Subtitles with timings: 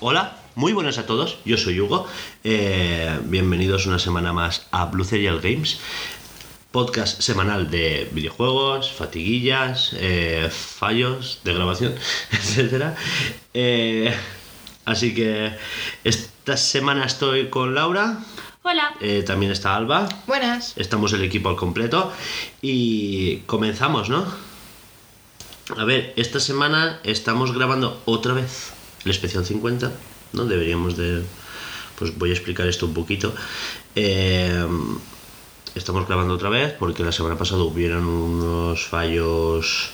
[0.00, 2.06] Hola, muy buenas a todos, yo soy Hugo,
[2.46, 5.80] Eh, bienvenidos una semana más a Blue Serial Games,
[6.74, 11.94] podcast semanal de videojuegos, fatiguillas, eh, fallos de grabación,
[12.32, 12.96] etc.
[14.84, 15.52] así que
[16.02, 18.18] esta semana estoy con Laura,
[18.64, 18.92] Hola.
[19.00, 20.72] eh, también está Alba, Buenas.
[20.74, 22.12] estamos el equipo al completo
[22.60, 24.26] y comenzamos, ¿no?
[25.76, 28.72] A ver, esta semana estamos grabando otra vez
[29.04, 29.92] el especial 50,
[30.32, 30.44] ¿no?
[30.44, 31.22] Deberíamos de...
[31.96, 33.32] Pues voy a explicar esto un poquito.
[33.94, 34.66] Eh,
[35.74, 39.90] estamos grabando otra vez porque la semana pasada hubieron unos fallos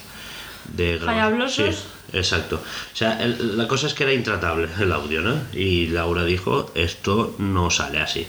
[0.74, 1.06] de grabación.
[1.06, 1.74] Falhablosos.
[1.76, 2.56] Sí, exacto.
[2.56, 5.34] O sea, el- la cosa es que era intratable el audio, ¿no?
[5.52, 8.26] Y Laura dijo, esto no sale así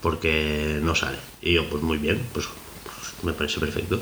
[0.00, 1.16] porque no sale.
[1.42, 2.46] Y yo, pues muy bien, pues,
[2.84, 4.00] pues me parece perfecto.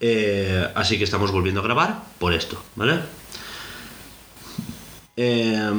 [0.00, 2.98] Eh, así que estamos volviendo a grabar por esto, ¿vale?
[5.16, 5.70] Eh,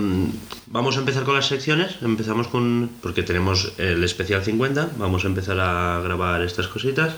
[0.68, 1.98] vamos a empezar con las secciones.
[2.02, 2.90] Empezamos con.
[3.02, 4.92] Porque tenemos el especial 50.
[4.98, 7.16] Vamos a empezar a grabar estas cositas.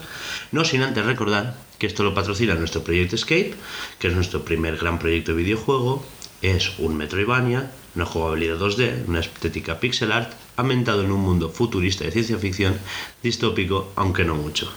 [0.51, 3.53] No sin antes recordar que esto lo patrocina nuestro proyecto Escape,
[3.99, 6.05] que es nuestro primer gran proyecto de videojuego.
[6.41, 12.03] Es un Metroidvania, una jugabilidad 2D, una estética pixel art, ambientado en un mundo futurista
[12.03, 12.77] de ciencia ficción,
[13.23, 14.71] distópico, aunque no mucho.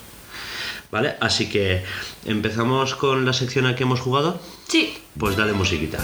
[0.90, 1.16] ¿Vale?
[1.20, 1.84] Así que
[2.24, 4.40] empezamos con la sección a que hemos jugado.
[4.68, 4.96] Sí.
[5.18, 5.98] Pues dale musiquita.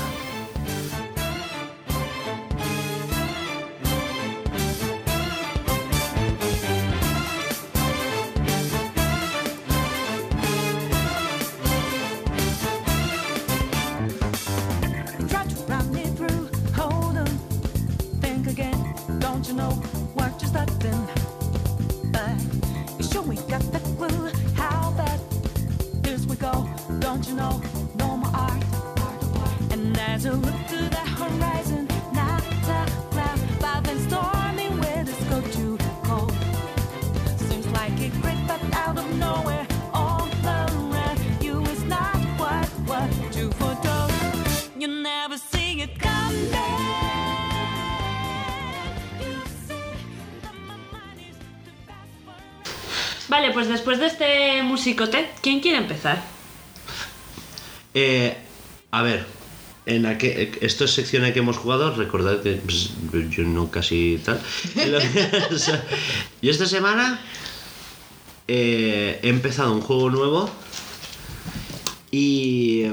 [55.43, 56.22] ¿Quién quiere empezar?
[57.94, 58.37] Eh,
[58.91, 59.25] a ver,
[59.87, 62.91] en la que, esto es sección que hemos jugado, recordad que pues,
[63.31, 64.41] yo no casi tal.
[66.43, 67.21] Yo esta semana
[68.49, 70.50] eh, he empezado un juego nuevo
[72.11, 72.87] y...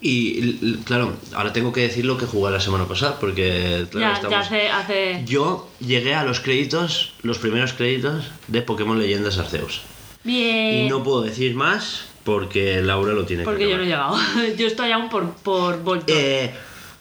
[0.00, 4.12] Y claro, ahora tengo que decir lo que jugué la semana pasada porque claro, ya,
[4.14, 5.22] estamos- ya hace, hace...
[5.26, 9.80] Yo llegué a los créditos, los primeros créditos de Pokémon Leyendas Arceus.
[10.28, 10.84] Bien.
[10.84, 14.18] Y no puedo decir más porque Laura lo tiene Porque que yo no he llegado.
[14.58, 16.14] yo estoy aún por, por Voltor.
[16.14, 16.52] Eh,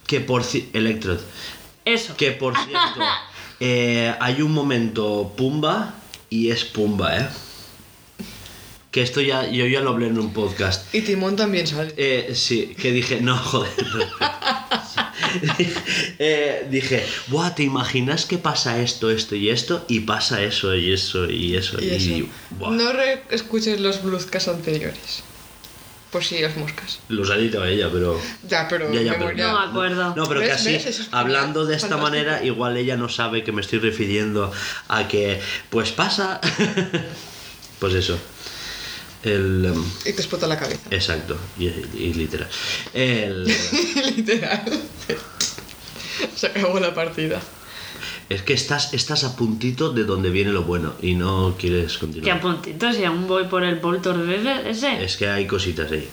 [0.06, 1.20] que por Electrode.
[1.84, 2.16] Eso.
[2.16, 3.02] Que por cierto,
[3.60, 5.96] eh, hay un momento Pumba
[6.30, 7.28] y es Pumba, ¿eh?
[8.92, 10.96] Que esto ya, yo ya lo hablé en un podcast.
[10.96, 11.94] Y Timón también sale.
[11.98, 13.74] Eh, sí, que dije, no, joder.
[16.20, 19.86] Eh, dije, Buah, ¿te imaginas que pasa esto, esto y esto?
[19.88, 21.80] Y pasa eso y eso y eso.
[21.82, 22.28] Y eso.
[22.52, 25.24] buah, No re- escuches los bluescast anteriores.
[26.12, 27.00] Por si os moscas.
[27.10, 28.20] Los ha editado ella, pero...
[28.48, 29.34] Ya, pero Ya, ya, pero-.
[29.36, 30.16] No me acuerdo.
[30.16, 30.52] No, pero que
[31.12, 31.98] hablando de esta fantástico.
[32.02, 34.52] manera, igual ella no sabe que me estoy refiriendo
[34.88, 36.40] a que, pues pasa.
[37.80, 38.18] pues eso.
[39.28, 39.66] El.
[39.66, 40.82] em, Y te explota la cabeza.
[40.92, 42.48] Exacto, y, y literal.
[42.94, 43.44] El,
[44.16, 44.64] Literal.
[46.36, 47.40] Se acabó la partida.
[48.30, 51.98] es que estás, estás a puntito de donde viene lo bueno y no quieres Que
[51.98, 52.42] a continuar.
[52.42, 54.18] puntitos y aún voy por el Voltor
[54.68, 55.04] ese.
[55.04, 56.08] Es que hay cositas ahí.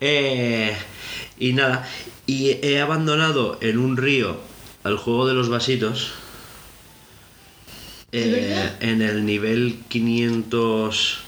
[0.00, 0.76] Eh,
[1.38, 1.88] y nada,
[2.26, 4.38] y he abandonado en un río
[4.84, 6.12] al juego de los vasitos.
[8.12, 11.18] ¿De eh, en el nivel 500.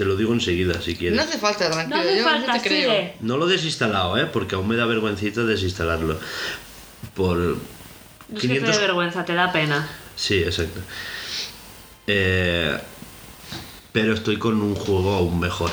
[0.00, 1.14] Te lo digo enseguida si quieres.
[1.18, 2.00] No hace falta, No tranquilo.
[2.00, 2.90] hace yo falta, te creo.
[2.90, 3.14] sigue.
[3.20, 4.24] No lo he desinstalado, ¿eh?
[4.24, 6.18] Porque aún me da vergüencita desinstalarlo.
[7.14, 8.76] Por No es que te 500...
[8.76, 9.86] dé vergüenza, te da pena.
[10.16, 10.80] Sí, exacto.
[12.06, 12.78] Eh,
[13.92, 15.70] pero estoy con un juego aún mejor.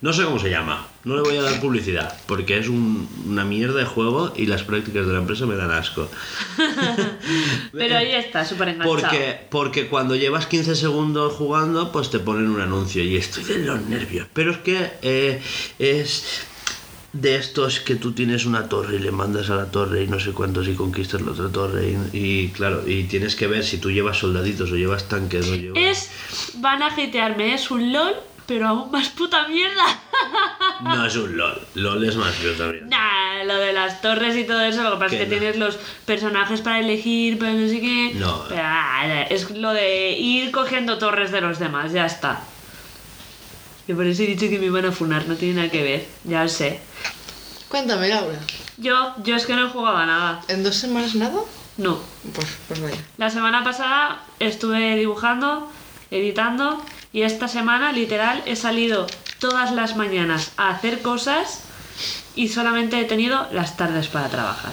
[0.00, 3.44] No sé cómo se llama, no le voy a dar publicidad, porque es un- una
[3.44, 6.08] mierda de juego y las prácticas de la empresa me dan asco.
[7.72, 9.00] Pero ahí está, súper enganchado.
[9.00, 13.58] Porque, porque cuando llevas 15 segundos jugando, pues te ponen un anuncio y estoy de
[13.58, 14.26] los nervios.
[14.32, 15.42] Pero es que eh,
[15.80, 16.42] es
[17.12, 20.20] de estos que tú tienes una torre y le mandas a la torre y no
[20.20, 23.78] sé cuántos y conquistas la otra torre y, y, claro, y tienes que ver si
[23.78, 25.78] tú llevas soldaditos o llevas tanques o llevas...
[25.82, 26.10] Es.
[26.60, 28.14] Van a hitearme, es un LOL,
[28.48, 29.84] pero aún más puta mierda.
[30.82, 32.88] No es un LOL, LOL es más feo también.
[32.88, 35.40] Nah, lo de las torres y todo eso, lo que pasa es Que que no.
[35.40, 38.12] tienes los personajes para elegir, pero no sé qué.
[38.14, 38.44] No.
[38.48, 42.40] Pero, ah, es lo de ir cogiendo torres de los demás, ya está.
[43.86, 46.06] Y por eso he dicho que me iban a funar, no tiene nada que ver,
[46.24, 46.80] ya lo sé.
[47.68, 48.38] Cuéntame, Laura.
[48.78, 50.40] Yo, yo es que no he jugado a nada.
[50.48, 51.40] ¿En dos semanas nada?
[51.76, 51.98] No.
[52.34, 52.96] Pues, pues vaya.
[53.18, 55.70] La semana pasada estuve dibujando,
[56.10, 56.82] editando
[57.12, 59.06] y esta semana literal he salido
[59.38, 61.62] todas las mañanas a hacer cosas
[62.34, 64.72] y solamente he tenido las tardes para trabajar.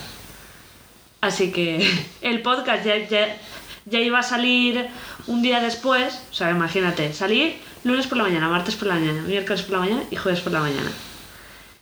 [1.22, 1.88] Así que
[2.22, 3.38] el podcast ya, ya,
[3.86, 4.88] ya iba a salir
[5.28, 9.22] un día después, o sea, imagínate, salir lunes por la mañana, martes por la mañana,
[9.22, 10.92] miércoles por la mañana y jueves por la mañana.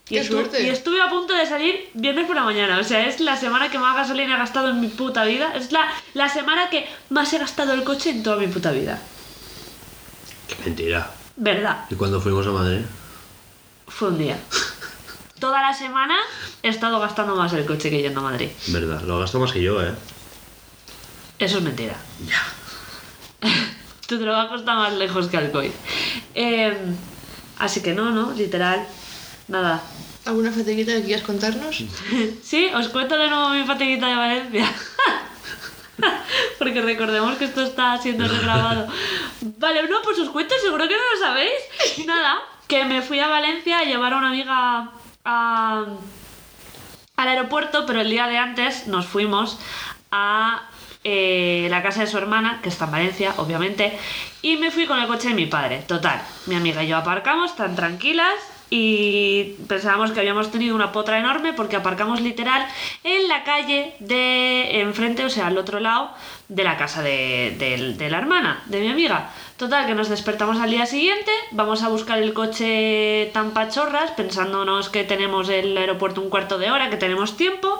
[0.09, 0.61] Y, ¡Qué suerte!
[0.61, 2.77] y estuve a punto de salir viernes por la mañana.
[2.77, 5.53] O sea, es la semana que más gasolina he gastado en mi puta vida.
[5.55, 9.01] Es la, la semana que más he gastado el coche en toda mi puta vida.
[10.65, 11.11] Mentira.
[11.35, 11.85] ¿Verdad?
[11.89, 12.81] ¿Y cuando fuimos a Madrid?
[13.87, 14.37] Fue un día.
[15.39, 16.15] Toda la semana
[16.61, 18.49] he estado gastando más el coche que yendo a Madrid.
[18.67, 19.93] Verdad, lo gasto más que yo, ¿eh?
[21.39, 21.95] Eso es mentira.
[22.25, 22.41] Ya.
[24.07, 25.71] Tu trabajo está más lejos que Alcoy.
[26.35, 26.77] Eh,
[27.59, 28.85] así que no, no, literal.
[29.47, 29.81] Nada.
[30.25, 31.83] ¿Alguna fatiguita que quieras contarnos?
[32.43, 34.71] Sí, os cuento de nuevo mi fatiguita de Valencia.
[36.59, 38.87] Porque recordemos que esto está siendo regrabado.
[39.41, 42.05] Vale, no, pues os cuento, seguro que no lo sabéis.
[42.05, 44.89] Nada, que me fui a Valencia a llevar a una amiga
[45.25, 45.85] a-
[47.15, 49.59] al aeropuerto, pero el día de antes nos fuimos
[50.11, 50.63] a
[51.03, 53.97] eh, la casa de su hermana, que está en Valencia, obviamente,
[54.41, 55.83] y me fui con el coche de mi padre.
[55.87, 58.33] Total, mi amiga y yo aparcamos tan tranquilas
[58.69, 62.65] y pensábamos que habíamos tenido una potra enorme porque aparcamos literal
[63.03, 66.11] en la calle de enfrente, o sea, al otro lado
[66.49, 69.29] de la casa de, la hermana, de mi amiga.
[69.57, 74.89] Total, que nos despertamos al día siguiente, vamos a buscar el coche tan pachorras, pensándonos
[74.89, 77.79] que tenemos el aeropuerto un cuarto de hora, que tenemos tiempo.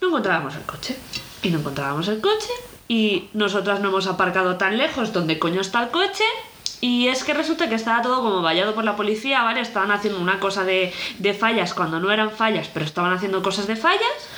[0.00, 0.96] No encontrábamos el coche.
[1.42, 2.48] Y no encontrábamos el coche.
[2.88, 6.24] Y nosotras no hemos aparcado tan lejos donde coño está el coche.
[6.82, 9.60] Y es que resulta que estaba todo como vallado por la policía, ¿vale?
[9.60, 13.68] Estaban haciendo una cosa de, de fallas cuando no eran fallas, pero estaban haciendo cosas
[13.68, 14.28] de fallas.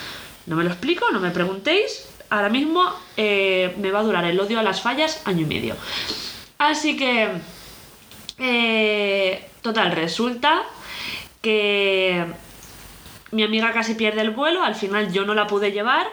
[0.44, 2.06] No me lo explico, no me preguntéis.
[2.28, 2.84] Ahora mismo
[3.16, 5.74] eh, me va a durar el odio a las fallas año y medio.
[6.58, 7.30] Así que...
[8.38, 10.62] eh, total, resulta
[11.40, 12.26] que
[13.30, 16.06] mi amiga casi pierde el vuelo, al final yo no la pude llevar,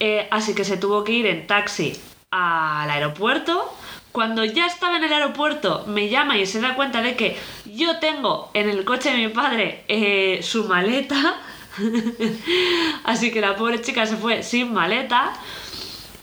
[0.00, 1.94] eh, así que se tuvo que ir en taxi
[2.30, 3.70] al aeropuerto.
[4.16, 7.36] Cuando ya estaba en el aeropuerto, me llama y se da cuenta de que
[7.66, 11.38] yo tengo en el coche de mi padre eh, su maleta.
[13.04, 15.34] así que la pobre chica se fue sin maleta.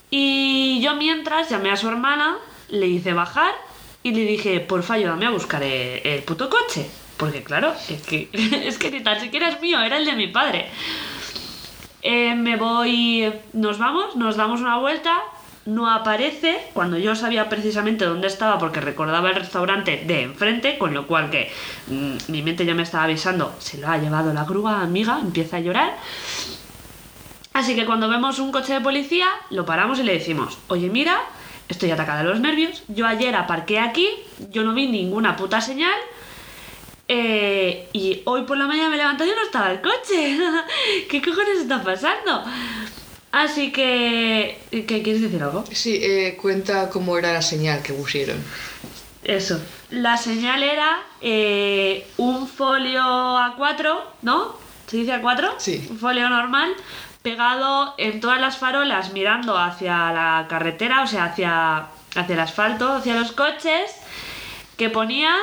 [0.10, 2.38] Y yo mientras llamé a su hermana,
[2.69, 3.54] le hice bajar
[4.01, 6.89] y le dije, porfa, ayúdame a buscar el, puto coche.
[7.18, 10.30] Porque claro, es que, es que ni tan siquiera es mío, era el de mi
[10.30, 10.68] padre.
[12.01, 15.16] Eh, me voy, nos vamos, nos damos una vuelta,
[15.65, 20.93] no aparece, cuando yo sabía precisamente dónde estaba porque recordaba el restaurante de enfrente, con
[20.93, 21.51] lo cual que
[21.88, 25.58] mm, mi mente ya me estaba avisando, se lo ha llevado la grúa, amiga, empieza
[25.58, 25.98] a llorar.
[27.53, 31.22] Así que cuando vemos un coche de policía, lo paramos y le decimos, oye mira,
[31.70, 34.08] estoy atacada de los nervios, yo ayer aparqué aquí,
[34.50, 35.96] yo no vi ninguna puta señal,
[37.08, 40.39] eh, y hoy por la mañana me levanté y no estaba el coche.
[41.10, 42.43] ¿Qué cojones está pasando?
[43.34, 44.60] Así que...
[44.70, 45.63] ¿Qué quieres decir algo?
[45.72, 48.38] Sí, eh, cuenta cómo era la señal que pusieron.
[49.24, 49.60] Eso.
[49.90, 54.56] La señal era eh, un folio A4, ¿no?
[54.86, 55.56] ¿Se dice A4?
[55.58, 55.88] Sí.
[55.90, 56.75] Un folio normal
[57.24, 62.94] pegado en todas las farolas mirando hacia la carretera, o sea, hacia, hacia el asfalto,
[62.94, 63.96] hacia los coches,
[64.78, 65.36] que ponía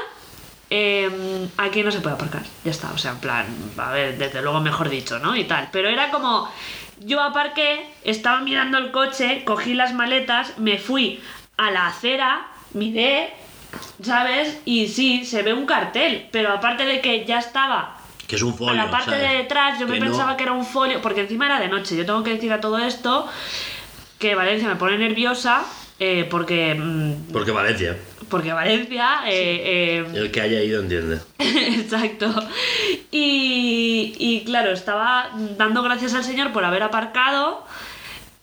[0.69, 2.43] em, aquí no se puede aparcar.
[2.65, 3.47] Ya está, o sea, en plan,
[3.79, 5.35] a ver, desde luego mejor dicho, ¿no?
[5.35, 5.71] Y tal.
[5.73, 6.49] Pero era como,
[7.01, 11.21] yo aparqué, estaba mirando el coche, cogí las maletas, me fui
[11.57, 13.31] a la acera, miré,
[14.03, 14.61] ¿sabes?
[14.65, 18.55] Y sí, se ve un cartel, pero aparte de que ya estaba Que es un
[18.57, 18.73] folio.
[18.81, 19.29] a la parte ¿sabes?
[19.31, 21.97] de detrás yo me no- pensaba que era un folio, porque encima era de noche.
[21.97, 23.29] Yo tengo que decir a todo esto
[24.19, 25.65] que Valencia me pone nerviosa
[25.99, 27.97] eh, porque, mm, Porque Valencia.
[28.31, 29.21] Porque Valencia...
[29.27, 31.19] eh, eh, El que haya ido entiende.
[31.39, 32.33] Exacto.
[33.11, 37.67] Y, y claro, estaba dando gracias al Señor por haber aparcado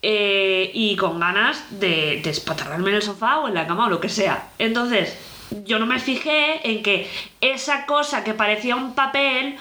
[0.01, 3.89] eh, y con ganas de, de espatarrarme en el sofá o en la cama o
[3.89, 4.50] lo que sea.
[4.60, 5.17] Entonces,
[5.65, 7.10] yo no me fijé en que
[7.41, 9.56] esa cosa que parecía un papel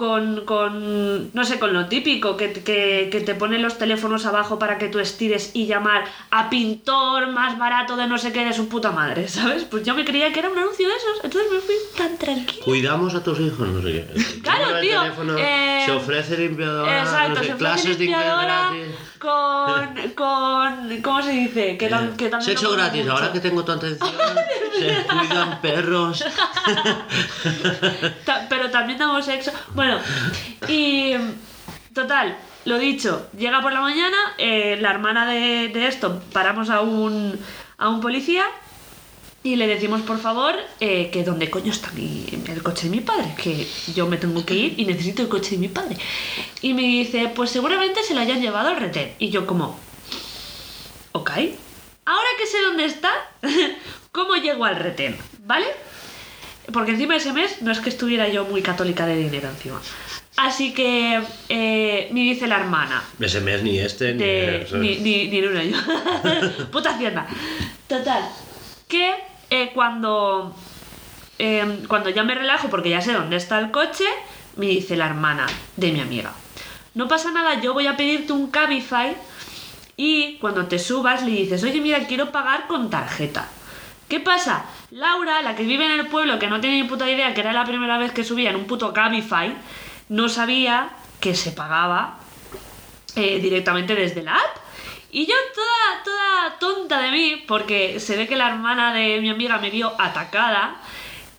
[0.00, 4.58] con, con no sé, con lo típico, que, que, que te ponen los teléfonos abajo
[4.58, 8.54] para que tú estires y llamar a pintor más barato de no sé qué de
[8.54, 9.64] su puta madre, ¿sabes?
[9.64, 12.64] Pues yo me creía que era un anuncio de esos, entonces me fui tan tranquila.
[12.64, 14.40] Cuidamos a tus hijos, no sé qué.
[14.42, 18.70] Claro, de tío, teléfono, eh, se ofrece limpiadora, Exacto, no sé, se clases de limpiadora
[18.70, 18.94] gratis.
[19.18, 21.02] con, con.
[21.02, 21.76] ¿Cómo se dice?
[21.76, 23.12] Que, Eh, que también Sexo gratis, mucho.
[23.12, 24.10] ahora que tengo tu atención,
[24.78, 26.24] se cuidan perros.
[28.48, 29.52] Pero también damos sexo.
[29.74, 29.89] Bueno,
[30.68, 31.14] y.
[31.94, 36.82] Total, lo dicho, llega por la mañana, eh, la hermana de, de esto, paramos a
[36.82, 37.36] un,
[37.78, 38.46] a un policía
[39.42, 43.34] y le decimos, por favor, eh, que dónde coño está el coche de mi padre,
[43.42, 45.96] que yo me tengo que ir y necesito el coche de mi padre.
[46.60, 49.14] Y me dice, pues seguramente se lo hayan llevado al retén.
[49.18, 49.78] Y yo como,
[51.12, 51.30] ok,
[52.04, 53.10] ahora que sé dónde está,
[54.12, 55.16] ¿cómo llego al retén?
[55.46, 55.66] ¿Vale?
[56.72, 59.80] Porque encima ese mes no es que estuviera yo muy católica de dinero encima.
[60.36, 65.28] Así que eh, me dice la hermana, Ese mes ni este, ni, de, ni, ni,
[65.28, 65.76] ni en un año.
[66.72, 67.26] Puta hacienda.
[67.86, 68.22] Total,
[68.88, 69.14] que
[69.50, 70.54] eh, cuando,
[71.38, 74.04] eh, cuando ya me relajo porque ya sé dónde está el coche,
[74.56, 75.46] me dice la hermana
[75.76, 76.32] de mi amiga,
[76.94, 79.16] no pasa nada, yo voy a pedirte un Cabify
[79.96, 83.48] y cuando te subas le dices, oye mira, quiero pagar con tarjeta.
[84.08, 84.64] ¿Qué pasa?
[84.90, 87.52] Laura, la que vive en el pueblo, que no tiene ni puta idea, que era
[87.52, 89.54] la primera vez que subía en un puto Cabify,
[90.08, 92.18] no sabía que se pagaba
[93.14, 94.56] eh, directamente desde la app.
[95.12, 99.30] Y yo toda, toda tonta de mí, porque se ve que la hermana de mi
[99.30, 100.80] amiga me vio atacada,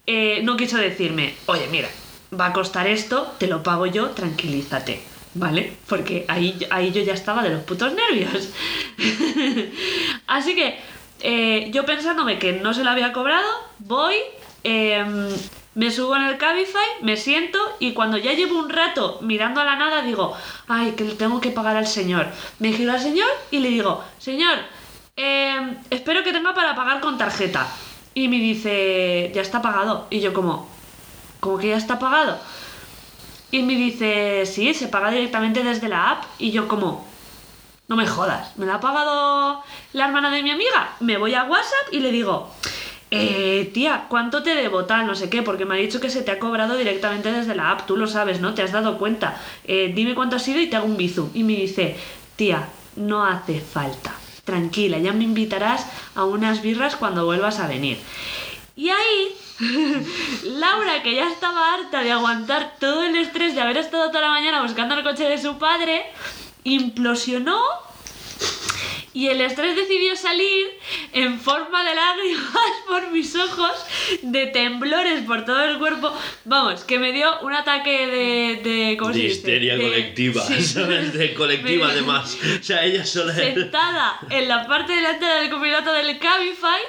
[0.08, 1.90] eh, no quiso decirme, oye, mira,
[2.38, 5.04] va a costar esto, te lo pago yo, tranquilízate.
[5.34, 5.78] ¿Vale?
[5.88, 8.50] Porque ahí, ahí yo ya estaba de los putos nervios.
[10.28, 10.78] Así que
[11.22, 13.48] eh, yo pensándome que no se lo había cobrado,
[13.80, 14.16] voy,
[14.64, 15.30] em,
[15.76, 19.66] me subo en el Cabify, me siento y cuando ya llevo un rato mirando a
[19.66, 20.36] la nada digo,
[20.68, 22.28] ay, que le tengo que pagar al señor.
[22.60, 24.58] Me giro al señor y le digo, señor,
[25.16, 27.68] em, espero que tenga para pagar con tarjeta.
[28.14, 30.08] Y me dice, ya está pagado.
[30.10, 30.68] Y yo como,
[31.40, 32.38] ¿cómo que ya está pagado?
[33.52, 36.24] Y me dice, sí, se paga directamente desde la app.
[36.40, 37.06] Y yo como,
[37.92, 40.96] no me jodas, ¿me la ha pagado la hermana de mi amiga?
[41.02, 42.50] Me voy a WhatsApp y le digo,
[43.12, 45.06] eh, tía, ¿cuánto te debo tal?
[45.06, 47.70] No sé qué, porque me ha dicho que se te ha cobrado directamente desde la
[47.70, 48.54] app, tú lo sabes, ¿no?
[48.54, 49.38] Te has dado cuenta.
[49.66, 51.32] Eh, dime cuánto ha sido y te hago un bizum.
[51.34, 51.98] Y me dice,
[52.38, 54.14] tía, no hace falta.
[54.46, 57.98] Tranquila, ya me invitarás a unas birras cuando vuelvas a venir.
[58.78, 59.36] Y ahí,
[60.46, 64.30] Laura, que ya estaba harta de aguantar todo el estrés de haber estado toda la
[64.30, 66.06] mañana buscando el coche de su padre,
[66.64, 67.62] implosionó
[69.14, 70.68] y el estrés decidió salir
[71.12, 73.72] en forma de lágrimas por mis ojos,
[74.22, 76.14] de temblores por todo el cuerpo.
[76.46, 78.62] Vamos, que me dio un ataque de.
[78.70, 79.36] de ¿Cómo se De dice?
[79.38, 80.64] histeria De- colectiva, sí.
[80.64, 81.14] ¿sabes?
[81.14, 82.38] De colectiva Me- además.
[82.62, 86.80] O sea, ella sola sentada en la parte delantera del copiloto del Cabify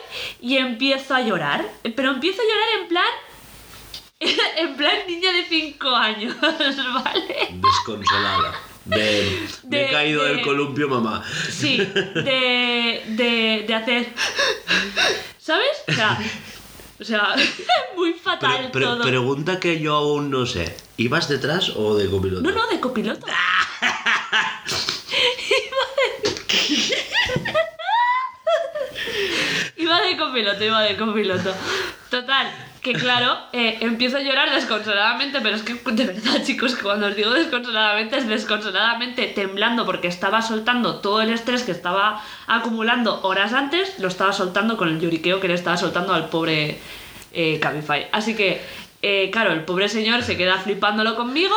[0.41, 1.69] y empiezo a llorar.
[1.97, 3.05] Pero empiezo a llorar en plan.
[4.57, 7.49] En plan niña de 5 años, ¿vale?
[7.51, 8.55] desconsolada.
[8.85, 11.23] De, me he caído de- del columpio, mamá.
[11.51, 14.07] Sí, de, de, de hacer.
[15.39, 15.83] ¿Sabes?
[15.89, 16.19] O sea,
[17.01, 17.35] o sea
[17.97, 19.03] muy fatal Pero, pero- todo.
[19.05, 20.75] pregunta que yo aún no sé.
[20.97, 22.43] ¿Ibas detrás o de copiloto?
[22.43, 23.27] No, no, de copiloto.
[29.77, 31.55] Iba de copiloto, iba de copiloto.
[32.11, 32.47] Total,
[32.83, 37.15] que claro, eh, empiezo a llorar desconsoladamente, pero es que de verdad, chicos, cuando os
[37.15, 43.53] digo desconsoladamente es desconsoladamente temblando porque estaba soltando todo el estrés que estaba acumulando horas
[43.53, 46.81] antes, lo estaba soltando con el lloriqueo que le estaba soltando al pobre
[47.33, 48.09] eh, Cabify.
[48.11, 48.61] Así que,
[49.01, 51.55] eh, claro, el pobre señor se queda flipándolo conmigo,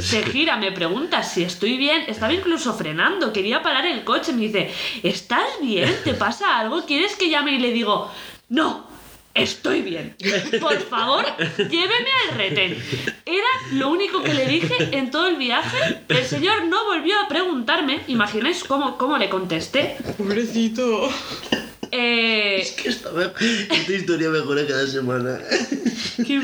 [0.00, 4.42] se gira, me pregunta si estoy bien, estaba incluso frenando, quería parar el coche, me
[4.42, 4.70] dice,
[5.02, 5.96] ¿estás bien?
[6.04, 6.84] ¿Te pasa algo?
[6.84, 7.52] ¿Quieres que llame?
[7.52, 8.10] Y le digo,
[8.50, 8.87] no,
[9.34, 10.16] estoy bien.
[10.60, 11.24] Por favor,
[11.56, 12.82] lléveme al retén.
[13.26, 16.00] Era lo único que le dije en todo el viaje.
[16.08, 19.96] El señor no volvió a preguntarme, imagináis cómo, cómo le contesté.
[20.16, 21.08] Pobrecito.
[21.90, 23.08] Eh, Es que esta,
[23.70, 25.38] esta historia mejora cada semana.
[26.18, 26.34] Qué.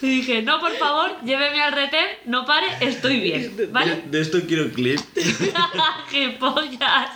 [0.00, 3.54] Y dije, no, por favor, lléveme al retén, no pare, estoy bien.
[3.72, 3.96] ¿Vale?
[3.96, 4.98] De, de esto quiero clip.
[6.10, 7.10] ¡Qué pollas!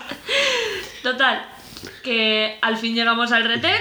[1.03, 1.47] Total,
[2.03, 3.81] que al fin llegamos al retén,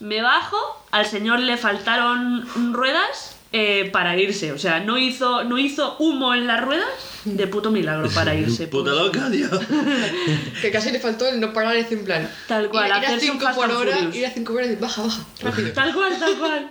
[0.00, 0.56] me bajo,
[0.90, 4.52] al señor le faltaron ruedas eh, para irse.
[4.52, 6.88] O sea, no hizo, no hizo humo en las ruedas
[7.24, 8.66] de puto milagro para irse.
[8.66, 9.02] Puta pues.
[9.02, 9.48] loca, tío.
[10.60, 12.30] Que casi le faltó el no parar en plan.
[12.48, 14.62] Tal cual, ir, ir a hacerse un 5 Fast por hora, ir a 5 por
[14.62, 15.72] hora y baja, baja, rápido.
[15.72, 16.70] Tal cual, tal cual.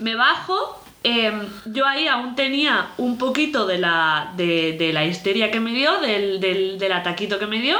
[0.00, 0.82] me bajo.
[1.02, 5.72] em, yo ahí aún tenía un poquito de la, de, de la histeria que me
[5.72, 7.78] dio, del, del, del ataquito que me dio.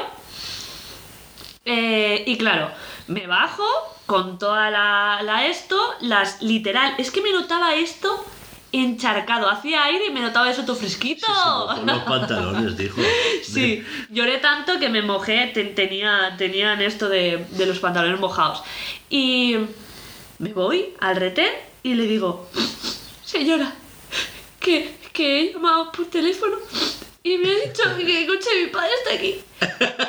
[1.65, 2.71] Eh, y claro,
[3.07, 3.65] me bajo
[4.07, 8.25] con toda la, la esto, las literal, es que me notaba esto
[8.73, 11.27] encharcado, hacía aire y me notaba eso todo fresquito.
[11.75, 13.01] Con los pantalones, dijo.
[13.45, 18.63] Sí, lloré tanto que me mojé, te- tenía, tenían esto de, de los pantalones mojados.
[19.11, 19.57] Y
[20.39, 21.53] me voy al retén
[21.85, 22.49] y le digo,
[23.25, 23.73] señora,
[24.59, 26.57] que, que he llamado por teléfono
[27.25, 29.41] y me ha dicho que el coche de mi padre está aquí.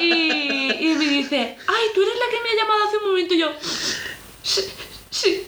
[0.03, 3.33] Y, y me dice, ay, tú eres la que me ha llamado hace un momento
[3.33, 3.51] y yo,
[4.43, 4.61] sí,
[5.09, 5.47] sí.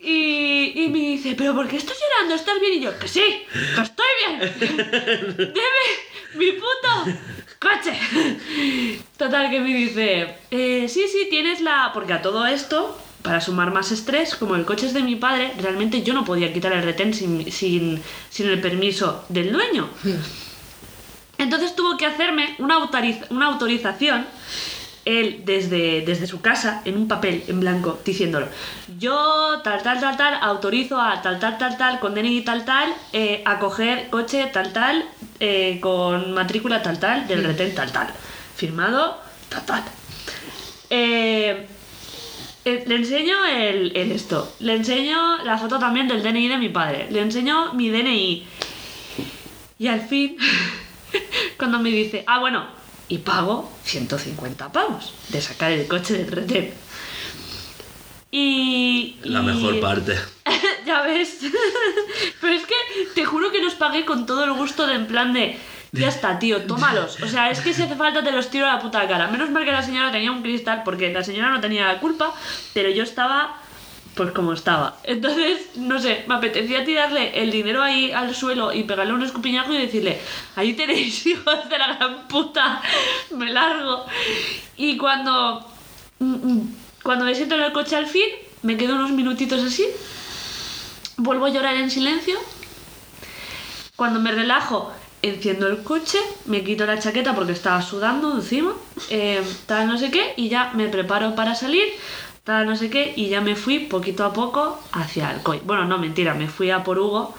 [0.00, 2.34] Y, y me dice, ¿pero por qué estás llorando?
[2.34, 2.74] ¿Estás bien?
[2.74, 5.34] Y yo, que sí, que estoy bien.
[5.36, 5.84] Deme
[6.34, 7.18] mi puto
[7.58, 7.98] coche.
[9.18, 11.90] Total, que me dice, eh, sí, sí, tienes la...
[11.92, 15.52] Porque a todo esto, para sumar más estrés, como el coche es de mi padre,
[15.60, 19.88] realmente yo no podía quitar el retén sin, sin, sin el permiso del dueño.
[21.38, 24.26] Entonces tuvo que hacerme una, autoriz- una autorización,
[25.04, 28.48] él desde, desde su casa, en un papel en blanco, diciéndolo.
[28.98, 32.92] Yo, tal, tal, tal, tal, autorizo a tal, tal, tal, tal, con DNI tal, tal,
[33.12, 35.04] eh, a coger coche tal, tal,
[35.38, 38.08] eh, con matrícula tal, tal, del retén tal, tal.
[38.56, 39.82] Firmado, tal, tal.
[40.90, 41.66] Eh,
[42.64, 44.52] eh, le enseño el, el esto.
[44.60, 47.06] Le enseño la foto también del DNI de mi padre.
[47.10, 48.46] Le enseño mi DNI.
[49.78, 50.36] Y al fin,
[51.58, 52.66] cuando me dice, ah, bueno,
[53.08, 56.74] y pago 150 pavos de sacar el coche del retén.
[58.30, 59.16] Y.
[59.22, 60.18] La y- mejor parte.
[60.86, 61.38] ya ves.
[62.40, 62.74] Pero es que
[63.14, 65.58] te juro que los pagué con todo el gusto de en plan de.
[65.92, 67.22] Ya está, tío, tómalos.
[67.22, 69.28] O sea, es que si hace falta te los tiro a la puta cara.
[69.28, 72.34] Menos mal que la señora tenía un cristal, porque la señora no tenía la culpa,
[72.74, 73.56] pero yo estaba
[74.16, 74.96] pues como estaba.
[75.04, 79.74] Entonces, no sé, me apetecía tirarle el dinero ahí al suelo y pegarle un escupiñazo
[79.74, 80.18] y decirle,
[80.56, 82.80] ahí tenéis hijos de la gran puta,
[83.30, 84.06] me largo.
[84.76, 85.66] Y cuando,
[86.18, 88.26] mm, mm, cuando me siento en el coche al fin,
[88.62, 89.86] me quedo unos minutitos así,
[91.18, 92.38] vuelvo a llorar en silencio.
[93.96, 98.72] Cuando me relajo, enciendo el coche, me quito la chaqueta porque estaba sudando encima,
[99.10, 101.84] eh, tal no sé qué, y ya me preparo para salir,
[102.46, 105.60] tal no sé qué, y ya me fui poquito a poco hacia Alcoy.
[105.64, 107.34] Bueno, no, mentira, me fui a por Hugo,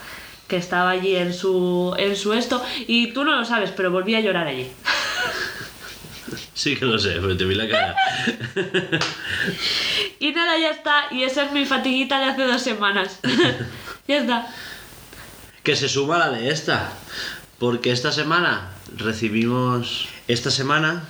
[0.49, 4.15] que estaba allí en su, en su esto, y tú no lo sabes, pero volví
[4.15, 4.69] a llorar allí.
[6.53, 7.95] Sí que lo sé, pero te vi la cara.
[10.19, 13.19] Y nada, ya está, y esa es mi fatiguita de hace dos semanas.
[14.07, 14.47] ya está.
[15.61, 16.91] Que se suma la de esta.
[17.59, 20.09] Porque esta semana recibimos.
[20.27, 21.03] Esta semana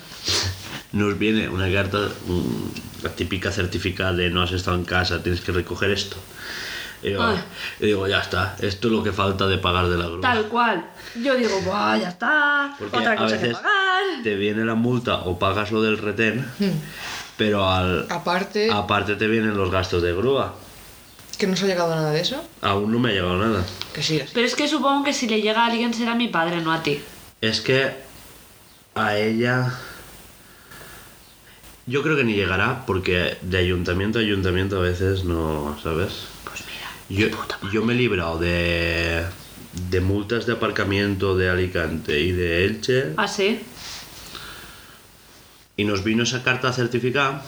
[0.92, 2.72] nos viene una carta, un-
[3.02, 6.16] la típica certificada de no has estado en casa, tienes que recoger esto.
[7.02, 7.24] Y digo,
[7.78, 10.20] y digo, ya está, esto es lo que falta de pagar de la grúa.
[10.20, 10.84] Tal cual.
[11.22, 14.22] Yo digo, Buah, ya está, Porque otra a cosa que veces pagar.
[14.24, 16.72] te viene la multa o pagas lo del retén, Hmm.
[17.36, 20.56] pero al, Aparte, aparte te vienen los gastos de grúa.
[21.38, 22.42] que no os ha llegado nada de eso.
[22.62, 23.64] Aún no me ha llegado nada.
[23.94, 24.20] Que sí.
[24.34, 26.82] Pero es que supongo que si le llega a alguien será mi padre, no a
[26.82, 27.00] ti.
[27.40, 27.92] Es que
[28.96, 29.72] a ella.
[31.88, 36.26] Yo creo que ni llegará porque de ayuntamiento a ayuntamiento a veces no, ¿sabes?
[36.44, 36.62] Pues
[37.08, 39.24] mira, Yo, yo me he librado de,
[39.90, 43.60] de multas de aparcamiento de Alicante y de Elche ¿Ah, sí?
[45.78, 47.42] y nos vino esa carta certificada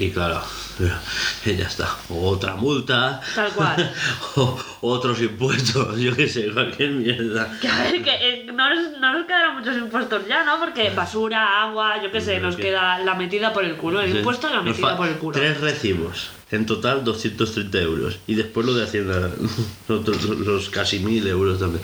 [0.00, 0.42] y claro,
[1.44, 1.96] ya está.
[2.08, 3.94] Otra multa, Tal cual.
[4.36, 7.56] o- otros impuestos, yo qué sé, cualquier mierda.
[7.60, 10.58] Que a ver, que eh, no, nos, no nos quedarán muchos impuestos ya, ¿no?
[10.58, 14.00] Porque basura, agua, yo qué sé, nos que- queda la metida por el culo.
[14.00, 14.18] El Sí.
[14.18, 15.38] impuesto la metida por el culo.
[15.38, 16.30] Tres recibos.
[16.50, 18.18] En total 230 euros.
[18.26, 19.30] Y después lo de Hacienda,
[19.88, 21.82] los casi 1000 euros también.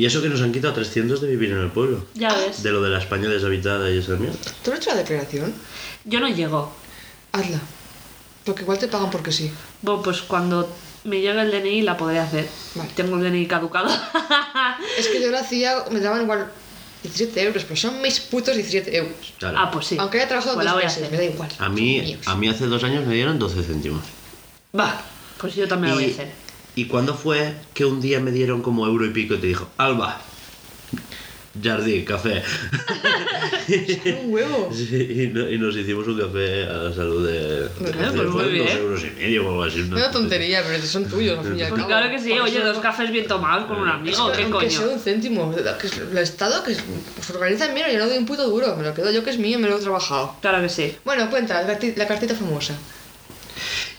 [0.00, 2.06] Y eso que nos han quitado 300 de vivir en el pueblo.
[2.14, 2.62] Ya ves.
[2.62, 4.38] De lo de la España deshabitada y esa mierda.
[4.64, 5.52] ¿Tú has hecho la declaración?
[6.06, 6.72] Yo no llego.
[7.32, 7.60] Hazla.
[8.46, 9.52] Porque igual te pagan porque sí.
[9.82, 10.66] Bueno, pues cuando
[11.04, 12.48] me llegue el DNI la podré hacer.
[12.76, 12.88] Vale.
[12.96, 13.90] Tengo el DNI caducado.
[14.98, 16.50] Es que yo lo hacía, me daban igual
[17.02, 19.34] 17 euros, pero son mis putos 17 euros.
[19.38, 19.58] Claro.
[19.58, 19.96] ah, pues sí.
[19.98, 21.10] Aunque haya trabajado Pues dos voy a meses, hacer.
[21.12, 21.50] me da igual.
[21.58, 24.02] A mí, a mí hace dos años me dieron 12 céntimos.
[24.78, 24.98] Va,
[25.38, 26.32] pues yo también lo voy a Y, hacer.
[26.76, 29.68] ¿Y cuándo fue que un día me dieron como euro y pico y te dijo,
[29.76, 30.20] Alba,
[31.62, 32.42] Jardí, café?
[34.22, 34.70] Un huevo.
[34.74, 38.42] Sí, y, no- y nos hicimos un café a la salud de, de, pues muy
[38.42, 38.68] dos bien.
[38.68, 39.80] euros y medio o algo así.
[39.82, 39.96] ¿no?
[39.96, 41.88] Una tontería, pero son tuyos al fin y al Pues cabo.
[41.88, 44.92] claro que sí, oye, dos cafés bien tomados con un amigo, ¿qué Aunque sea coño?
[44.94, 46.82] un céntimo, que es el Estado que se
[47.34, 49.58] organiza bien, yo no doy un puto duro, me lo quedo yo que es mío,
[49.58, 50.36] me lo he trabajado.
[50.40, 50.94] Claro que sí.
[51.04, 52.74] Bueno, cuenta, la cartita famosa.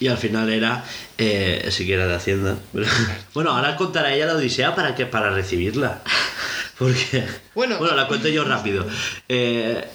[0.01, 0.83] Y al final era,
[1.17, 2.57] eh, siquiera de Hacienda.
[3.35, 6.01] bueno, ahora contará ella la odisea para, que, para recibirla.
[6.79, 7.79] Porque, Bueno.
[7.95, 8.85] la cuento yo rápido.
[9.29, 9.87] Eh,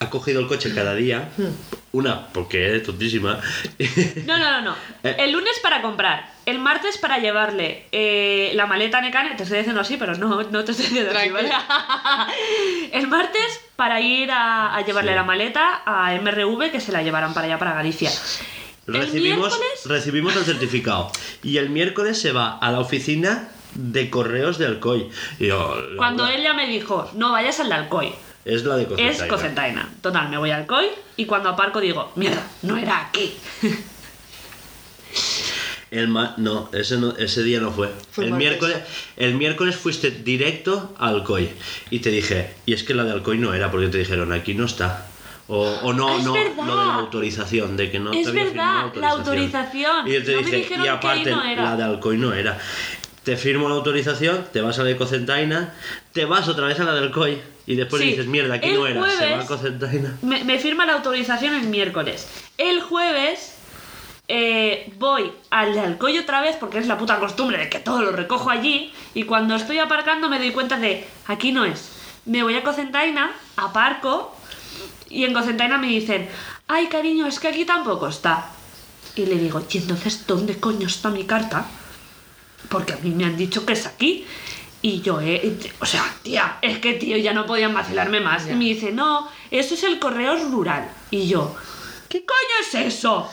[0.00, 1.28] ha cogido el coche cada día.
[1.92, 3.38] Una, porque es tontísima.
[4.26, 4.76] No, no, no, no.
[5.04, 5.16] Eh.
[5.18, 9.58] El lunes para comprar, el martes para llevarle eh, la maleta a Necane, te estoy
[9.58, 11.50] diciendo así, pero no, no te estoy diciendo así, ¿vale?
[12.92, 15.16] el martes para ir a, a llevarle Sí.
[15.16, 18.10] la maleta a MRV que se la llevarán para allá, para Galicia.
[18.86, 21.10] El recibimos, miércoles- recibimos el certificado.
[21.42, 25.08] Y el miércoles se va a la oficina de correos de Alcoy.
[25.38, 28.12] Y yo, Cuando ella me dijo, no vayas al de Alcoy,
[28.44, 29.12] Es la de Cocentaina.
[29.24, 29.88] es Cocentaina.
[30.02, 33.32] Total, me voy al Alcoy y cuando aparco digo, mierda, no era aquí.
[35.90, 37.90] El ma- no, ese, no, ese día no fue.
[38.12, 38.78] Fue el, miércoles,
[39.18, 41.50] el miércoles fuiste directo a Alcoy.
[41.90, 44.54] Y te dije, y es que la de Alcoy no era, porque te dijeron, aquí
[44.54, 45.06] no está.
[45.48, 46.64] O, o no, es no, verdad.
[46.66, 50.06] lo de la autorización, de que no Es te había verdad, la autorización.
[50.08, 52.58] Y yo te No dijeron y aparte, no la de Alcoy no era.
[53.24, 55.74] Te firmo la autorización, te vas a la de Cocentaina,
[56.12, 57.38] te vas otra vez a la de Alcoy.
[57.66, 60.16] Y después Sí, dices, mierda, aquí el no era, se va a jueves- Cocentaina.
[60.22, 62.28] Me, me firma la autorización el miércoles.
[62.58, 63.56] El jueves
[64.28, 68.00] eh, voy al de Alcoy otra vez porque es la puta costumbre de que todo
[68.02, 68.92] lo recojo allí.
[69.14, 71.90] Y cuando estoy aparcando me doy cuenta de aquí no es.
[72.24, 74.34] Me voy a Cocentaina, aparco
[75.12, 76.28] y en Cocentaina me dicen,
[76.68, 78.50] ay cariño, es que aquí tampoco está.
[79.14, 81.66] Y le digo, ¿y entonces dónde coño está mi carta?
[82.70, 84.26] Porque a mí me han dicho que es aquí.
[84.80, 88.46] Y yo, eh, o sea, tía, es que tío, ya no podían vacilarme más.
[88.46, 88.52] Ya.
[88.52, 90.90] Y me dice, no, eso es el correo rural.
[91.10, 91.54] Y yo,
[92.08, 93.30] ¿qué coño es eso?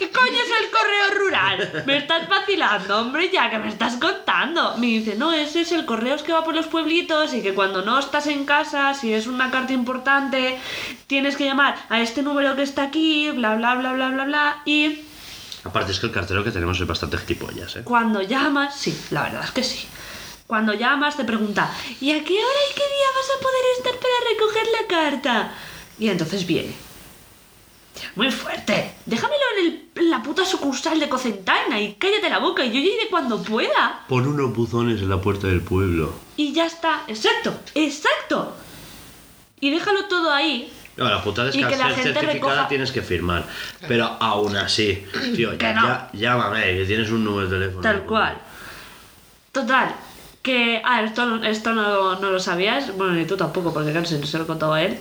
[0.00, 1.84] ¿Qué coño es el correo rural?
[1.86, 4.78] Me estás vacilando, hombre, ya que me estás contando.
[4.78, 7.82] Me dice, no, ese es el correo que va por los pueblitos y que cuando
[7.82, 10.58] no estás en casa, si es una carta importante,
[11.06, 14.62] tienes que llamar a este número que está aquí, bla, bla, bla, bla, bla, bla.
[14.64, 15.04] Y
[15.64, 17.82] Aparte es que el cartero que tenemos es bastante gilipollas, ¿eh?
[17.84, 19.86] cuando llamas, sí, la verdad es que sí.
[20.46, 23.94] Cuando llamas te pregunta, ¿y a qué hora y qué día vas a poder estar
[24.00, 25.52] para recoger la carta?
[25.98, 26.89] Y entonces viene.
[28.16, 28.92] Muy fuerte.
[29.06, 32.78] Déjamelo en, el- en la puta sucursal de Cocentaina y cállate la boca y yo
[32.80, 34.00] iré cuando pueda.
[34.08, 36.12] Pon unos buzones en la puerta del pueblo.
[36.36, 37.02] Y ya está.
[37.08, 38.54] Exacto, exacto.
[39.60, 40.72] Y déjalo todo ahí.
[40.96, 43.44] No, la putada es que, al la ser gente certificada recoja- tienes que firmar.
[43.88, 45.86] Pero aún así, tío, Que ya, no.
[45.86, 47.80] ya- llámame, que tienes un número de teléfono.
[47.82, 48.36] Tal cual.
[49.52, 49.94] Total.
[50.42, 50.80] Que.
[50.84, 52.96] Ah, esto, esto no, no lo sabías.
[52.96, 54.98] Bueno, ni tú tampoco, porque claro, se, se lo he contado a él.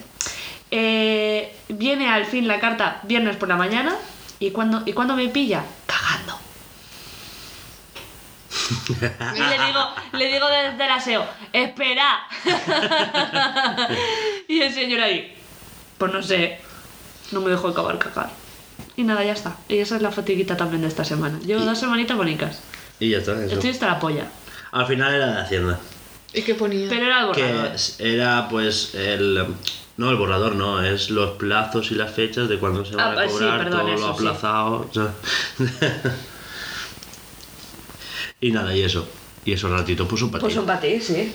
[0.71, 3.95] Eh, viene al fin la carta viernes por la mañana.
[4.39, 5.63] ¿Y cuando, ¿Y cuando me pilla?
[5.85, 6.39] Cagando.
[8.89, 9.79] Y le digo,
[10.13, 12.19] le digo desde el aseo, espera.
[14.47, 15.35] y el señor ahí,
[15.97, 16.59] pues no sé,
[17.31, 18.29] no me dejó acabar cagar.
[18.95, 19.55] Y nada, ya está.
[19.67, 21.39] Y esa es la fatiguita también de esta semana.
[21.39, 22.61] Llevo dos semanitas bonitas.
[22.99, 23.55] Y ya está, eso.
[23.55, 24.25] Estoy hasta la polla.
[24.71, 25.79] Al final era de Hacienda.
[26.33, 26.87] ¿Y qué ponía?
[26.89, 29.45] Pero era el Que es- era pues el...
[29.99, 33.11] No, el borrador no, es los plazos y las fechas de cuándo se Ah, van
[33.11, 34.89] a pues sí, cobrar, perdón, todo eso lo aplazado.
[38.39, 39.05] y nada, y eso.
[39.43, 40.55] Y eso ratito puso un Pues patín.
[40.55, 41.33] son para ti, sí.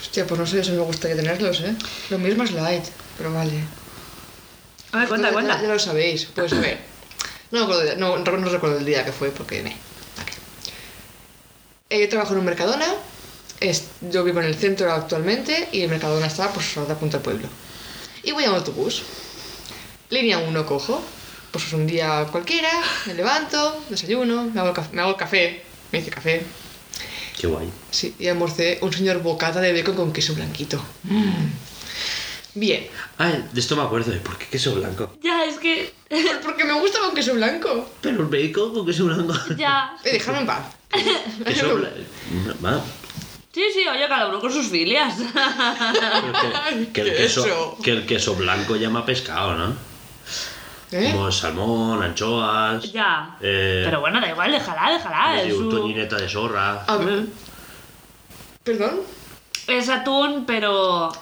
[0.00, 1.74] Hostia, pues no sé, eso me gustaría tenerlos, ¿eh?
[2.10, 2.84] Lo mismo es light,
[3.16, 3.62] pero vale.
[4.92, 5.56] A ver, cuenta, Ya- cuenta.
[5.56, 6.78] Ya, ya lo sabéis, pues a ver.
[7.52, 9.70] No, me acuerdo de- no, no, no recuerdo el día que fue porque me.
[9.70, 10.32] vale.
[11.90, 12.86] Eh, yo trabajo en un Mercadona.
[13.60, 17.18] Es, yo vivo en el centro actualmente y el Mercadona está pues a la punta
[17.18, 17.48] del pueblo.
[18.22, 19.02] Y voy a un autobús.
[20.10, 21.02] Línea 1 cojo.
[21.50, 22.70] Pues es un día cualquiera,
[23.06, 26.42] me levanto, desayuno, me hago, el me hago el café, me hice café.
[27.38, 27.70] Qué guay.
[27.90, 30.84] Sí, y almorcé un señor bocata de bacon con queso blanquito.
[31.04, 31.46] Mm.
[32.54, 32.86] Bien.
[33.16, 35.16] Ay, de esto me acuerdo, ¿de por qué queso blanco?
[35.22, 35.94] Ya, es que.
[36.42, 37.88] Porque me gusta con queso blanco.
[38.02, 39.34] Pero el bacon con queso blanco.
[39.56, 39.96] ya.
[40.04, 40.66] Eh, déjame en paz.
[41.46, 41.96] queso blanco.
[43.52, 45.14] Sí, sí, oye, cada uno con sus filias.
[46.92, 47.76] Que, que el Queso.
[47.82, 49.74] que el queso blanco llama pescado, ¿no?
[50.90, 51.10] ¿Eh?
[51.12, 52.90] Como salmón, anchoas.
[52.92, 53.36] ya.
[53.40, 55.44] Eh, Pero bueno, da igual, déjala, déjala.
[55.44, 56.84] y Es, un su- toñineta de zorra.
[56.84, 57.24] A ver.
[58.64, 59.00] ¿Perdón?
[59.66, 61.12] es atún, pero.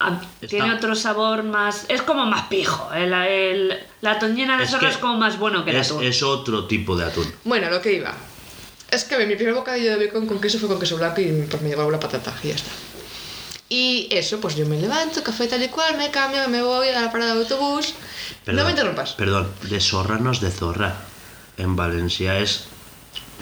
[0.00, 1.84] ah, Está- Tiene otro sabor más.
[1.88, 2.90] Es como más pijo.
[2.94, 5.90] El, el- la toñina de Es zorra que es como más bueno que el es,
[5.90, 6.02] atún.
[6.04, 7.30] es otro tipo de atún.
[7.44, 8.14] Bueno, lo que iba.
[8.90, 11.62] Es que mi primer bocadillo de bacon con queso fue con queso blanco y pues
[11.62, 12.70] me llevaba la patata y ya está.
[13.68, 17.00] Y eso, pues yo me levanto, café tal y cual, me cambio, me voy a
[17.00, 17.94] la parada de autobús.
[18.46, 19.12] no me interrumpas.
[19.14, 20.94] Perdón, de zorra no es de zorra.
[21.58, 22.64] En Valencia es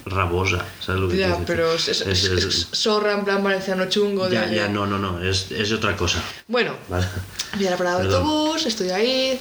[0.06, 3.42] rabosa, ¿sabes lo que Ya, pero es, es- Es- es- es- es zorra en plan
[3.44, 4.28] valenciano chungo.
[4.30, 6.22] ya, de- ya, no, no, no, es, otra cosa.
[6.48, 7.06] Bueno, ¿vale?
[7.56, 9.38] voy a la parada de autobús, estoy ahí.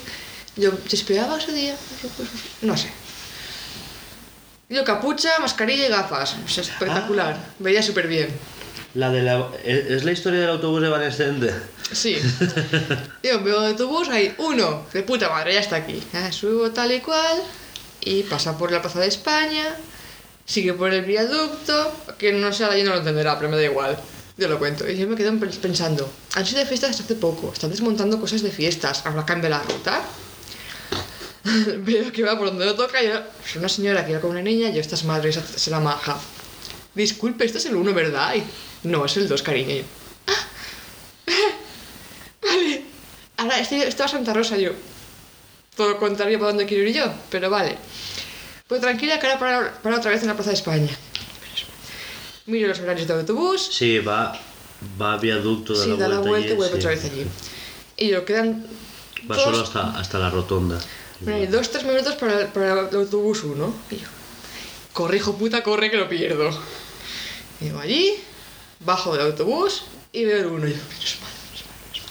[0.58, 1.76] Yo te esperaba ese día.
[2.62, 2.92] No sé.
[4.73, 6.36] Yo capucha, mascarilla y gafas.
[6.47, 7.38] Es espectacular.
[7.39, 7.53] Ah.
[7.59, 8.29] Veía súper bien.
[8.95, 11.31] La de la, ¿es es la historia del autobús Valencia?
[11.91, 12.17] Sí.
[13.23, 16.01] Yo veo de autobús, hay uno, de puta madre, ya está aquí.
[16.13, 17.38] Ah, subo tal y cual,
[18.01, 19.75] y pasa por la Plaza de España,
[20.45, 23.97] sigue por el viaducto, que no sé, alguien no lo entenderá, pero me da igual.
[24.38, 24.89] Yo lo cuento.
[24.89, 28.19] Y yo me quedo pens- pensando, han sido de fiestas hasta hace poco, están desmontando
[28.19, 30.01] cosas de fiestas, habrá cambio la ruta.
[31.79, 34.32] Veo que va por donde lo toca y yo, es una señora que va con
[34.32, 36.17] una niña y yo, esta es madre, esa se la maja.
[36.95, 38.36] Disculpe, este es el uno, ¿verdad?
[38.36, 39.71] Y, no, es el dos, cariño.
[39.71, 39.84] Y yo,
[42.41, 42.84] Vale.
[43.38, 44.71] Ahora, este, este va a Santa Rosa yo.
[45.75, 47.77] Todo lo contrario para donde quiero ir yo, pero vale.
[48.67, 50.95] Pues tranquila que ahora para, para otra vez en la Plaza de España.
[52.45, 53.69] Miro los horarios de autobús.
[53.71, 54.39] Sí, va,
[55.01, 56.79] va a viaducto, da Sí, la da la vuelta, vuelta y vuelve sí.
[56.79, 57.25] otra vez allí.
[57.97, 58.65] Y yo, quedan
[59.29, 60.79] Va solo hasta, hasta la rotonda.
[61.27, 63.73] Hay dos, tres minutos para, el autobús 1.
[63.91, 64.07] Y yo,
[64.91, 66.49] corre, hijo puta, corre que lo pierdo.
[67.59, 68.15] Digo, allí,
[68.79, 70.67] bajo del autobús y veo el 1.
[70.67, 72.01] Y yo, menos mal, menos mal, menos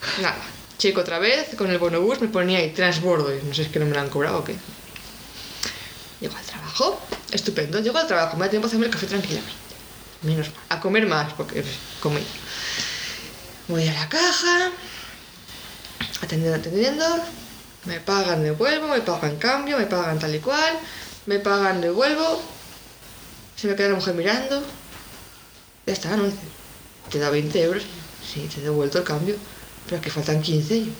[0.00, 0.22] mal.
[0.22, 0.44] Nada,
[0.78, 3.34] checo otra vez, con el bonobús me ponía ahí transbordo.
[3.34, 4.54] Y no sé si es que no me lo han cobrado o qué.
[6.20, 7.00] Llego al trabajo,
[7.32, 7.80] estupendo.
[7.80, 9.52] Llego al trabajo, me da tiempo a hacerme el café tranquilamente.
[10.22, 10.58] Menos mal.
[10.68, 11.64] A comer más, porque
[12.00, 12.20] comí.
[13.68, 14.70] Voy a la caja,
[16.20, 17.04] atendiendo, atendiendo,
[17.84, 20.78] me pagan, devuelvo, me pagan cambio, me pagan tal y cual,
[21.26, 22.40] me pagan, devuelvo,
[23.56, 24.62] se me queda la mujer mirando,
[25.86, 26.24] ya está, ¿no?
[27.10, 27.82] Te da 20 euros,
[28.32, 29.36] sí, te he devuelto el cambio,
[29.88, 30.76] pero que faltan 15.
[30.76, 30.92] Y yo,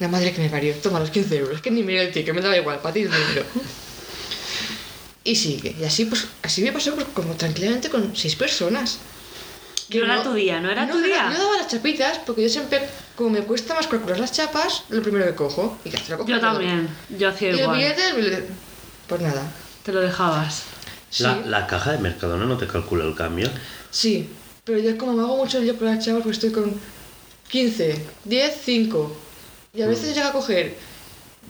[0.00, 2.40] La madre que me parió, toma los 15 euros, que ni miré el ticket, me
[2.40, 3.44] daba igual, para ti el dinero.
[5.24, 8.98] Y sigue, y así pues, así me pasó pues, como tranquilamente con seis personas.
[9.92, 11.28] Que no era tu día, ¿no era tu día?
[11.30, 12.80] No daba las chapitas, porque yo siempre,
[13.14, 15.78] como me cuesta más calcular las chapas, lo primero que cojo.
[15.84, 16.52] Y ya te lo cojo Yo todo.
[16.52, 17.76] también, yo hacía Y el igual.
[17.78, 18.46] billete, el billete.
[19.06, 19.42] Pues nada.
[19.82, 20.62] Te lo dejabas.
[21.10, 23.48] Sí, La, la caja de Mercadona no te calcula el cambio.
[23.90, 24.28] sí.
[24.64, 26.72] Pero yo como me hago mucho yo con las chapas, pues estoy con
[27.50, 29.16] 15, 10, 5.
[29.74, 29.88] Y a Mm.
[29.88, 30.76] veces llega a coger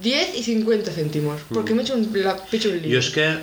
[0.00, 1.40] 10 y 50 céntimos.
[1.52, 2.90] Porque me he hecho un, la, he hecho un lío.
[2.92, 3.38] Yo es que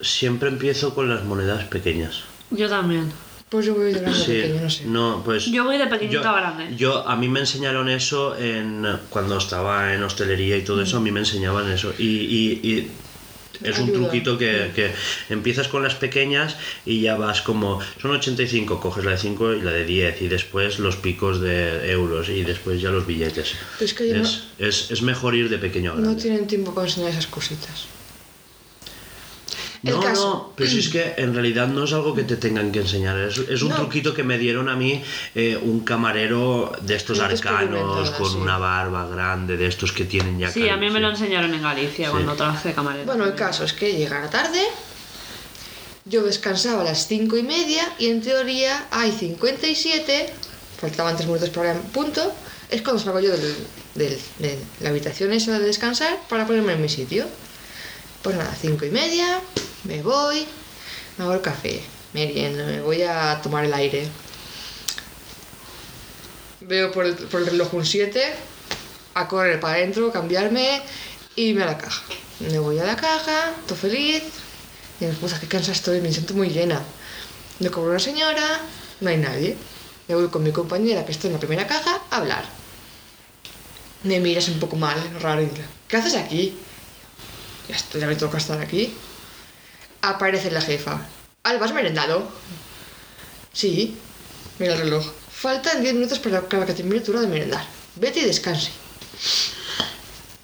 [0.00, 2.22] siempre empiezo con las monedas pequeñas.
[2.50, 3.12] Yo también.
[3.54, 4.84] Pues yo voy de grande a Sí, pequeño, no sé.
[4.86, 6.76] no, pues Yo voy de pequeñito yo, a grande.
[6.76, 11.00] Yo, a mí me enseñaron eso en, cuando estaba en hostelería y todo eso, a
[11.00, 11.94] mí me enseñaban eso.
[11.96, 12.90] Y, y- y
[13.62, 14.90] es un truquito que, que
[15.28, 19.62] empiezas con las pequeñas y ya vas como, son 85, coges la de 5 y
[19.62, 23.54] la de 10 y después los picos de euros y después ya los billetes.
[23.80, 26.20] Es que no- es, es, es mejor ir de pequeño a No grande.
[26.20, 27.86] tienen tiempo para enseñar esas cositas.
[29.92, 30.26] No, caso.
[30.28, 33.18] no, pero si es que en realidad no es algo que te tengan que enseñar,
[33.18, 33.76] es, es un No.
[33.76, 35.02] truquito que me dieron a mí
[35.34, 38.36] eh, un camarero de estos arcanos con sí.
[38.38, 40.50] una barba grande, de estos que tienen ya...
[40.50, 42.10] Sí, a mí me lo enseñaron en Galicia Sí.
[42.12, 43.04] cuando trabajé de camarera.
[43.04, 44.60] Bueno, el caso es que llega la tarde,
[46.06, 50.32] yo descansaba a las 5 y media y en teoría hay 57,
[50.80, 52.32] faltaban 3 minutos para el punto,
[52.70, 53.56] es cuando salgo yo del-
[53.94, 57.24] del- de la habitación esa de descansar para ponerme en mi sitio.
[58.24, 59.38] Pues nada, 5 y media,
[59.84, 60.46] me voy,
[61.18, 61.82] me hago el café,
[62.14, 64.08] meriendo, me voy a tomar el aire.
[66.62, 68.22] Veo por el, reloj un 7,
[69.12, 70.80] a correr para adentro, cambiarme
[71.36, 72.02] y irme a la caja.
[72.40, 74.22] Me voy a la caja, todo feliz.
[75.00, 76.80] Y me puta, qué cansada estoy, me siento muy llena.
[77.58, 78.58] Me cobro una señora,
[79.02, 79.54] no hay nadie.
[80.08, 82.46] Me voy con mi compañera que está en la primera caja a hablar.
[84.02, 85.50] Me miras un poco mal, raro, y
[85.88, 86.56] ¿qué haces aquí?
[87.68, 88.92] Ya, estoy, ya me toca estar aquí.
[90.02, 91.00] Aparece la jefa.
[91.44, 92.28] ¿Alba, has merendado?
[93.52, 93.96] Sí.
[94.58, 95.06] Mira el reloj.
[95.30, 97.64] Faltan 10 minutos para que termine tu hora de merendar.
[97.96, 98.70] Vete y descanse.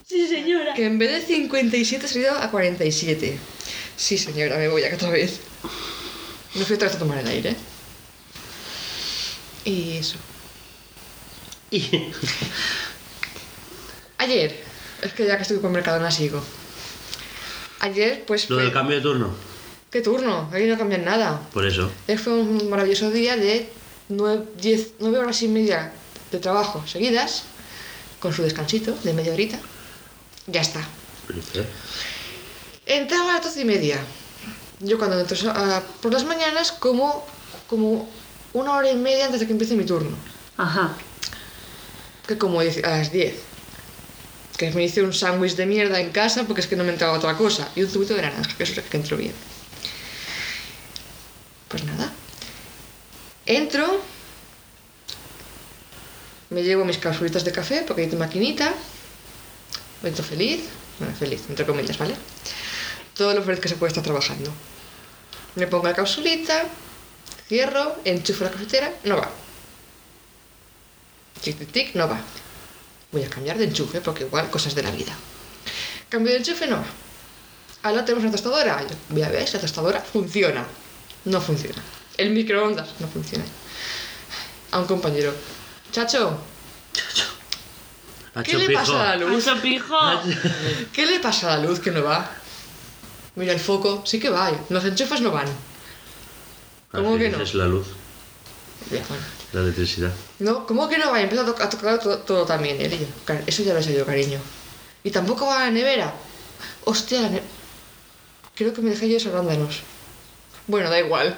[0.06, 0.74] Sí, señora.
[0.74, 3.38] Que en vez de 57 se ha ido a 47.
[3.96, 5.40] Sí, señora, me voy acá otra vez.
[6.54, 7.54] Me fui otra vez a tomar el aire.
[9.64, 10.16] Y eso.
[11.70, 12.12] Y-
[14.18, 14.62] Ayer,
[15.02, 16.42] es que ya que estoy con Mercadona sigo.
[17.81, 18.49] Ayer, pues.
[18.51, 19.31] Lo fue- del cambio de turno,
[19.90, 20.49] ¿Qué turno?
[20.53, 21.40] Ahí no cambian nada.
[21.53, 21.90] por eso.
[22.07, 23.69] Ayer fue un maravilloso día de
[24.09, 25.93] 9, 10, 9 horas y media
[26.31, 27.43] de trabajo seguidas,
[28.21, 29.59] con su descansito de media horita.
[30.47, 30.87] Ya está.
[32.87, 33.99] Entraba a las doce y media.
[34.81, 37.27] Yo cuando entro a- por las mañanas como,
[37.69, 38.09] como
[38.53, 40.16] una hora y media antes de que empiece mi turno.
[40.57, 40.93] Ajá.
[42.27, 43.35] Que como a las 10.
[44.61, 47.16] Que me hice un sándwich de mierda en casa porque es que no me entraba
[47.16, 47.70] otra cosa.
[47.75, 49.33] Y un zumito de naranja, que eso es que entró bien.
[51.68, 52.12] Pues nada.
[53.46, 54.03] Entro.
[56.51, 58.75] Me llevo mis capsulitas de café porque hay tu maquinita.
[60.03, 60.61] Entro feliz.
[60.99, 62.14] Bueno, feliz, entre comillas, ¿vale?
[63.14, 64.53] Todo lo feliz que se puede estar trabajando.
[65.55, 66.66] Me pongo la capsulita,
[67.49, 69.31] cierro, enchufo la cafetera, no va.
[71.40, 72.20] Tic, tic, tic, no va.
[73.12, 75.12] Voy a cambiar de enchufe porque igual cosas de la vida.
[76.09, 76.85] Cambio de enchufe, no va.
[77.83, 78.83] Ahora tenemos una tostadora.
[78.83, 80.66] Yo, voy a ver si la tostadora funciona.
[81.25, 81.83] No funciona.
[82.16, 83.44] El microondas no funciona.
[84.73, 85.35] A un compañero.
[85.90, 86.38] Chacho,
[88.35, 89.44] Ha ¿qué le pasa a la luz?
[90.92, 92.31] ¿Qué le pasa a la luz que no va?
[93.35, 94.53] Mira el foco, sí que va.
[94.68, 95.49] Los enchufes no van.
[96.92, 97.40] ¿Cómo Así que no?
[97.42, 97.87] Es la luz,
[98.90, 99.39] Ya, bueno.
[99.53, 100.13] La electricidad.
[100.39, 101.21] No, ¿cómo que no va?
[101.21, 102.81] Y empieza a, to- a tocar todo, todo también.
[102.81, 103.07] él y yo.
[103.25, 104.39] Car- Eso ya lo sé yo, cariño.
[105.03, 106.13] Y tampoco va a la nevera.
[106.85, 107.43] Hostia, la ne-
[108.55, 109.81] creo que me dejé yo esos arándanos.
[110.67, 111.37] Bueno, da igual.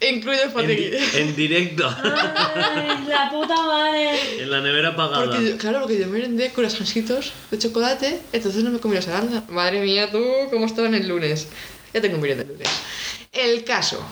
[0.00, 4.42] Incluido el En, di- en directo, ¡Ay, la puta madre!
[4.42, 5.26] en la nevera apagada.
[5.26, 9.48] Porque, yo- claro, porque yo merendé corazoncitos de chocolate, entonces no me comí los arándanos.
[9.48, 11.46] Madre mía, tú, ¿cómo estaban el lunes?
[11.92, 12.68] Ya tengo merienda el lunes.
[13.32, 14.04] El caso,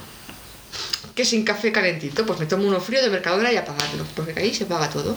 [1.14, 4.54] que sin café calentito, pues me tomo uno frío de Mercadona y apagarlo, porque ahí
[4.54, 5.16] se paga todo.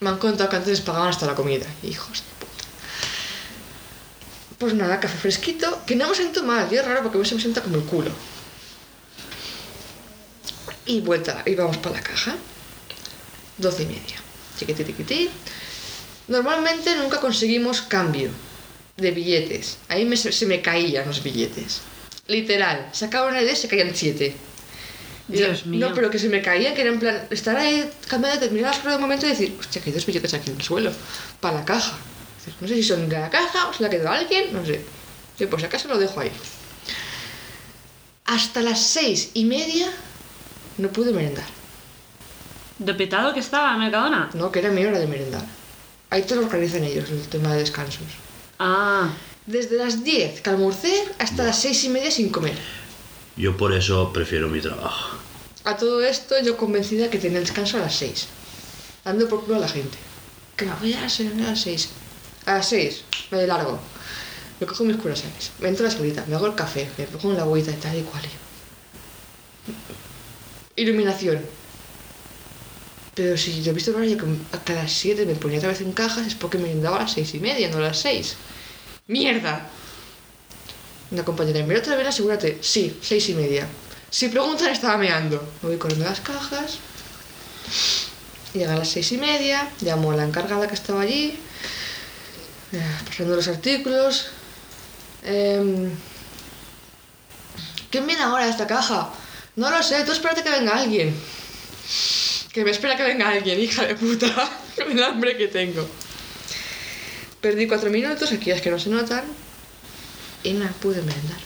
[0.00, 1.66] Me han contado que antes pagaban hasta la comida.
[1.82, 2.62] Hijos de puta.
[4.58, 7.40] Pues nada, café fresquito, que no me siento mal, y es raro porque se me
[7.40, 8.10] sienta como el culo.
[10.84, 12.36] Y vuelta, y vamos para la caja.
[13.58, 14.16] Doce y media.
[16.28, 18.30] Normalmente nunca conseguimos cambio
[18.96, 19.78] de billetes.
[19.88, 21.80] Ahí me- se me caían los billetes.
[22.28, 22.88] Literal.
[22.92, 24.36] Sacaba una idea y se caían siete.
[25.28, 25.88] Dios yo- mío.
[25.88, 28.78] No, pero que se me caían, que era en plan, estar ahí cambiando, terminar las
[28.78, 30.92] cosas de momento y decir, hostia, que hay dos billetes aquí en el suelo,
[31.40, 31.96] para la caja.
[32.60, 34.80] No sé si son de la caja o se la quedó alguien, no sé.
[35.38, 36.30] Yo por si acaso lo dejo ahí.
[38.24, 39.88] Hasta las seis y media
[40.78, 41.44] no pude merendar.
[42.78, 44.30] ¿De petado que estaba en Mercadona?
[44.34, 45.44] No, que era mi hora de merendar.
[46.10, 48.02] Ahí te lo organizan ellos, el tema de descansos.
[48.58, 49.10] Ah,
[49.46, 52.56] Desde las 10 que almorcé hasta las 6 y media sin comer.
[53.36, 55.18] Yo por eso prefiero mi trabajo.
[55.64, 58.28] A todo esto yo convencida que tenía el descanso a las 6.
[59.04, 59.98] Dando por culo a la gente.
[60.56, 61.88] Que me voy a las 6, a las 6.
[62.46, 63.78] A las 6, me largo.
[64.58, 65.50] Me cojo mis curasanes.
[65.58, 67.74] Me entro a la salita, me hago el café, me pongo en la agüita y
[67.74, 68.22] tal y cual.
[70.76, 71.44] Iluminación.
[73.14, 75.80] Pero si yo he visto el horario que hasta las 7 me ponía otra vez
[75.82, 78.36] en cajas es porque me daba a las 6 y media, no a las 6.
[79.08, 79.68] ¡Mierda!
[81.10, 82.58] Una compañera, mira otra vez, asegúrate.
[82.62, 83.66] Sí, seis y media.
[84.10, 85.36] Si preguntan, estaba meando.
[85.62, 86.78] Me voy corriendo las cajas.
[88.54, 89.68] Llega a las seis y media.
[89.80, 91.38] Llamo a la encargada que estaba allí.
[92.72, 94.26] eh, Pasando los artículos.
[95.24, 95.90] Em,
[97.90, 99.10] ¿Quién viene ahora a esta caja?
[99.56, 101.14] No lo sé, tú espérate que venga alguien.
[102.52, 104.26] Que me espera que venga alguien, hija de puta.
[104.76, 105.86] Con el hambre que tengo.
[107.40, 109.24] Perdí cuatro minutos, aquí es que no se notan.
[110.46, 111.38] Y nada, pude merendar.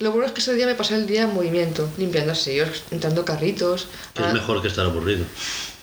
[0.00, 3.24] Lo bueno es que ese día me pasé el día en movimiento, limpiando aseos, entrando
[3.24, 3.88] carritos.
[4.14, 5.24] Es Ah, mejor que estar aburrido.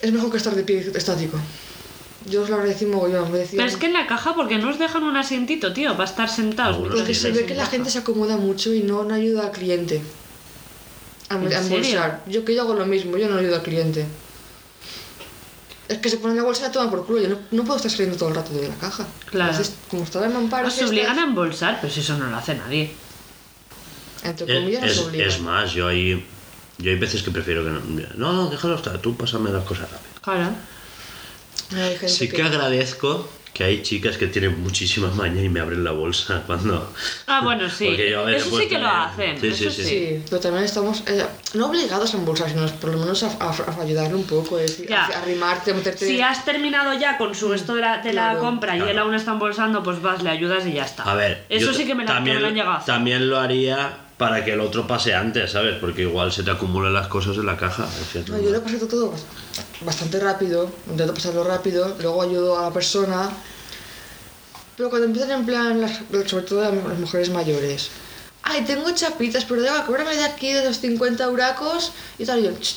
[0.02, 1.38] es mejor que estar de pie estático.
[2.30, 3.58] Yo os lo agradecí mogollón, me decían...
[3.58, 6.30] pero es que en la caja, porque no os dejan un asientito, tío, para estar
[6.30, 6.76] sentados.
[6.78, 9.52] Algunos Porque se ve que la gente se acomoda mucho y no, no ayuda al
[9.52, 10.02] cliente.
[11.30, 11.78] A, ¿En a serio?
[11.78, 12.24] embolsar.
[12.28, 14.06] Yo que yo hago lo mismo, yo no ayudo al cliente.
[15.88, 17.22] Es que se ponen la bolsa y la toman por culo.
[17.22, 19.06] Yo no, no puedo estar saliendo todo el rato de la caja.
[19.30, 19.52] Claro.
[19.52, 20.68] Entonces, como estaba en mamparo...
[20.68, 22.92] Os obligan a embolsar, pero si eso no lo hace nadie.
[24.24, 25.28] Entre Es, comillas, es- nos obligan.
[25.30, 26.26] es más, yo hay,
[26.80, 27.80] yo hay veces que prefiero que no.
[28.16, 30.22] No, no, déjalo estar, tú pásame las cosas rápido.
[30.22, 30.50] Claro.
[31.76, 35.82] Hay gente Sí que agradezco que hay chicas que tienen muchísima maña y me abren
[35.86, 36.92] la bolsa cuando.
[37.26, 37.86] Ah, bueno, sí.
[37.86, 39.40] Porque yo a ver, eso pues, sí que lo hacen.
[39.40, 39.84] sí, sí, eso sí.
[39.84, 39.90] sí.
[39.90, 43.50] Sí, pero también estamos eh, no obligados a embolsar, sino por lo menos a, a,
[43.52, 46.06] a ayudarle un poco, es decir, a, arrimarte, a meterte...
[46.06, 48.40] Si has terminado ya con su esto de la, de la Claro.
[48.42, 49.02] compra y él Claro.
[49.04, 51.04] aún está embolsando, pues vas, le ayudas y ya está.
[51.04, 54.00] A ver, Eso sí que me, la, también, me lo han llegado también lo haría
[54.18, 55.76] para que el otro pase antes, ¿sabes?
[55.80, 57.86] Porque igual se te acumulan las cosas en la caja.
[58.28, 59.26] No, yo lo paso todo bast-
[59.86, 63.30] bastante rápido, intento pasarlo rápido, luego ayudo a la persona.
[64.78, 66.00] Pero cuando empiezan en plan, las-
[66.30, 67.90] sobre todo las, mujeres mayores,
[68.44, 72.40] ay, tengo chapitas, pero venga, cóbrame de aquí de los 50 euracos y tal.
[72.40, 72.76] Y yo, "Ch,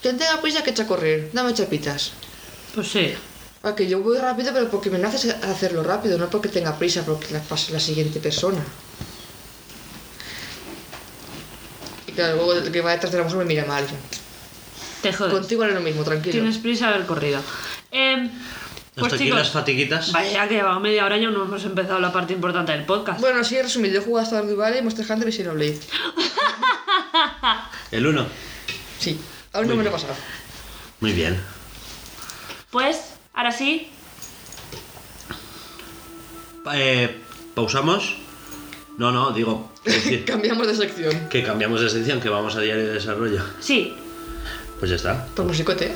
[0.00, 2.12] quien tenga prisa que echa a correr, dame chapitas.
[2.74, 3.14] Pues sí.
[3.62, 7.02] Ah, que yo voy rápido, pero porque me nace hacerlo rápido, no porque tenga prisa,
[7.04, 8.62] porque la pase la siguiente persona.
[12.06, 13.84] Y Claro, luego el que va detrás de la mujer me mira mal.
[15.02, 15.32] Te jodes.
[15.32, 16.32] Contigo es lo mismo, tranquilo.
[16.32, 17.40] Tienes prisa haber corrido.
[17.90, 18.30] Em,
[19.00, 20.12] pues Hasta aquí chicos, las fatiguitas.
[20.12, 23.20] vaya que llevamos media hora y aún no hemos empezado la parte importante del podcast.
[23.20, 23.94] Bueno, así he resumido.
[23.94, 25.80] Yo he jugado hasta Stardew Valley, Monster Hunter y Xenoblade.
[27.90, 28.26] El 1.
[28.98, 29.18] Sí,
[29.52, 30.14] aún no me lo he pasado.
[31.00, 31.40] Muy bien.
[32.70, 33.88] Pues, ahora sí,
[36.72, 37.20] eh,
[37.54, 38.16] ¿Pausamos?
[38.98, 39.72] No, no, digo.
[39.84, 41.28] decir, Cambiamos de sección.
[41.28, 43.42] que cambiamos de sección, que vamos a diario de desarrollo.
[43.60, 43.96] sí.
[44.78, 45.26] Pues ya está.
[45.36, 45.92] Por musicote,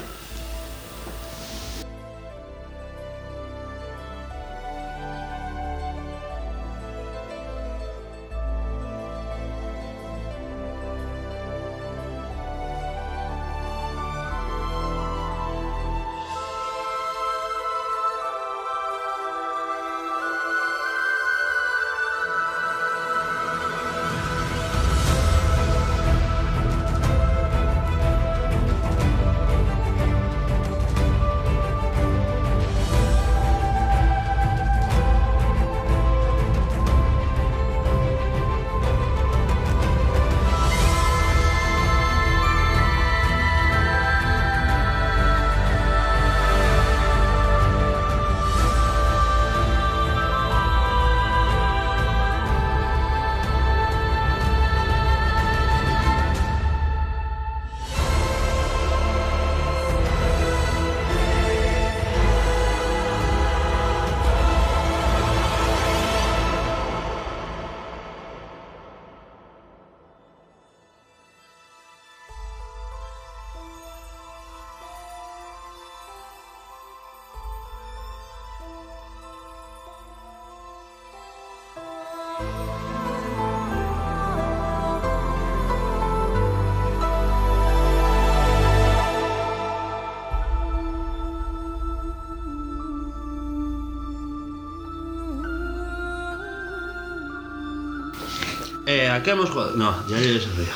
[99.14, 99.54] ¿A hemos?
[99.76, 100.72] No, diario de desarrollo.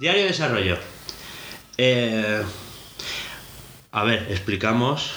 [0.00, 0.76] Diario de desarrollo.
[1.78, 2.42] Eh,
[3.92, 5.12] a ver, explicamos.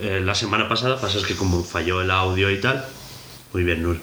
[0.00, 2.86] eh, la semana pasada, pasa es que como falló el audio y tal.
[3.52, 3.98] Muy bien, Nur.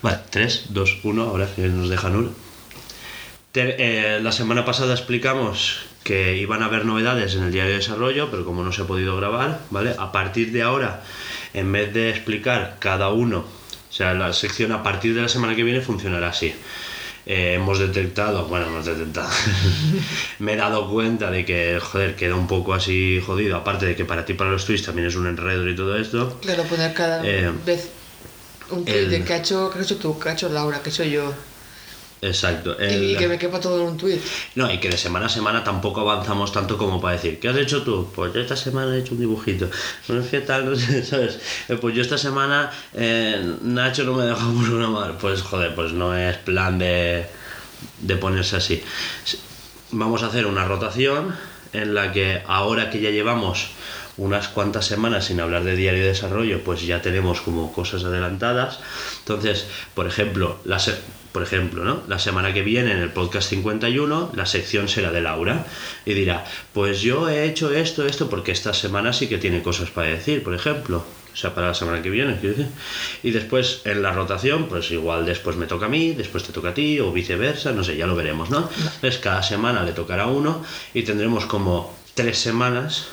[0.00, 2.30] Vale, 3, 2, 1, ahora nos deja Nur.
[3.52, 3.76] Te-
[4.16, 8.30] eh, la semana pasada explicamos que iban a haber novedades en el diario de desarrollo,
[8.30, 9.94] pero como no se ha podido grabar, ¿vale?
[9.98, 11.02] A partir de ahora,
[11.52, 13.44] en vez de explicar cada uno,
[13.88, 16.54] o sea, la sección a partir de la semana que viene funcionará así.
[17.26, 19.28] Eh, hemos detectado, bueno, hemos detectado,
[20.38, 24.04] me he dado cuenta de que, joder, queda un poco así jodido, aparte de que
[24.06, 26.38] para ti, para los tweets también es un enredo y todo esto.
[26.40, 27.90] Claro, poner cada Eh, vez
[28.70, 30.80] un tweet el- de que ha, hecho, que ha hecho tú, que ha hecho Laura,
[30.82, 31.34] que hecho yo.
[32.20, 32.76] Exacto.
[32.80, 34.18] Y- el- Y, que me quepa todo en un tweet.
[34.56, 37.56] No, y que de semana a semana tampoco avanzamos tanto como para decir, ¿qué has
[37.56, 38.10] hecho tú?
[38.14, 39.68] Pues yo esta semana he hecho un dibujito.
[40.08, 41.38] No es que tal, no sé, ¿sabes?
[41.68, 45.16] Eh, Pues yo esta semana eh, Nacho no me dejó programar.
[45.18, 47.26] Pues joder, pues no es plan de,
[48.00, 48.82] de ponerse así.
[49.90, 51.34] Vamos a hacer una rotación
[51.72, 53.68] en la que ahora que ya llevamos
[54.16, 58.80] unas cuantas semanas sin hablar de diario de desarrollo, pues ya tenemos como cosas adelantadas.
[59.20, 60.98] Entonces, por ejemplo, la se-
[61.38, 62.02] por ejemplo, ¿no?
[62.08, 65.66] La semana que viene en el podcast 51 la sección será de Laura
[66.04, 69.88] y dirá, pues yo he hecho esto, esto, porque esta semana sí que tiene cosas
[69.88, 71.04] para decir, por ejemplo.
[71.32, 72.72] O sea, para la semana que viene, quiero decir.
[73.22, 76.70] Y después en la rotación, pues igual después me toca a mí, después te toca
[76.70, 78.68] a ti, o viceversa, no sé, ya lo veremos, ¿no?
[78.76, 83.06] Entonces cada semana le tocará uno y tendremos como tres semanas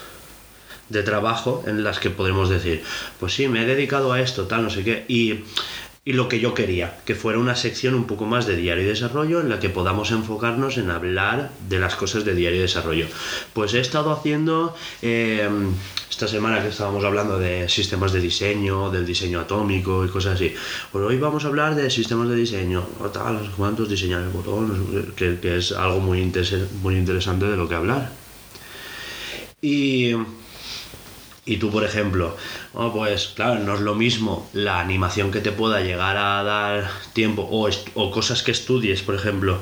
[0.89, 2.84] de trabajo en las que podremos decir,
[3.19, 5.43] pues sí, me he dedicado a esto, tal, no sé qué, y,
[6.08, 8.88] y lo que yo quería, que fuera una sección un poco más de diario y
[8.88, 13.08] desarrollo en la que podamos enfocarnos en hablar de las cosas de diario y desarrollo.
[13.53, 15.49] Pues he estado haciendo, eh,
[16.08, 20.53] esta semana que estábamos hablando de sistemas de diseño, del diseño atómico y cosas así,
[20.91, 25.12] pues hoy vamos a hablar de sistemas de diseño, o tal, cuántos, diseñar el botón,
[25.16, 26.32] que, es algo muy,
[26.84, 28.12] muy interesante de lo que hablar.
[29.60, 30.14] Y...
[31.47, 32.36] Y tú, por ejemplo,
[32.76, 36.89] oh, pues claro, no es lo mismo la animación que te pueda llegar a dar
[37.13, 39.59] tiempo o, o cosas que estudies, por ejemplo,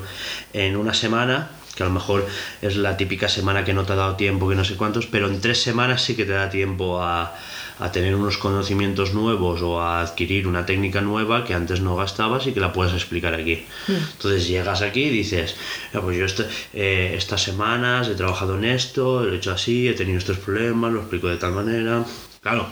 [0.52, 2.26] en una semana, que a lo mejor
[2.62, 5.26] es la típica semana que no te ha dado tiempo, que no sé cuántos, pero
[5.28, 7.34] en tres semanas sí que te da tiempo a,
[7.80, 12.46] a tener unos conocimientos nuevos o a adquirir una técnica nueva que antes no gastabas
[12.46, 13.64] y que la puedes explicar aquí.
[13.88, 15.56] Entonces llegas aquí y dices,
[15.92, 19.88] "Ya, pues yo este- eh, estas semanas he trabajado en esto, lo he hecho así,
[19.88, 22.04] he tenido estos problemas, lo explico de tal manera.
[22.44, 22.66] Claro,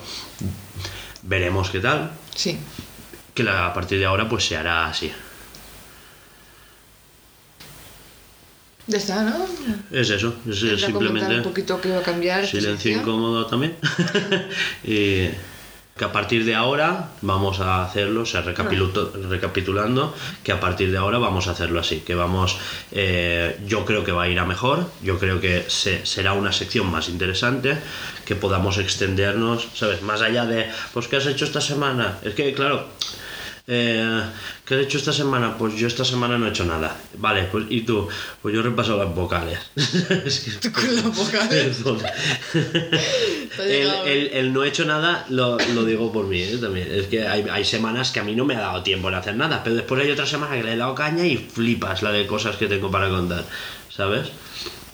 [1.22, 2.12] veremos qué tal.
[2.34, 2.58] Sí.
[3.32, 5.10] Que a partir de ahora pues se hará así.
[8.86, 9.46] Ya está, ¿no?
[9.90, 11.36] Es eso, es simplemente.
[11.38, 12.46] Un poquito que va a cambiar.
[12.46, 13.78] Silencio incómodo también.
[14.84, 15.30] y
[16.02, 20.90] que a partir de ahora vamos a hacerlo, o sea, recapiluto- recapitulando, que a partir
[20.90, 22.56] de ahora vamos a hacerlo así, que vamos,
[22.90, 26.50] eh, yo creo que va a ir a mejor, yo creo que se- será una
[26.50, 27.78] sección más interesante,
[28.24, 30.02] que podamos extendernos, ¿sabes?
[30.02, 32.18] Más allá de, pues, ¿qué has hecho esta semana?
[32.24, 32.88] Es que, claro,
[33.68, 34.22] eh,
[34.66, 35.56] ¿Qué has hecho esta semana?
[35.56, 36.96] Pues yo esta semana no he hecho nada.
[37.18, 38.08] Vale, pues ¿y tú?
[38.40, 39.58] Pues yo he repasado las vocales.
[39.76, 41.76] Es que- Con las vocales.
[43.58, 46.58] Ha el, llegado, el- el no he hecho nada lo, lo digo por mí ¿eh?
[46.60, 46.88] también.
[46.90, 49.36] Es que hay, hay semanas que a mí no me ha dado tiempo de hacer
[49.36, 52.26] nada, pero después hay otra semana que le he dado caña y flipas la de
[52.26, 53.44] cosas que tengo para contar,
[53.90, 54.28] ¿sabes?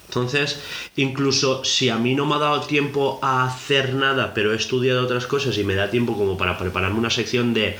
[0.09, 0.59] Entonces,
[0.95, 5.03] incluso si a mí no me ha dado tiempo a hacer nada, pero he estudiado
[5.03, 7.77] otras cosas y me da tiempo como para prepararme una sección de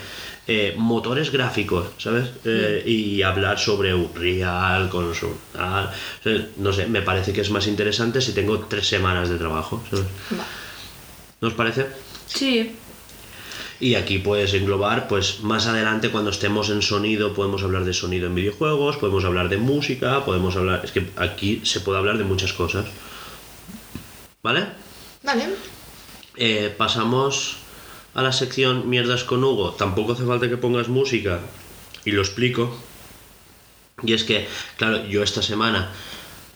[0.52, 2.30] eh, motores gráficos, ¿sabes?
[2.44, 5.92] Eh, y hablar sobre Unreal, con su- ah,
[6.24, 9.84] sea, no sé, me parece que es más interesante si tengo tres semanas de trabajo,
[9.92, 10.06] ¿sabes?
[10.34, 10.44] Va.
[11.42, 11.86] ¿No os parece?
[12.26, 12.76] Sí.
[13.80, 18.26] Y aquí puedes englobar, pues más adelante cuando estemos en sonido, podemos hablar de sonido
[18.28, 20.82] en videojuegos, podemos hablar de música, podemos hablar...
[20.84, 22.86] Es que aquí se puede hablar de muchas cosas.
[24.44, 24.66] ¿Vale?
[25.24, 25.48] Vale.
[26.36, 27.58] Eh, pasamos
[28.14, 29.72] a la sección Mierdas con Hugo.
[29.72, 31.40] Tampoco hace falta que pongas música
[32.06, 32.76] y lo explico.
[34.04, 34.48] Y es que,
[34.78, 35.92] claro, yo esta semana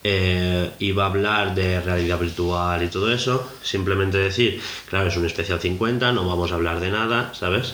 [0.04, 3.50] eh, iba a hablar de realidad virtual y todo eso.
[3.62, 7.74] Simplemente decir, claro, es un especial 50, no vamos a hablar de nada, ¿sabes?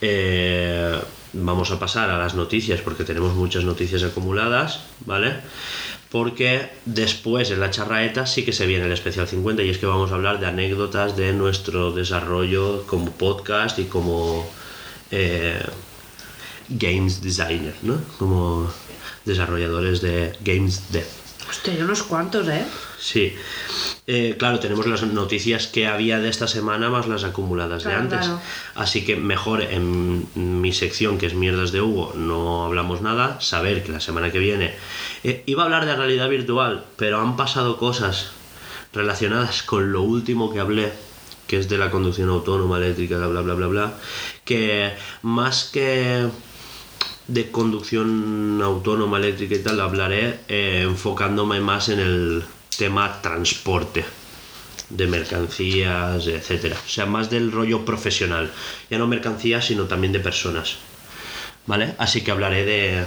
[0.00, 0.98] Eh,
[1.32, 5.36] vamos a pasar a las noticias porque tenemos muchas noticias acumuladas, ¿vale?
[6.12, 9.86] Porque después en la charraeta sí que se viene el especial 50 y es que
[9.86, 14.46] vamos a hablar de anécdotas de nuestro desarrollo como podcast y como
[15.10, 15.58] eh,
[16.68, 17.98] games designer, ¿no?
[18.18, 18.70] Como
[19.24, 21.06] desarrolladores de games dev.
[21.48, 22.64] Hostia, hay unos cuantos, ¿eh?
[22.98, 23.34] Sí.
[24.08, 28.02] Eh, claro, tenemos las noticias que había de esta semana más las acumuladas Claro, de
[28.02, 28.18] antes.
[28.26, 28.40] claro.
[28.74, 33.40] Así que mejor en mi sección, que es Mierdas de Hugo, no hablamos nada.
[33.40, 34.74] Saber que la semana que viene
[35.22, 38.32] eh, iba a hablar de realidad virtual, pero han pasado cosas
[38.92, 40.92] relacionadas con lo último que hablé,
[41.46, 43.94] que es de la conducción autónoma eléctrica, bla, bla, bla, bla, bla,
[44.44, 44.92] que
[45.22, 46.26] más que
[47.28, 52.44] de conducción autónoma eléctrica y tal hablaré eh, enfocándome más en el
[52.76, 54.04] tema transporte
[54.90, 56.76] de mercancías, etcétera.
[56.84, 58.52] O sea, más del rollo profesional.
[58.90, 60.76] Ya no mercancías, sino también de personas.
[61.66, 61.94] ¿Vale?
[61.98, 63.04] Así que hablaré de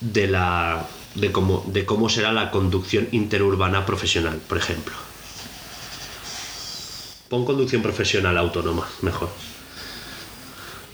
[0.00, 4.94] de la de cómo de cómo será la conducción interurbana profesional, por ejemplo.
[7.28, 9.30] Pon conducción profesional autónoma, mejor.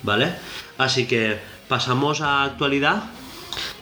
[0.02, 0.34] ¿Vale?
[0.78, 3.04] Así que pasamos a actualidad.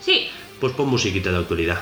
[0.00, 0.28] Sí.
[0.60, 1.80] Pues pon musiquita de actualidad.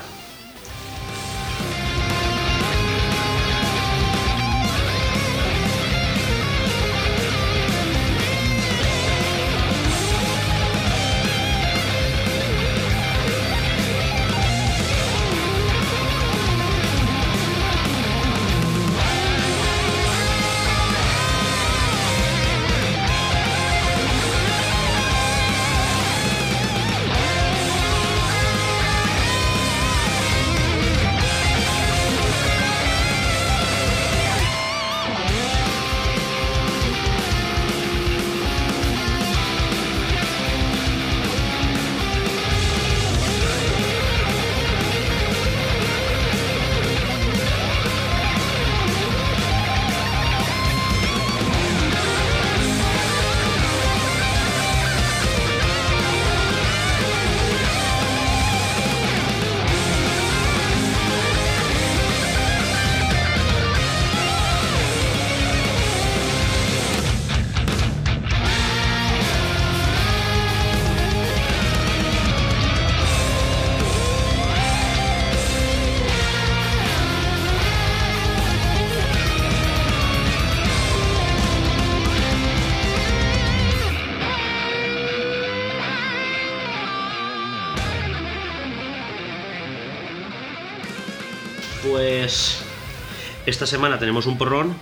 [93.58, 94.76] Esta semana tenemos un porrón.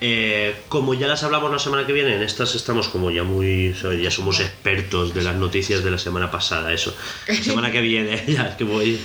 [0.00, 3.74] Eh, como ya las hablamos la semana que viene, en estas estamos como ya muy.
[4.00, 6.94] Ya somos expertos de las noticias de la semana pasada, eso.
[7.26, 9.00] La semana que viene, ya es que voy.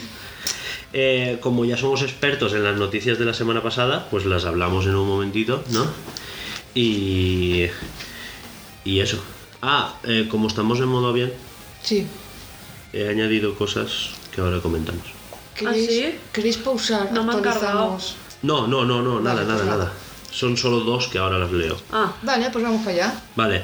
[0.94, 4.86] Eh, como ya somos expertos en las noticias de la semana pasada, pues las hablamos
[4.86, 5.88] en un momentito, ¿no?
[6.76, 7.66] Y.
[8.86, 9.20] Y eso.
[9.64, 11.34] Ah, eh, como estamos en modo avión,
[11.82, 12.06] Sí.
[12.94, 15.08] he añadido cosas que ahora comentamos.
[15.56, 16.16] ¿Queréis, ¿Ah, sí?
[16.32, 17.12] ¿Queréis pausar?
[17.12, 18.16] No me han Actualizamos.
[18.44, 19.84] No, no, no, no, nada, Vale, nada, pues nada.
[19.86, 19.94] nada.
[20.32, 21.78] Son solo dos que ahora las leo.
[21.92, 23.22] Ah, Vale, pues vamos para allá.
[23.36, 23.64] Vale.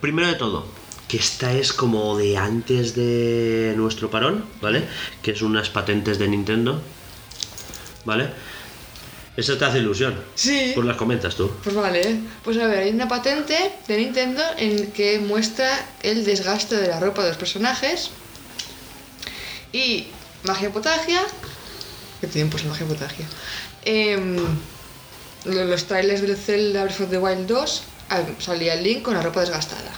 [0.00, 0.66] Primero de todo,
[1.08, 4.84] que esta es como de antes de nuestro parón, ¿vale?
[5.22, 6.80] Que es unas patentes de Nintendo.
[8.04, 8.28] ¿Vale?
[9.36, 10.18] Eso te hace ilusión.
[10.34, 10.72] Sí.
[10.74, 11.50] Pues las comentas tú.
[11.62, 13.56] Pues vale, pues a ver, hay una patente
[13.86, 15.68] de Nintendo en que muestra
[16.02, 18.10] el desgaste de la ropa de los personajes
[19.72, 20.06] y
[20.44, 21.20] magia potagia.
[22.20, 23.26] ¿Qué tiempos la magia potagia?
[23.86, 24.36] Em,
[25.44, 29.14] lo- los trailers del Zelda Breath of the Wild 2 ah, salía el Link con
[29.14, 29.92] la ropa desgastada.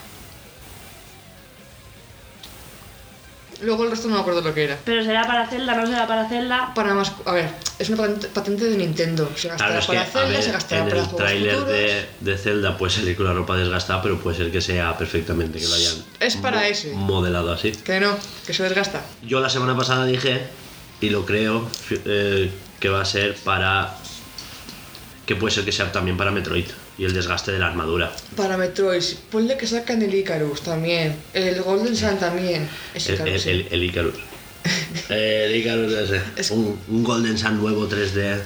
[3.60, 4.78] Luego el resto no me acuerdo lo que era.
[4.84, 6.72] pero será para Zelda, no será para Zelda.
[6.76, 9.28] Para más, a ver, es una patente, patente de Nintendo.
[9.34, 11.72] Se gastará Claro, es que, para Zelda, ver, se gastará en para el tráiler futuros.
[11.72, 15.58] de, de Zelda puede salir con la ropa desgastada, pero puede ser que sea perfectamente
[15.58, 16.92] que lo hayan Es para mo- ese.
[16.92, 17.72] modelado así.
[17.72, 18.16] Que no,
[18.46, 19.02] que se desgasta.
[19.22, 20.40] Yo la semana pasada dije,
[21.00, 21.68] y lo creo,
[22.04, 23.94] eh, que va a ser para...
[25.26, 26.66] que puede ser que sea también para Metroid
[26.96, 28.12] y el desgaste de la armadura.
[28.36, 31.14] Para Metroid, ponle que sacan el Icarus también.
[31.32, 32.68] El Golden Sun también.
[32.94, 34.14] Es El, Icarus, el, el- el Icarus.
[35.08, 36.20] El Icarus ese.
[36.36, 38.40] Es- Un, un Golden Sun nuevo 3D.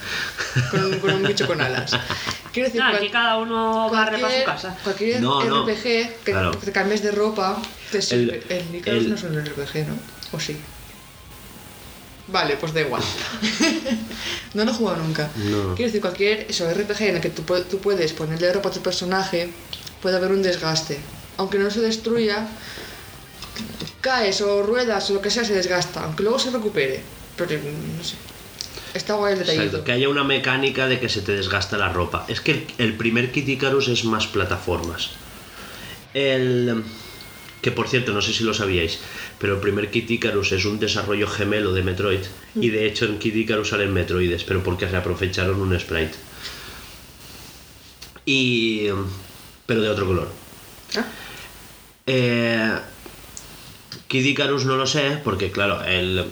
[0.71, 1.93] Con, un- con un bicho con alas.
[2.53, 4.77] Quiero decir, No, cual- aquí cada uno barre para su cualquier, casa.
[4.85, 5.67] cualquier No, no.
[5.67, 6.51] RPG que Claro.
[6.53, 7.61] te cambies de ropa,
[7.91, 8.43] te sirve.
[8.51, 9.95] El, Icarus el- no es un RPG, ¿no?
[10.33, 10.57] ¿O sí?
[12.33, 13.03] Vale, pues da igual.
[14.55, 15.31] no lo he jugado nunca.
[15.37, 15.75] No.
[15.75, 18.73] Quiero decir, cualquier eso, RPG en el que tú, pu- tú puedes ponerle ropa a
[18.73, 19.51] tu personaje,
[20.01, 20.99] puede haber un desgaste.
[21.37, 22.49] Aunque no se destruya,
[24.01, 26.05] caes o ruedas o lo que sea, se desgasta.
[26.05, 27.03] Aunque luego se recupere.
[27.37, 28.15] Pero no sé.
[28.95, 29.65] Está guay el detallito.
[29.65, 32.25] Exacto, que haya una mecánica de que se te desgasta la ropa.
[32.29, 35.11] Es que el, el primer Kit Icarus es más plataformas.
[36.15, 36.83] El.
[37.63, 38.99] Que por cierto, no sé si lo sabíais,
[39.39, 42.21] pero el primer Kit Icarus es un desarrollo gemelo de Metroid.
[42.57, 46.17] Y de hecho en Kit Icarus salen Metroides, pero porque reaprovecharon un sprite.
[48.27, 48.89] Y.
[49.65, 50.29] Pero de otro color.
[50.97, 51.07] Ah,
[52.05, 52.73] Eh,
[54.09, 56.27] Kid Icarus no lo sé, porque claro, el,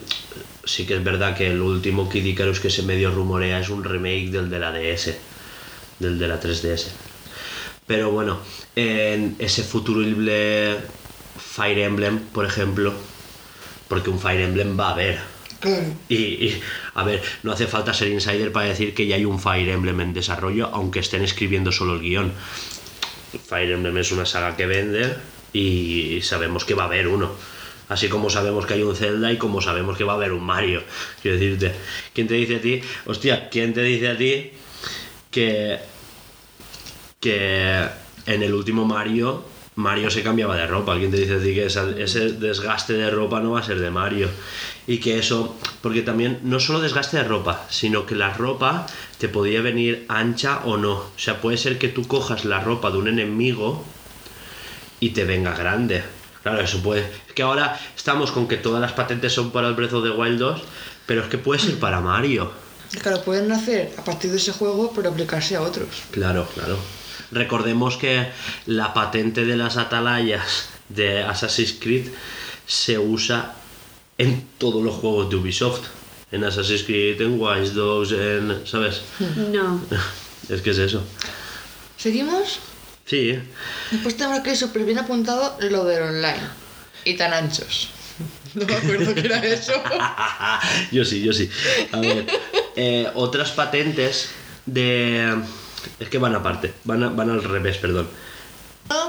[0.64, 3.84] sí que es verdad que el último Kid Icarus que se medio rumorea es un
[3.84, 5.14] remake del de la DS,
[6.00, 6.88] del de la 3DS.
[7.86, 8.40] Pero bueno,
[8.76, 10.76] en ese futurible
[11.50, 12.94] Fire Emblem, por ejemplo,
[13.88, 15.18] porque un Fire Emblem va a haber.
[15.58, 15.86] claro.
[16.08, 16.60] Y, y,
[16.94, 20.00] a ver, no hace falta ser insider para decir que ya hay un Fire Emblem
[20.00, 22.32] en desarrollo, aunque estén escribiendo solo el guion.
[23.48, 25.16] Fire Emblem es una saga que vende
[25.52, 27.32] y sabemos que va a haber uno.
[27.88, 30.44] Así como sabemos que hay un Zelda y como sabemos que va a haber un
[30.44, 30.84] Mario.
[31.20, 31.72] Quiero decirte,
[32.14, 32.80] ¿quién te dice a ti?
[33.06, 34.52] Hostia, ¿quién te dice a ti
[35.32, 35.80] que,
[37.18, 37.88] que
[38.26, 39.49] en el último Mario
[39.80, 40.96] Mario se cambiaba de ropa.
[40.96, 43.80] ¿Quién te dice a ti que esa- ese desgaste de ropa no va a ser
[43.80, 44.28] de Mario?
[44.86, 48.86] Y que eso, porque también no solo desgaste de ropa, sino que la ropa
[49.18, 50.92] te podía venir ancha o no.
[50.92, 53.84] O sea, puede ser que tú cojas la ropa de un enemigo
[55.00, 56.02] y te venga grande.
[56.42, 57.02] Claro, eso puede.
[57.28, 60.10] Es que ahora estamos con que todas las patentes son para el Breath of the
[60.10, 60.62] Wild 2,
[61.06, 62.50] pero es que puede ser para Mario.
[63.02, 65.88] Claro, pueden hacer a partir de ese juego, pero aplicarse a otros.
[66.10, 66.76] Claro, claro.
[67.32, 68.26] Recordemos que
[68.66, 72.08] la patente de las atalayas de Assassin's Creed
[72.66, 73.54] se usa
[74.18, 75.86] en todos los juegos de Ubisoft.
[76.32, 78.66] En Assassin's Creed, en Watch Dogs, en...
[78.66, 79.02] ¿Sabes?
[79.52, 79.80] No.
[80.48, 81.04] Es que es eso.
[81.96, 82.58] ¿Seguimos?
[83.06, 83.38] Sí,
[83.90, 86.40] Después tengo que súper bien apuntado lo del online.
[87.04, 87.90] Y tan anchos.
[88.54, 89.72] No me acuerdo qué era eso.
[90.92, 91.48] yo sí, yo sí.
[91.92, 92.26] A ver,
[92.74, 94.30] eh, otras patentes
[94.66, 95.36] de...
[95.98, 98.08] Es que van aparte, van, van al revés, perdón.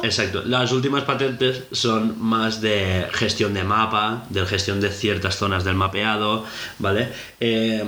[0.04, 5.64] Exacto, las últimas patentes son más de gestión de mapa, de gestión de ciertas zonas
[5.64, 6.46] del mapeado,
[6.78, 7.12] ¿vale?
[7.40, 7.84] Eh,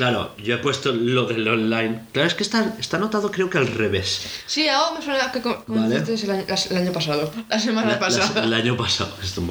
[0.00, 2.06] claro, yo he puesto lo del online.
[2.12, 4.22] Claro, es que está, está anotado creo que al revés.
[4.46, 5.82] Sí, ahora me suena que co- Vale.
[6.00, 7.30] comenzaste el, año, el año pasado.
[7.50, 8.44] La semana La- la- pasada.
[8.44, 9.14] el año pasado.
[9.22, 9.42] Esto.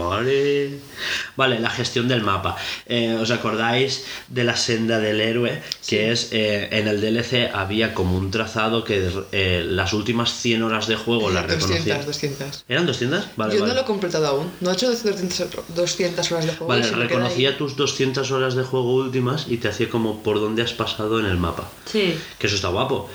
[1.36, 2.56] Vale, la gestión del mapa.
[2.88, 5.62] Eh, ¿Os acordáis de la senda del héroe?
[5.88, 10.64] Que es, eh, en el DLC había como un trazado que eh, las últimas 100
[10.64, 11.98] horas de juego las reconocía.
[11.98, 12.66] 200, 200.
[12.68, 13.28] ¿Eran 200?
[13.36, 13.70] Vale, Yo vale.
[13.74, 14.52] no lo he completado aún.
[14.62, 16.68] No he hecho 200, 200 horas de juego.
[16.68, 20.74] Vale, reconocía tus 200 horas de juego últimas y te hacía como por dónde has
[20.74, 21.70] pasado en el mapa.
[21.86, 22.18] Sí.
[22.38, 23.10] Que eso está guapo.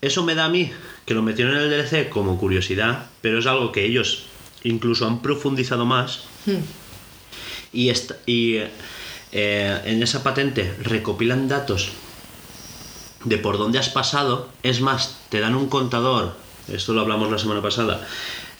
[0.00, 0.70] Eso me da a mí
[1.04, 4.24] que lo metieron en el DLC como curiosidad, pero es algo que ellos
[4.62, 6.22] incluso han profundizado más.
[6.46, 6.58] Hmm.
[7.72, 8.56] Y, esta- y
[9.32, 11.90] eh, en esa patente recopilan datos
[13.24, 14.48] de por dónde has pasado.
[14.62, 16.34] Es más, te dan un contador,
[16.68, 18.06] esto lo hablamos la semana pasada,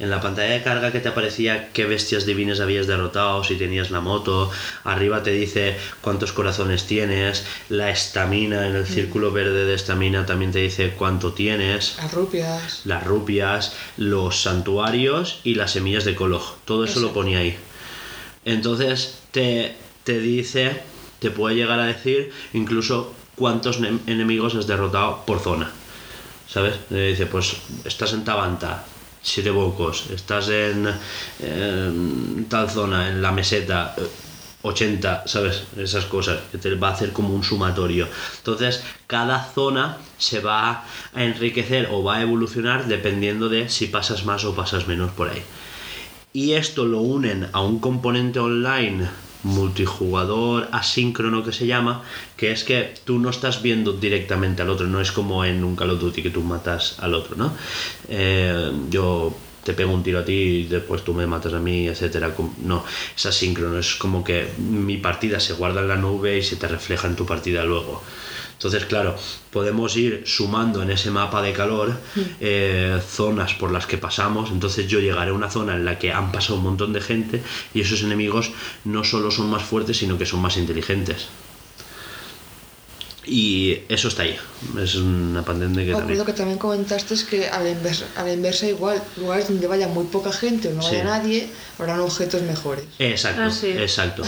[0.00, 3.90] en la pantalla de carga que te aparecía qué bestias divinas habías derrotado, si tenías
[3.90, 4.50] la moto,
[4.82, 10.52] arriba te dice cuántos corazones tienes, la estamina, en el círculo verde de estamina también
[10.52, 12.80] te dice cuánto tienes Las rupias.
[12.86, 16.56] las rupias, los santuarios y las semillas de Kolog.
[16.64, 17.56] Todo eso lo ponía ahí.
[18.44, 19.74] Entonces te,
[20.04, 20.80] te dice,
[21.18, 25.70] te puede llegar a decir incluso cuántos ne- enemigos has derrotado por zona.
[26.48, 26.74] ¿Sabes?
[26.90, 28.84] Le dice, pues estás en Tabanta,
[29.22, 30.88] siete bocos, estás en,
[31.40, 33.94] en tal zona, en la meseta.
[33.96, 34.02] eh,
[34.62, 35.62] 80, ¿sabes?
[35.76, 38.06] Esas cosas, que te va a hacer como un sumatorio.
[38.38, 44.24] Entonces, cada zona se va a enriquecer o va a evolucionar dependiendo de si pasas
[44.24, 45.42] más o pasas menos por ahí.
[46.32, 49.08] Y esto lo unen a un componente online
[49.42, 52.02] multijugador asíncrono que se llama,
[52.36, 55.76] que es que tú no estás viendo directamente al otro, no es como en un
[55.76, 57.54] Call of Duty que tú matas al otro, ¿no?
[58.08, 59.34] Eh, yo
[59.64, 62.34] te pego un tiro a ti y después tú me matas a mí, etcétera.
[62.64, 62.84] No,
[63.16, 66.68] es asíncrono, es como que mi partida se guarda en la nube y se te
[66.68, 68.02] refleja en tu partida luego.
[68.60, 69.16] Entonces, claro,
[69.50, 71.94] podemos ir sumando en ese mapa de calor
[72.40, 74.50] eh, zonas por las que pasamos.
[74.50, 77.42] Entonces yo llegaré a una zona en la que han pasado un montón de gente
[77.72, 78.50] y esos enemigos
[78.84, 81.28] no solo son más fuertes, sino que son más inteligentes.
[83.24, 84.36] Y eso está ahí.
[84.78, 86.02] Es una patente que Me también...
[86.20, 89.66] acuerdo que también comentaste es que a la, inversa, a la inversa igual, lugares donde
[89.68, 91.04] vaya muy poca gente o no vaya Sí.
[91.06, 91.48] nadie,
[91.78, 92.84] habrán objetos mejores.
[92.98, 93.68] Exacto, Ah, sí.
[93.68, 94.22] exacto.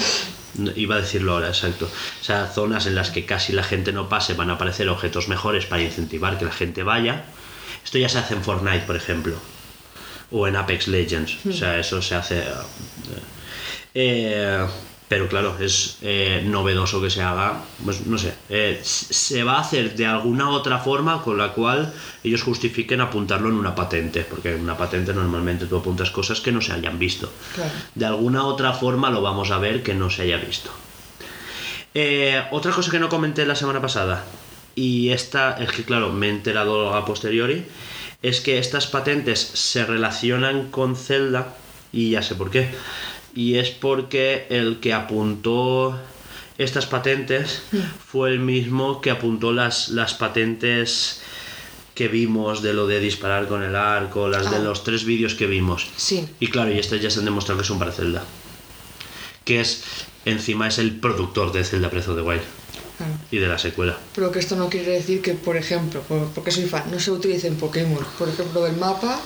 [0.77, 1.87] Iba a decirlo ahora, exacto.
[1.87, 5.29] O sea, zonas en las que casi la gente no pase van a aparecer objetos
[5.29, 7.25] mejores para incentivar que la gente vaya.
[7.85, 9.37] Esto ya se hace en Fortnite, por ejemplo.
[10.31, 11.39] O en Apex Legends.
[11.47, 12.39] O sea, eso se hace...
[12.39, 12.45] eh,
[13.95, 14.67] eh,
[15.13, 19.61] pero claro, es eh, novedoso que se haga, pues no sé, eh, se va a
[19.61, 21.93] hacer de alguna otra forma con la cual
[22.25, 26.51] ellos justifiquen apuntarlo en una patente, porque en una patente normalmente tú apuntas cosas que
[26.51, 27.31] no se hayan visto.
[27.55, 27.71] Claro.
[27.95, 30.71] De alguna otra forma lo vamos a ver que no se haya visto.
[31.93, 34.25] Eh, otra cosa que no comenté la semana pasada,
[34.75, 37.67] y esta es que, claro, me he enterado a posteriori,
[38.23, 41.55] es que estas patentes se relacionan con Zelda,
[41.93, 42.71] y ya sé por qué.
[43.35, 45.99] Y es porque el que apuntó
[46.59, 47.63] estas patentes
[48.07, 51.21] fue el mismo que apuntó las, las patentes
[51.95, 55.47] que vimos de lo de disparar con el arco, las de los tres vídeos que
[55.47, 55.89] vimos.
[55.97, 56.27] Sí.
[56.41, 58.23] Y claro, y estas ya se han demostrado que son para Zelda.
[59.45, 59.83] Que es,
[60.25, 62.43] encima es el productor de Zelda Breath of the Wild
[63.31, 63.99] y de la secuela.
[64.15, 67.11] Pero que esto no quiere decir que, por ejemplo, por- porque soy fan, no se
[67.11, 67.99] utilice en Pokémon.
[68.19, 69.19] Por ejemplo, el mapa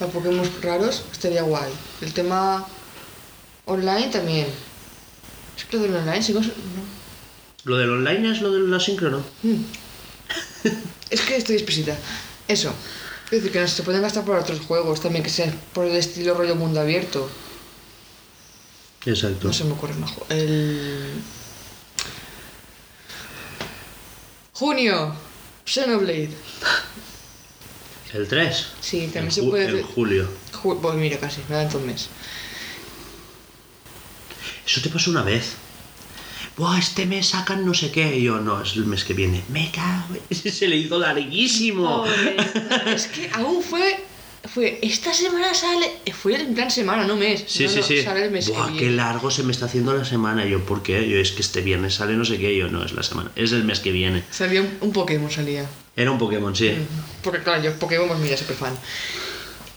[0.00, 1.70] a Pokémon raros estaría guay.
[2.00, 2.66] El tema
[3.66, 4.46] online también.
[5.56, 6.40] Es que lo del online, si no.
[7.64, 9.22] Lo del online es lo del asíncrono.
[11.10, 11.96] Es que estoy explícita.
[12.48, 12.72] Eso.
[13.26, 15.96] Es decir, que no se pueden gastar por otros juegos también, que sean por el
[15.96, 17.30] estilo rollo mundo abierto.
[19.06, 19.48] Exacto.
[19.48, 20.12] No se me ocurre más.
[20.28, 21.10] El.
[24.52, 25.14] Junio.
[25.64, 26.30] Xenoblade.
[28.12, 28.66] El 3.
[28.80, 29.80] Sí, también en, se puede.
[29.80, 30.28] en julio.
[30.52, 32.08] Ju- Pues mira, casi, me da un mes.
[34.66, 35.52] Eso te pasó una vez.
[36.56, 38.16] Buah, este mes sacan no sé qué.
[38.16, 39.42] Y yo, no, es el mes que viene.
[39.48, 40.16] Me cago.
[40.30, 42.04] Se le hizo larguísimo.
[42.04, 42.36] Pobre.
[42.94, 44.04] Es que aún fue.
[44.52, 44.78] Fue.
[44.82, 45.90] Esta semana sale.
[46.12, 47.44] Fue en plan semana, no mes.
[47.46, 48.02] Sí, No, sí, no, sí.
[48.02, 50.44] Sale el mes Buah, que qué largo se me está haciendo la semana.
[50.44, 51.08] Y yo, ¿por qué?
[51.08, 52.52] Yo, es que este viernes sale no sé qué.
[52.52, 53.30] Y yo, no, es la semana.
[53.34, 54.22] Es el mes que viene.
[54.30, 55.66] Salía un, un Pokémon, salía.
[55.96, 56.72] Era un Pokémon, sí.
[57.22, 58.74] Porque claro, yo Pokémon, mira, súper fan.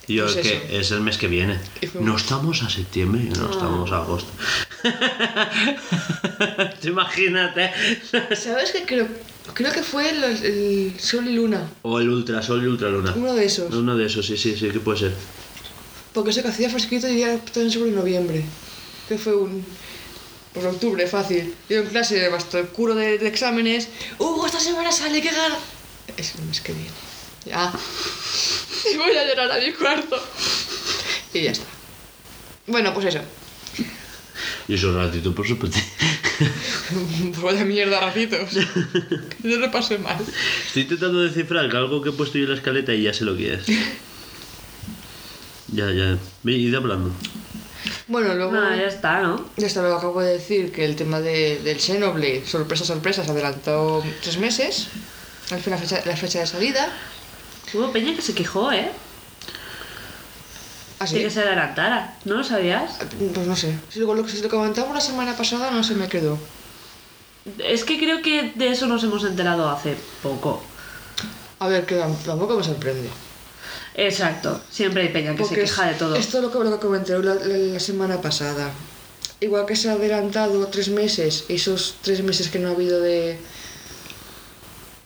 [0.07, 0.65] Y yo, Pues es que eso.
[0.79, 1.59] es el mes que viene.
[1.99, 4.31] No estamos a septiembre, no estamos a agosto.
[6.83, 7.71] Imagínate.
[8.35, 9.07] ¿Sabes qué creo?
[9.53, 11.69] Creo que fue el, el Sol y Luna.
[11.83, 13.13] O el Ultrasol y Ultraluna.
[13.15, 13.73] Uno de esos.
[13.73, 15.13] Uno de esos, sí, sí, sí, que puede ser.
[16.13, 18.43] Porque sé que hacía fresquito y ya también sobre noviembre.
[19.07, 19.65] Que fue un.
[20.53, 21.53] Pues octubre, fácil.
[21.69, 23.89] Yo en clase, hasta el curo de, de exámenes.
[24.19, 25.57] ¡Uh, esta semana sale, qué gana!
[26.15, 26.89] Es el mes que viene.
[27.45, 27.73] Ya.
[28.93, 30.17] Y voy a llorar a mi cuarto.
[31.33, 31.65] Y ya está.
[32.67, 33.19] Bueno, pues eso.
[34.67, 35.77] Y eso ratito, por supuesto.
[36.89, 38.49] Pues vaya mierda, ratitos.
[39.41, 40.17] que yo lo pasé mal.
[40.67, 43.23] Estoy intentando descifrar que algo que he puesto yo en la escaleta y ya sé
[43.23, 43.65] lo que es.
[45.69, 46.17] Ya, ya.
[46.43, 47.11] Id hablando.
[48.07, 48.51] Bueno, luego.
[48.51, 49.49] No, ya está, ¿no?
[49.57, 53.31] Ya está, lo acabo de decir que el tema de, del Xenoblade, sorpresa, sorpresa, se
[53.31, 54.89] adelantó tres meses.
[55.51, 56.91] Al fin la fecha, la fecha de salida.
[57.75, 58.89] Hubo Peña que se quejó, ¿eh?
[60.99, 61.15] Así.
[61.17, 62.17] De que se adelantara.
[62.25, 62.97] ¿No lo sabías?
[63.33, 63.77] Pues no sé.
[63.89, 66.37] Si lo, si lo comentamos la semana pasada, no se me quedó.
[67.59, 70.63] Es que creo que de eso nos hemos enterado hace poco.
[71.59, 73.09] A ver, que tam- tampoco me sorprende.
[73.93, 76.15] Exacto, siempre hay peña que se queja de todo.
[76.15, 78.69] Esto es lo que, lo que comenté la, la- la semana pasada.
[79.41, 83.37] Igual que se ha adelantado tres meses, esos tres meses que no ha habido de.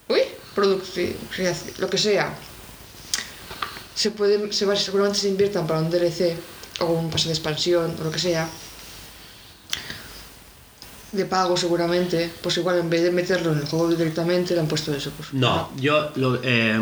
[0.07, 0.21] Uy,
[0.55, 1.13] producción,
[1.79, 2.33] lo que sea.
[3.99, 6.33] Se puede, se va, seguramente se inviertan para un DLC
[6.79, 8.47] o un pase de expansión o lo que sea.
[11.11, 14.69] De pago seguramente, pues igual en vez de meterlo en el juego directamente le han
[14.69, 15.11] puesto eso.
[15.17, 16.79] Pues, No, yo lo, eh,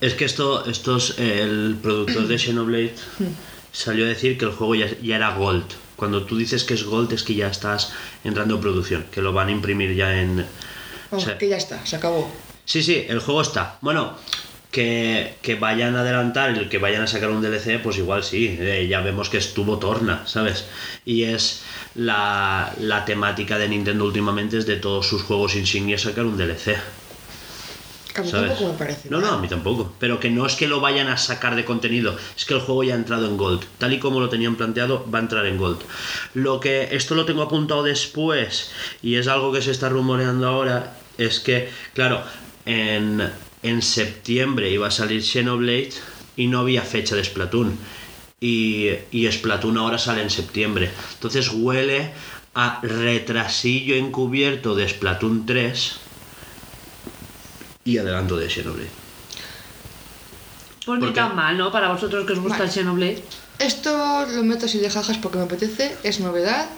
[0.00, 2.94] es que esto, estos, eh, el productor de Xenoblade
[3.72, 5.66] salió a decir que el juego ya, ya era Gold.
[5.96, 7.90] Cuando tú dices que es Gold es que ya estás
[8.22, 10.46] entrando en producción, que lo van a imprimir ya en...
[11.10, 12.30] Vamos, o sea, que ya está, se acabó.
[12.64, 13.78] Sí, sí, el juego está.
[13.80, 14.14] Bueno,
[14.74, 18.58] que, que vayan a adelantar, el que vayan a sacar un DLC, pues igual sí.
[18.58, 20.66] eh, ya vemos que estuvo Torna, ¿sabes?
[21.04, 21.62] Y es
[21.94, 26.76] la, la temática de Nintendo últimamente es de todos sus juegos insignia sacar un DLC.
[28.16, 28.48] A mí ¿sabes?
[28.48, 29.10] tampoco me parece.
[29.10, 29.92] No, no, a mí tampoco.
[30.00, 32.82] Pero que no es que lo vayan a sacar de contenido, es que el juego
[32.82, 33.64] ya ha entrado en Gold.
[33.78, 35.82] Tal y como lo tenían planteado, va a entrar en Gold.
[36.34, 38.72] Lo que esto lo tengo apuntado después
[39.02, 42.22] y es algo que se está rumoreando ahora, es que, claro,
[42.66, 43.22] en,
[43.64, 45.90] en septiembre iba a salir Xenoblade
[46.36, 47.76] y no había fecha de Splatoon.
[48.40, 50.90] Y, y Splatoon ahora sale en septiembre.
[51.14, 52.12] Entonces huele
[52.54, 55.96] a retrasillo encubierto de Splatoon 3
[57.84, 58.90] y adelanto de Xenoblade.
[60.84, 61.72] Pues ni tan mal, ¿no?
[61.72, 62.68] Para vosotros que os gusta Vale.
[62.68, 63.24] el Xenoblade.
[63.58, 66.68] Esto lo meto así de jajas porque me apetece, es novedad.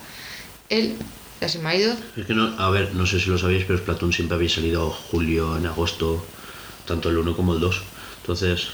[0.68, 0.96] El.
[1.40, 1.94] Ya se me ha ido.
[2.16, 4.90] Es que no, a ver, no sé si lo sabéis, pero Splatoon siempre había salido
[4.90, 6.24] julio, en agosto,
[6.86, 7.82] tanto el 1 como el 2.
[8.22, 8.68] Entonces,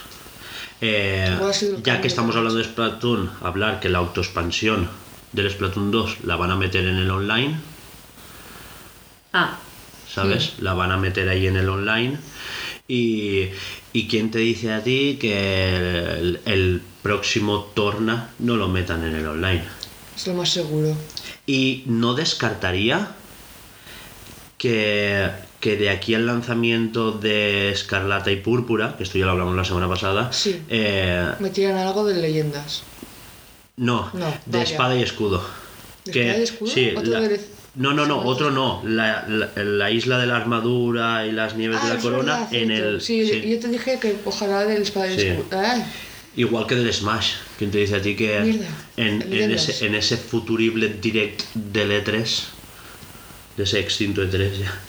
[0.80, 1.38] eh,
[1.82, 4.88] ya que estamos hablando de Splatoon, hablar que la autoexpansión
[5.32, 7.56] del Splatoon 2 la van a meter en el online,
[9.32, 9.56] Ah,
[10.12, 10.54] ¿sabes?
[10.60, 12.18] La van a meter ahí en el online.
[12.86, 13.48] Y,
[13.94, 19.14] y quién te dice a ti que el, el próximo Torna no lo metan en
[19.14, 19.64] el online.
[20.14, 20.94] Es lo más seguro.
[21.46, 23.12] Y no descartaría
[24.58, 25.30] que,
[25.62, 29.64] que de aquí al lanzamiento de Escarlata y Púrpura, que esto ya lo hablamos la
[29.64, 30.60] semana pasada, Sí.
[30.68, 32.82] eh, Me tiran algo de leyendas.
[33.76, 34.64] no, No, de vaya.
[34.64, 35.40] espada y escudo.
[36.04, 36.68] ¿De espada y escudo?
[36.68, 37.28] Sí, ¿Otro la-
[37.76, 38.82] no, no, no, otro no.
[38.84, 42.32] La, la- la isla de la armadura y las nieves de Ah, la es corona
[42.40, 43.00] verdad, en el.
[43.00, 43.40] Sí, sí.
[43.48, 45.26] yo te dije que ojalá del espada y Sí.
[45.28, 45.60] escudo.
[46.34, 47.34] Igual que del Smash.
[47.56, 52.24] ¿Quién te dice a ti que Mierda, en, ese, en ese futurible direct del E3,
[52.24, 52.61] de
[53.56, 54.80] ese extinto E3 ya,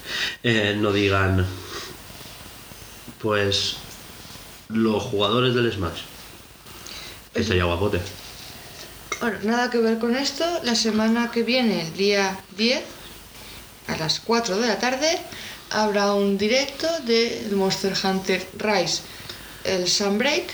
[0.44, 1.46] eh, no digan,
[3.22, 3.78] pues,
[4.70, 6.02] los jugadores del Smash?
[7.34, 8.00] Estaría guapote.
[9.20, 10.46] Bueno, nada que ver con esto.
[10.64, 12.84] La semana que viene, el día 10,
[13.88, 15.18] a las 4 de la tarde,
[15.72, 19.02] habrá un directo de Monster Hunter Rise,
[19.64, 20.52] el Sunbreak,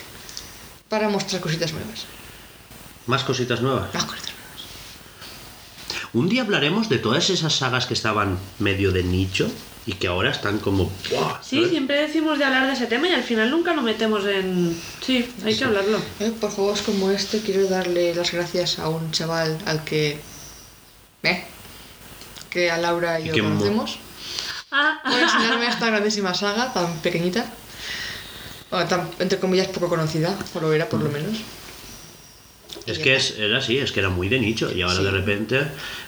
[0.87, 2.05] para mostrar cositas nuevas.
[3.07, 3.93] Más cositas nuevas.
[3.93, 4.38] Más cositas nuevas.
[6.13, 9.49] Un día hablaremos de todas esas sagas que estaban medio de nicho
[9.85, 10.91] y que ahora están como...
[11.11, 11.39] ¡buah!
[11.43, 11.69] sí, ¿sabes?
[11.71, 14.75] siempre decimos de hablar de ese tema y al final nunca lo metemos en...
[15.01, 15.99] Sí, hay que hablarlo.
[16.19, 20.19] Eh, Por juegos como este quiero darle las gracias a un chaval al que...
[21.23, 21.43] eh,
[22.49, 23.99] que a Laura y yo conocemos.
[24.71, 27.45] Ah, Por enseñarme esta grandísima saga tan pequeñita.
[28.71, 31.03] Bueno, tan, entre comillas, poco conocida, o lo era por Mm.
[31.03, 31.37] lo menos.
[32.91, 35.03] Es que es, era así, es que era muy de nicho y ahora Sí.
[35.03, 35.61] de repente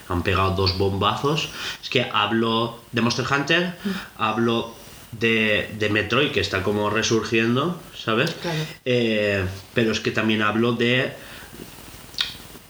[0.10, 1.50] han pegado dos bombazos.
[1.82, 3.74] Es que hablo de Monster Hunter,
[4.18, 4.74] hablo
[5.12, 8.32] de, de Metroid que está como resurgiendo, ¿sabes?
[8.42, 8.60] Claro.
[8.86, 11.12] Eh, pero es que también hablo de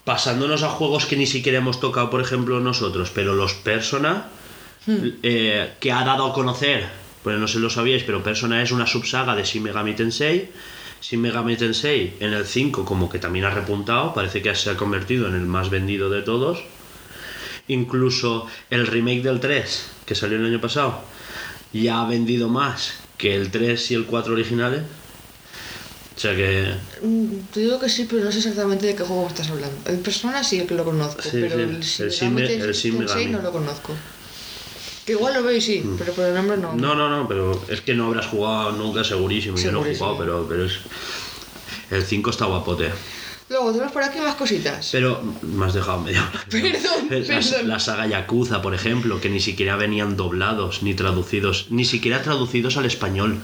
[0.03, 4.27] pasándonos a juegos que ni siquiera hemos tocado, por ejemplo, nosotros, pero los Persona,
[4.87, 6.87] eh, que ha dado a conocer,
[7.23, 10.49] pues no sé si lo sabíais, pero Persona es una subsaga de Shin Megami Tensei.
[11.01, 14.77] Shin Megami Tensei en el 5 como que también ha repuntado, parece que se ha
[14.77, 16.59] convertido en el más vendido de todos.
[17.67, 21.01] Incluso el remake del 3, que salió el año pasado,
[21.73, 24.81] ya ha vendido más que el 3 y el 4 originales.
[26.15, 29.27] O sea que Mm, Te digo que sí, pero no sé exactamente de qué juego
[29.27, 29.75] estás hablando.
[29.89, 31.61] El Persona sí que lo conozco, Sí, pero sí,
[32.03, 33.25] el el Shin Megami el Tensei Shin Megami.
[33.27, 33.93] no lo conozco.
[35.05, 36.73] Que igual lo veo y sí, pero por el nombre no.
[36.73, 36.77] Mm.
[36.81, 39.57] No, no, no, pero es que no habrás jugado nunca segurísimo.
[39.57, 40.07] Yo no he Segurísimo.
[40.15, 40.73] jugado, pero, pero es.
[41.89, 42.89] El 5 está guapote.
[43.49, 44.87] Luego tenemos por aquí más cositas.
[44.93, 46.21] Pero me has dejado medio.
[46.49, 46.71] Perdón,
[47.09, 47.67] la, perdón.
[47.67, 52.77] la saga Yakuza, por ejemplo, que ni siquiera venían doblados ni traducidos, ni siquiera traducidos
[52.77, 53.39] al español.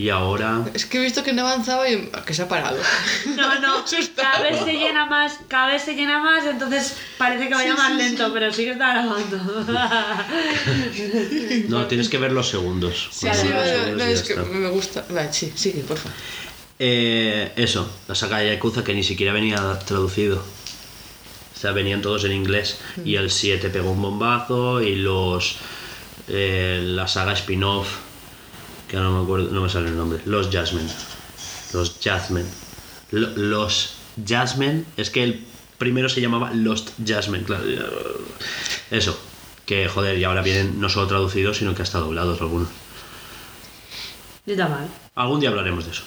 [0.00, 0.64] Y ahora.
[0.72, 2.78] Es que he visto que no avanzaba y que se ha parado.
[3.36, 3.84] no, no,
[4.16, 7.94] cada vez se llena más, cada vez se llena más, entonces parece que vaya más
[7.94, 9.38] lento, pero sí que está grabando.
[11.68, 13.10] No, tienes que ver los segundos.
[13.12, 14.44] Sí, sí, los no, segundos no, y es que está.
[14.44, 15.04] me gusta.
[15.10, 16.12] Vale, sí, sigue, por favor.
[16.78, 20.38] Eh, eso, la saga de Yakuza que ni siquiera venía traducido.
[20.38, 22.78] O sea, venían todos en inglés.
[23.04, 25.56] Y el 7 pegó un bombazo y los.
[26.28, 27.98] eh, la saga spin-off,
[28.90, 30.20] que ahora no me acuerdo, no me sale el nombre.
[30.26, 30.88] Los Jasmine.
[31.72, 32.48] Los Jasmine.
[33.12, 33.94] Lo- Los
[34.26, 35.44] Jasmine, es que el
[35.78, 37.64] primero se llamaba Lost Jasmine, claro.
[38.90, 39.18] Eso,
[39.64, 42.68] que joder, y ahora vienen no solo traducidos, sino que hasta doblados algunos.
[44.56, 44.88] Tan mal.
[45.14, 46.02] Algún día hablaremos de eso.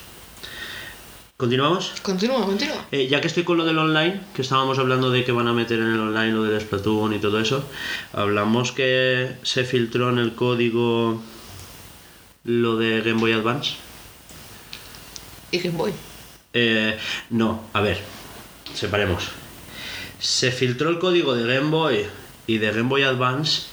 [1.38, 1.94] ¿Continuamos?
[2.02, 2.86] Continúa, continúa.
[2.92, 5.54] Eh, ya que estoy con lo del online, que estábamos hablando de que van a
[5.54, 7.64] meter en el online lo del Splatoon y todo eso,
[8.14, 11.22] hablamos que se filtró en el código
[12.44, 13.74] lo de Game Boy Advance.
[15.52, 15.94] Y Game Boy.
[16.54, 16.98] Eh,
[17.30, 18.00] no, a ver,
[18.74, 19.26] separemos.
[20.20, 22.06] Se filtró el código de Game Boy
[22.48, 23.64] y de Game Boy Advance,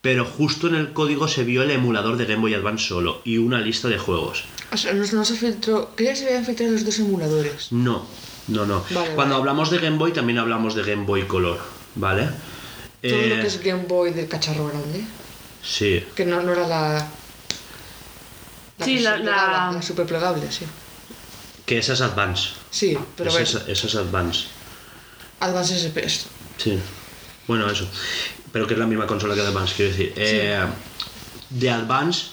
[0.00, 3.38] pero justo en el código se vio el emulador de Game Boy Advance solo y
[3.38, 4.44] una lista de juegos.
[4.72, 5.90] O sea, no, no se filtró.
[5.94, 7.72] Creía que se habían filtrado los dos emuladores.
[7.72, 8.06] No,
[8.48, 8.84] no, no.
[8.90, 9.40] Vale, Cuando vale.
[9.40, 11.58] hablamos de Game Boy también hablamos de Game Boy Color,
[11.94, 12.24] ¿vale?
[13.02, 15.04] Todo lo Eh, que es Game Boy del cacharro grande.
[15.62, 17.08] Sí, Que no, no era la.
[18.84, 20.64] Sí, la- la- la super plegable, sí.
[21.66, 22.50] que esa es Advance.
[22.70, 24.46] Sí, pero esa, bueno, es, esa es Advance.
[25.40, 26.26] Advance SPS.
[26.56, 26.78] Sí.
[27.46, 27.86] Bueno, eso.
[28.52, 30.12] Pero que es la misma consola que Advance, quiero decir.
[30.16, 30.58] Eh,
[31.50, 32.28] de Advance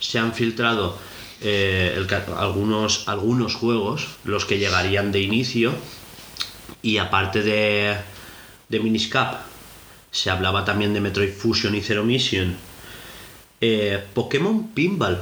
[0.00, 0.98] se han filtrado
[1.40, 5.72] eh, el algunos, algunos juegos, los que llegarían de inicio.
[6.82, 7.96] Y aparte de,
[8.68, 9.40] de Miniscap,
[10.12, 12.56] se hablaba también de Metroid Fusion y Zero Mission.
[13.60, 15.20] Eh, Pokémon Pinball.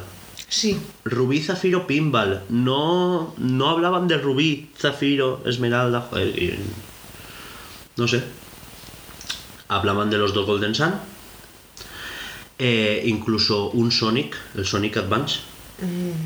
[0.49, 2.43] Sí, Rubí, Zafiro, Pinball.
[2.49, 6.03] No, no hablaban de Rubí, Zafiro, Esmeralda.
[6.03, 6.59] joder, y-
[7.97, 8.23] no sé.
[9.69, 10.93] Hablaban de los dos Golden Sun.
[12.59, 15.41] Eh, incluso un Sonic, el Sonic Advance.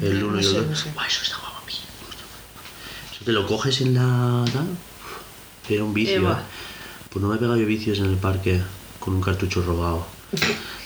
[0.03, 0.67] el 1 Mm, no y el sé, 2.
[0.67, 0.89] no sé.
[1.09, 1.49] eso está guapo.
[1.69, 4.45] Eso te lo coges en la.
[5.69, 6.31] Era un vicio.
[6.31, 6.35] ¿eh?
[7.11, 8.61] Pues no me he pegado yo vicios en el parque
[9.01, 10.07] con un cartucho robado.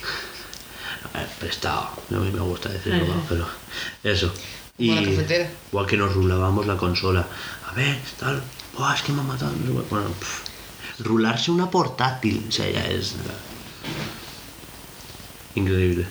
[1.42, 1.88] Eh, prestado.
[2.10, 3.02] No, a mí me gusta decir Ajá.
[3.02, 3.46] robado, pero
[4.04, 4.32] eso.
[4.78, 5.50] Cafetera.
[5.70, 7.26] Igual que nos rulábamos la consola.
[7.70, 8.42] A ver, tal.
[8.76, 9.52] Buah, es que me ha matado.
[9.90, 12.44] Bueno, pff, rularse una portátil.
[12.48, 13.14] O sea, ya es.
[15.54, 16.06] Increíble.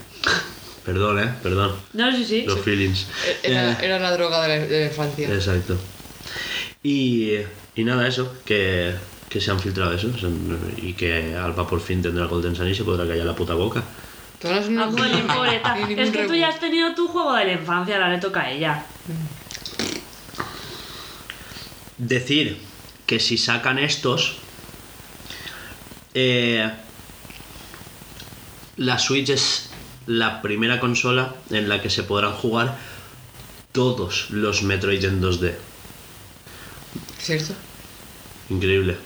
[0.85, 1.75] Perdón, eh, perdón.
[1.93, 2.43] No, sí, sí.
[2.43, 3.07] Los feelings.
[3.43, 5.27] era, Eh, era la droga de la, de la infancia.
[5.33, 5.77] Exacto.
[6.83, 7.33] Y,
[7.75, 8.93] y nada, eso, que,
[9.29, 10.09] que se han filtrado eso.
[10.77, 13.83] Y que Alba por fin tendrá Golden Sun y se podrá callar la puta boca.
[14.43, 14.89] No es Ah,
[15.35, 15.77] pobreta.
[15.89, 18.51] Es que tú ya has tenido tu juego de la infancia, ahora le toca a
[18.51, 18.83] ella.
[21.97, 22.57] Decir
[23.05, 24.37] que si sacan estos,
[26.13, 26.69] eh,
[28.77, 29.69] la Switch es
[30.07, 32.77] la primera consola en la que se podrán jugar
[33.71, 35.53] todos los Metroid en 2D.
[37.19, 37.53] ¿Cierto?
[38.49, 38.97] Increíble.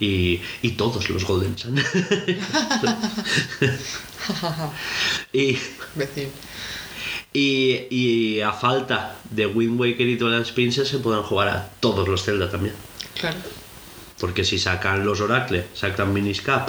[0.00, 1.76] Y, y todos los Golden Sun.
[5.32, 5.58] y,
[7.32, 12.06] y, y a falta de Wind Waker y Twilight Princess se podrán jugar a todos
[12.08, 12.74] los Zelda también.
[13.18, 13.36] Claro.
[14.20, 16.68] Porque si sacan los Oracle, sacan Miniscap,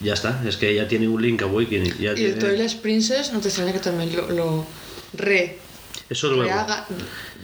[0.00, 0.42] ya está.
[0.46, 1.94] Es que ya tiene un Link Awakening.
[1.98, 2.34] Ya Y el tiene...
[2.34, 4.66] Twilight Princess, no te extraña que también lo, lo
[5.14, 5.58] re,
[6.08, 6.44] Eso luego.
[6.44, 6.86] rehaga,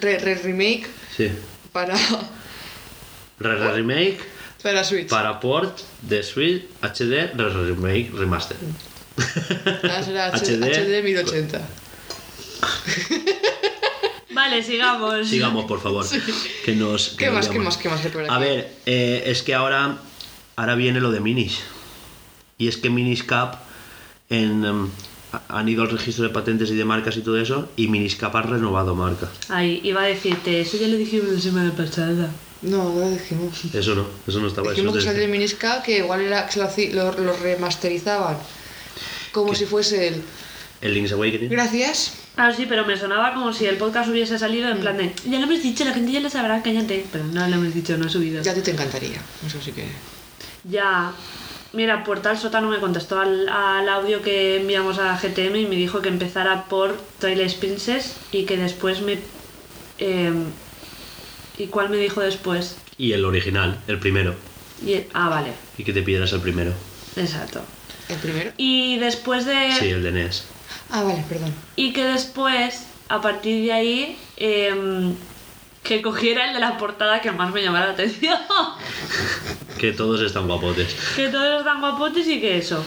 [0.01, 1.31] re, re remake Sí.
[1.73, 1.95] para,
[3.39, 4.19] Re -re Remake,
[4.63, 5.09] para Switch.
[5.09, 8.57] para port de Switch, HD, Re -re Remake, Remaster.
[9.83, 10.63] Ahora será HD.
[10.63, 11.61] HD 1080.
[14.35, 15.29] Vale, sigamos.
[15.29, 16.05] Sigamos, por favor.
[16.65, 18.33] Que nos, que ¿Qué nos más, qué más, qué más por aquí?
[18.35, 19.99] A ver, eh, es que ahora,
[20.57, 21.61] ahora viene lo de Minis.
[22.59, 23.57] Y es que Miniscap
[24.31, 24.65] en,
[25.33, 28.35] ha- han ido al registro de patentes y de marcas y todo eso, y Miniscap
[28.35, 29.29] ha renovado marca.
[29.49, 32.31] Ay, iba a decirte, eso ya lo dijimos la semana pasada.
[32.63, 33.65] No, no lo dijimos.
[33.73, 34.69] Eso no, eso no estaba.
[34.69, 38.37] Eso Dijimos que es de- Miniscap, que igual era que lo, lo remasterizaban.
[39.35, 40.23] Como si fuese el.
[40.81, 41.51] el Link's Awakening.
[41.51, 42.15] Gracias.
[42.37, 45.39] Ah, sí, pero me sonaba como si el podcast hubiese salido en plan de, ya
[45.39, 47.05] lo hemos dicho, la gente ya lo sabrá, cállate.
[47.13, 48.43] Pero no lo hemos dicho, no he subido.
[48.43, 49.21] Ya a ti te encantaría.
[49.47, 49.85] Eso sí que.
[50.69, 51.13] Ya.
[51.73, 56.01] Mira, Portal Sótano me contestó al, al audio que enviamos a GTM y me dijo
[56.01, 59.19] que empezara por Twilight Princess y que después me.
[59.99, 60.45] em,
[61.59, 62.77] ¿Y cuál me dijo después?
[62.99, 64.35] Y el original, el primero.
[64.85, 66.73] Y, ah, vale, Y que te pidieras el primero.
[67.17, 67.63] exacto.
[68.09, 68.53] ¿El primero?
[68.57, 69.73] Y después de.
[69.79, 70.45] Sí, el de NES.
[70.91, 71.53] Ah, vale, perdón.
[71.77, 75.15] Y que después, a partir de ahí, em,
[75.83, 78.39] que cogiera el de la portada que más me llamara la atención.
[79.79, 80.95] Que todos están guapotes.
[81.17, 82.83] que todos están guapotes y que eso.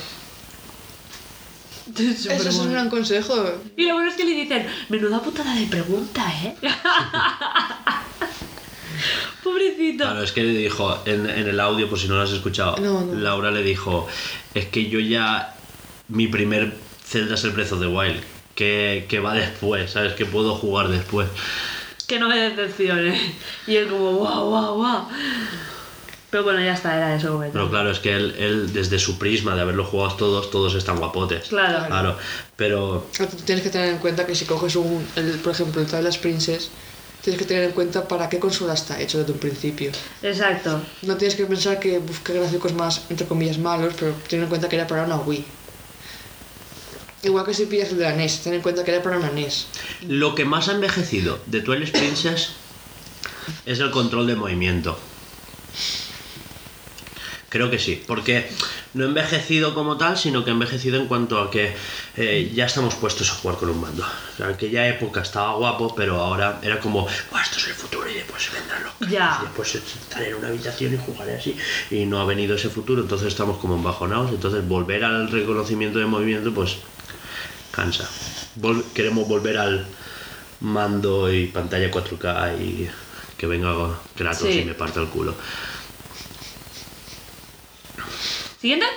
[1.96, 3.34] Es Eso es un gran consejo.
[3.76, 6.56] Y lo bueno es que le dicen, menuda putada de pregunta, ¿eh?
[9.44, 10.04] pobrecito.
[10.04, 12.78] Claro, es que le dijo en, en el audio, por si no lo has escuchado,
[12.78, 13.14] No, no.
[13.14, 14.08] Laura le dijo,
[14.54, 15.56] es que yo ya,
[16.08, 16.74] mi primer
[17.06, 18.22] Zelda es el Breath of the Wild,
[18.56, 20.14] que, que va después, ¿sabes?
[20.14, 21.28] Que puedo jugar después.
[22.08, 23.36] Que no me decepcione.
[23.68, 25.08] Y él como, wow, wow, wow.
[26.30, 27.34] Pero bueno, ya está, era eso.
[27.34, 27.54] comentario.
[27.54, 30.98] Pero claro, es que él, él, desde su prisma de haberlo jugado todos, todos están
[31.00, 31.48] guapotes.
[31.48, 31.86] Claro.
[31.88, 32.18] Claro,
[32.58, 33.08] pero
[33.46, 36.70] Tienes que tener en cuenta que si coges un, el- por ejemplo, el Twilight Princess,
[37.28, 39.92] tienes que tener en cuenta para qué consola está hecho desde un principio.
[40.24, 40.82] Exacto.
[41.02, 44.70] No tienes que pensar que busque gráficos más, entre comillas, malos, pero ten en cuenta
[44.70, 45.44] que era para una Wii.
[47.24, 49.30] Igual que si pillas el de la NES, ten en cuenta que era para una
[49.30, 49.68] NES.
[50.08, 52.52] lo que más ha envejecido de Twilight Princess
[53.66, 54.98] es el control de movimiento.
[57.50, 58.50] Creo que sí, porque
[58.98, 61.74] no envejecido como tal, sino que envejecido en cuanto a que
[62.18, 64.04] eh, ya estamos puestos a jugar con un mando.
[64.40, 68.16] En aquella época estaba guapo, pero ahora era como, "Buah, esto es el futuro y
[68.16, 69.38] después vendrán los Ya.
[69.42, 71.56] y después estaré en una habitación y jugaré así.
[71.92, 74.32] Y no ha venido ese futuro, entonces estamos como embajonados.
[74.32, 76.78] Entonces volver al reconocimiento de movimiento, pues
[77.72, 78.10] cansa.
[78.60, 79.86] Vol- queremos volver al
[80.62, 82.90] mando y pantalla 4K y
[83.38, 83.72] que venga
[84.16, 84.62] Kratos Sí.
[84.62, 85.36] y me parta el culo.
[88.68, 88.88] ¿Siguiente?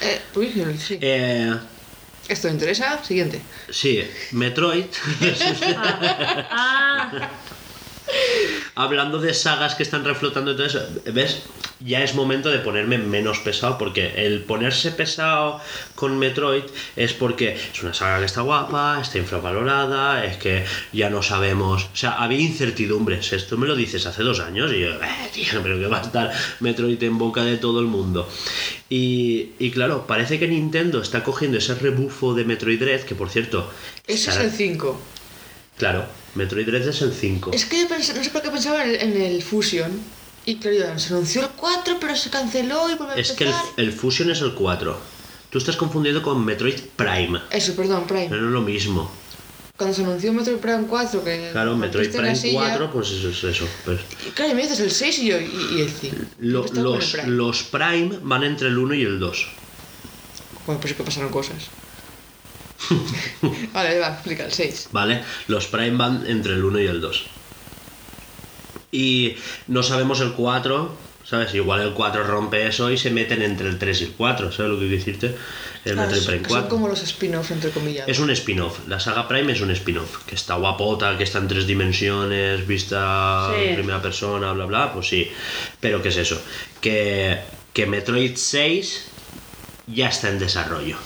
[0.00, 0.98] Eh, uy, sí.
[1.02, 1.54] Eh,
[2.28, 3.04] ¿Esto te interesa?
[3.04, 3.42] Siguiente.
[3.68, 4.86] sí, Metroid.
[6.50, 7.28] Ah,
[8.74, 10.80] Hablando de sagas que están reflotando y todo eso,
[11.12, 11.42] ¿ves?
[11.80, 15.60] Ya es momento de ponerme menos pesado porque el ponerse pesado
[15.94, 16.62] con Metroid
[16.96, 21.84] es porque es una saga que está guapa, está infravalorada, es que ya no sabemos,
[21.92, 25.60] o sea, había incertidumbres, esto me lo dices hace dos años y yo, eh, tío,
[25.62, 28.28] pero que va a estar Metroid en boca de todo el mundo.
[28.88, 33.28] Y, y claro, parece que Nintendo está cogiendo ese rebufo de Metroid Dread, que por
[33.28, 33.70] cierto...
[34.06, 35.00] Ese es el 5.
[35.78, 37.50] Claro, Metroid Dread es el 5.
[37.52, 39.90] Es que yo pensé- no sé por qué pensaba en el, en el Fusion.
[40.44, 43.54] Y claro, se anunció el 4, pero se canceló y volvió a Es que el,
[43.76, 44.98] el Fusion es el 4.
[45.50, 47.40] Tú estás confundiendo con Metroid Prime.
[47.50, 48.26] Eso, perdón, Prime.
[48.30, 49.10] Pero no es lo mismo.
[49.76, 51.50] Cuando se anunció Metroid Prime 4, que.
[51.52, 53.66] Claro, Metroid Prime silla, 4, pues eso es eso.
[53.84, 54.00] pues.
[54.34, 55.44] claro, y me dices el 6 y yo, y,
[55.76, 56.16] y el 5.
[56.40, 57.28] Lo- con el los, Prime.
[57.28, 59.48] los Prime van entre el 1 y el 2.
[60.66, 61.56] Bueno, pues sí que pasaron cosas.
[63.72, 64.88] vale, va, explica el 6.
[64.92, 65.22] ¿Vale?
[65.48, 67.24] Los Prime van entre el 1 y el 2.
[68.90, 69.36] Y
[69.68, 71.54] no sabemos el 4, ¿sabes?
[71.54, 74.70] Igual el 4 rompe eso y se meten entre el 3 y el 4, ¿sabes
[74.72, 75.36] lo que quiero decirte?
[75.84, 76.68] El Metroid son- Prime que son 4.
[76.68, 78.06] como los spin-offs, entre comillas.
[78.08, 78.80] Es un spin-off.
[78.88, 80.24] La saga Prime es un spin-off.
[80.26, 83.64] Que está guapota, que está en tres dimensiones, vista Sí.
[83.68, 84.92] en primera persona, bla, bla.
[84.92, 85.30] Pues sí.
[85.80, 86.40] Pero ¿qué es eso?
[86.80, 87.40] Que,
[87.72, 89.06] que Metroid 6
[89.88, 90.96] ya está en desarrollo.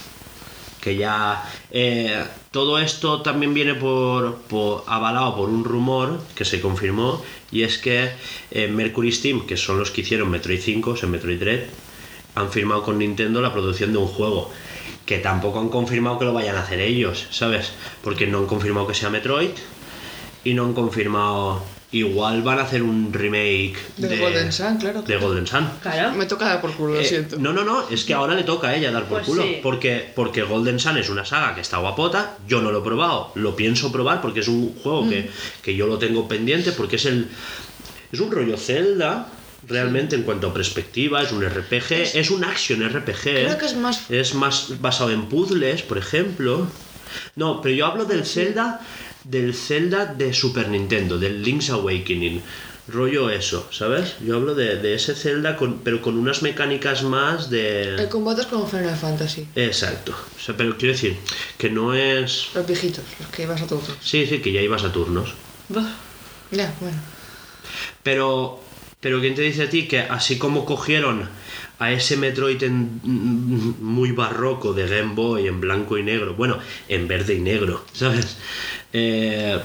[0.86, 1.42] Que ya...
[1.72, 2.22] eh,
[2.52, 7.20] todo esto también viene por, por- avalado por un rumor que se confirmó.
[7.50, 8.10] Y es que
[8.52, 11.64] eh, Mercury Steam, que son los que hicieron Metroid 5, o sea, Metroid Dread,
[12.36, 14.48] han firmado con Nintendo la producción de un juego
[15.06, 17.72] que tampoco han confirmado que lo vayan a hacer ellos, ¿sabes?
[18.04, 19.50] Porque no han confirmado que sea Metroid
[20.44, 21.62] y no han confirmado
[21.92, 25.02] igual van a hacer un remake De Golden Sun, claro.
[25.02, 25.68] de Golden Sun.
[25.82, 26.12] claro.
[26.16, 27.36] Me toca dar por culo, lo Eh, siento.
[27.38, 29.42] no, no, no, es que ahora le toca a ella dar por Pues culo.
[29.44, 29.58] sí.
[29.62, 32.36] Porque, porque Golden Sun es una saga que está guapota.
[32.48, 35.10] Yo no lo he probado, lo pienso probar porque es un juego Mm.
[35.10, 35.30] que,
[35.62, 37.28] que yo lo tengo pendiente porque es el.
[38.12, 39.28] Es un rollo Zelda,
[39.68, 41.22] realmente, en cuanto a perspectiva.
[41.22, 43.22] Es un RPG, es, un action RPG.
[43.22, 44.10] Creo que es más.
[44.10, 46.66] Es más basado en puzzles, por ejemplo.
[47.36, 48.80] No, pero yo hablo del Zelda.
[49.28, 52.42] Del Zelda de Super Nintendo, del Link's Awakening.
[52.88, 54.14] Rollo eso, ¿sabes?
[54.24, 58.08] Yo hablo de, de ese Zelda, con, pero con unas mecánicas más El de.
[58.08, 59.48] combate es como Final Fantasy.
[59.56, 60.12] Exacto.
[60.12, 61.16] O sea, pero quiero decir,
[61.58, 62.50] que no es.
[62.54, 63.90] Los viejitos, los que ibas a todos.
[64.00, 65.34] Sí, sí, que ya ibas a turnos.
[65.68, 65.96] Bah.
[66.52, 66.96] Ya, bueno.
[68.04, 68.60] Pero,
[69.00, 71.28] pero ¿quién te dice a ti que así como cogieron
[71.78, 76.58] a ese Metroid en- mm, muy barroco de Game Boy en blanco y negro, bueno,
[76.88, 78.36] en verde y negro, ¿sabes?
[78.92, 79.58] Eh,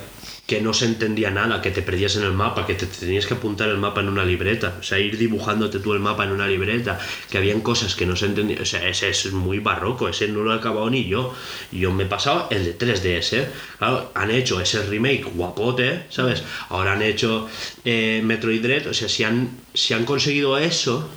[0.48, 3.36] que no se entendía nada, que te perdías en el mapa, que te tenías que
[3.36, 6.46] apuntar el mapa en una libreta, o sea, ir dibujándote tú el mapa en una
[6.46, 10.28] libreta, que habían cosas que no se entendían, o sea, ese es muy barroco, ese
[10.28, 11.34] no lo he acabado ni yo,
[11.72, 13.48] yo me he pasado el de 3DS,
[13.78, 16.44] claro, han hecho ese remake guapote, ¿sabes?
[16.68, 17.48] Ahora han hecho
[17.86, 21.10] eh, Metroid Dread, o sea, si han, si han conseguido eso,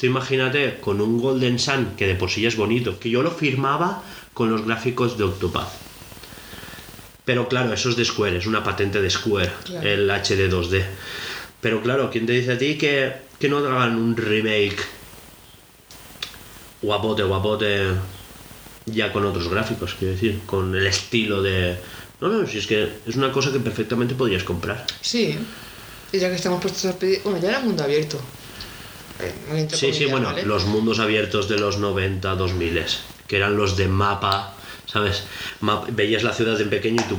[0.00, 3.22] tú imagínate con un Golden Sun, que de por sí ya es bonito, que yo
[3.22, 4.02] lo firmaba
[4.32, 5.68] con los gráficos de Octopath.
[7.24, 9.86] Pero claro, eso es de Square, es una patente de Square, Claro.
[9.88, 10.82] el HD 2D.
[11.60, 14.78] Pero claro, ¿quién te dice a ti que, que no hagan un remake
[16.82, 17.88] guapote, guapote,
[18.86, 21.76] ya con otros gráficos, quiero decir, con el estilo de...
[22.20, 24.86] No, no, si es que es una cosa que perfectamente podrías comprar.
[25.00, 25.38] Sí.
[26.12, 27.20] Y ya que estamos puestos a pedir.
[27.22, 28.18] Bueno, ya era mundo abierto.
[29.22, 30.44] Eh, Sí, sí, bueno, ¿vale?
[30.44, 32.84] los mundos abiertos de los 90, 2000,
[33.26, 34.54] que eran los de mapa,
[34.86, 35.24] ¿sabes?
[35.60, 37.16] Map- veías la ciudad en pequeño y tú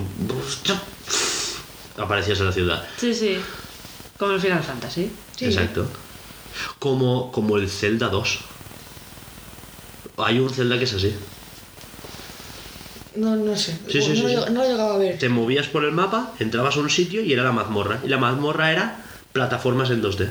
[1.98, 2.88] aparecías en la ciudad.
[2.98, 3.38] Sí, sí.
[4.18, 5.12] Como el Final Fantasy.
[5.36, 5.46] Sí.
[5.46, 5.86] Exacto.
[6.80, 8.40] Como, como el Zelda 2.
[10.18, 11.14] Hay un Zelda que es así.
[13.16, 13.78] No, no sé.
[13.90, 14.36] Sí, sí, no, sí, lo, sí.
[14.36, 15.18] lleg- no lo llegaba a ver.
[15.18, 18.00] Te movías por el mapa, entrabas a un sitio y era la mazmorra.
[18.04, 19.04] Y la mazmorra era
[19.34, 20.30] plataformas en 2D.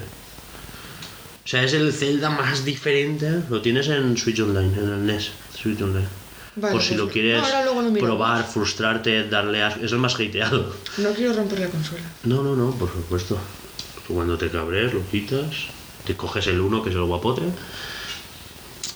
[1.44, 3.42] O sea, es el Zelda más diferente.
[3.48, 5.30] Lo tienes en Switch Online, en el NES.
[5.60, 6.06] Switch Online.
[6.56, 9.68] Vale, por si pues, lo quieres lo probar, frustrarte, darle a...
[9.68, 10.74] Es el más hateado.
[10.98, 12.02] No quiero romper la consola.
[12.24, 13.38] No, no, no, por supuesto.
[14.06, 15.68] Tú cuando te cabres, lo quitas,
[16.04, 17.42] te coges el uno, que es el guapote.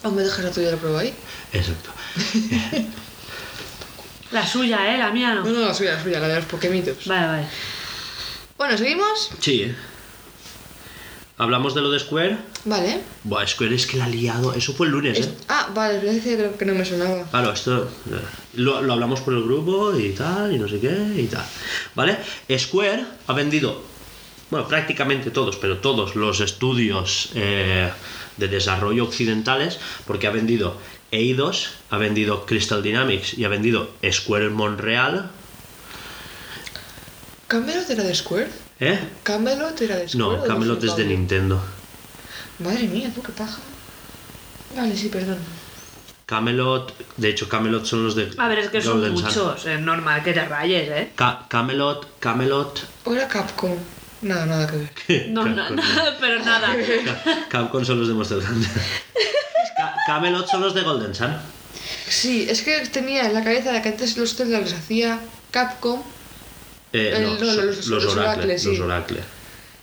[0.03, 1.15] ¿O me dejas la tuya y la pruebo ahí?
[1.53, 1.91] Exacto.
[4.35, 4.99] La suya, ¿eh?
[4.99, 5.45] La mía no.
[5.45, 7.07] No, no, la suya, la suya, la de los Pokémitos.
[7.07, 7.47] Vale, vale.
[8.59, 9.31] Bueno, ¿seguimos?
[9.39, 9.75] Sí, ¿eh?
[11.37, 12.39] Hablamos de lo de Square.
[12.65, 13.01] Vale.
[13.25, 14.55] Buah, Square es que la ha liado.
[14.55, 15.35] Eso fue el lunes, Es- ¿eh?
[15.49, 17.25] Ah, vale, pero decía que que no me sonaba.
[17.31, 18.21] Claro, esto eh,
[18.55, 21.45] lo, lo hablamos por el grupo y tal, y no sé qué, y tal.
[21.97, 22.19] ¿Vale?
[22.57, 23.83] Square ha vendido,
[24.51, 27.91] bueno, prácticamente todos, pero todos los estudios eh,
[28.37, 30.77] de desarrollo occidentales, porque ha vendido
[31.11, 35.31] Eidos, ha vendido Crystal Dynamics y ha vendido Square Montreal.
[37.49, 38.49] ¿Camelot era de Square?
[38.81, 38.99] ¿Eh?
[39.23, 40.39] ¿Camelot era de Square?
[40.39, 41.05] No, Camelot es de?
[41.05, 41.63] Nintendo.
[42.59, 43.59] Madre mía, tú qué paja.
[44.77, 45.39] Vale, sí, perdón.
[46.27, 48.31] Camelot, de hecho, Camelot son los de.
[48.39, 49.25] A ver, es que son Golden Sun.
[49.27, 49.67] muchos.
[49.67, 51.13] Es normal que te rayes, ¿eh?
[51.15, 52.85] Ca- Camelot, Camelot.
[53.05, 53.77] ¿O era Capcom?
[54.23, 55.29] Nada, nada que ver.
[55.29, 55.77] No, na- Capcom.
[55.97, 56.75] nada, pero nada.
[57.05, 58.71] Ca- Capcom son los de Monster Hunter.
[59.77, 61.37] Ca- Camelot son los de Golden Sun.
[62.09, 65.21] Sí, es que tenía en la cabeza de que antes los Zelda los hacía
[65.51, 66.03] Capcom.
[66.95, 68.23] Eh, El- no, no, son- los- los, los Oracle.
[68.33, 68.69] Oracle, sí.
[68.69, 69.21] Los Oracle.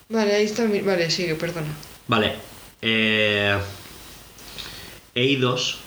[0.10, 0.80] Vale, ahí está mi...
[0.82, 1.68] Vale, sigue, perdona.
[2.08, 2.36] Vale.
[2.82, 3.58] Eh,
[5.14, 5.78] Eidos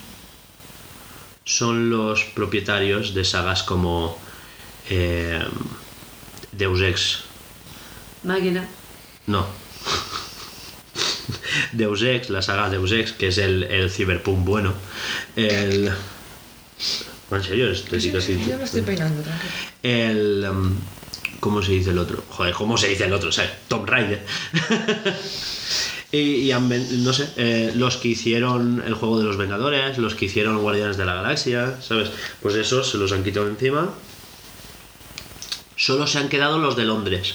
[1.44, 4.18] son los propietarios de sagas como
[4.90, 5.42] eh,
[6.52, 7.20] Deus Ex.
[8.22, 8.66] Máquina.
[9.26, 9.46] No.
[11.72, 14.74] Deus Ex, la saga Deus Ex, que es el, el Cyberpunk bueno.
[15.36, 15.90] El.
[17.30, 18.34] En serio, estoy Sí, casi.
[18.34, 19.52] sí, yo me estoy peinando, tranquilo.
[19.82, 20.46] El.
[20.50, 20.76] um,
[21.44, 22.24] ¿Cómo se dice el otro?
[22.30, 23.28] Joder, ¿cómo se dice el otro?
[23.28, 24.24] O sea, Tomb Raider.
[26.10, 26.70] y, y han
[27.04, 30.96] no sé, eh, los que hicieron el juego de los Vengadores, los que hicieron Guardianes
[30.96, 32.08] de la Galaxia, ¿sabes?
[32.40, 33.92] Pues esos se los han quitado encima.
[35.76, 37.34] Solo se han quedado los de Londres.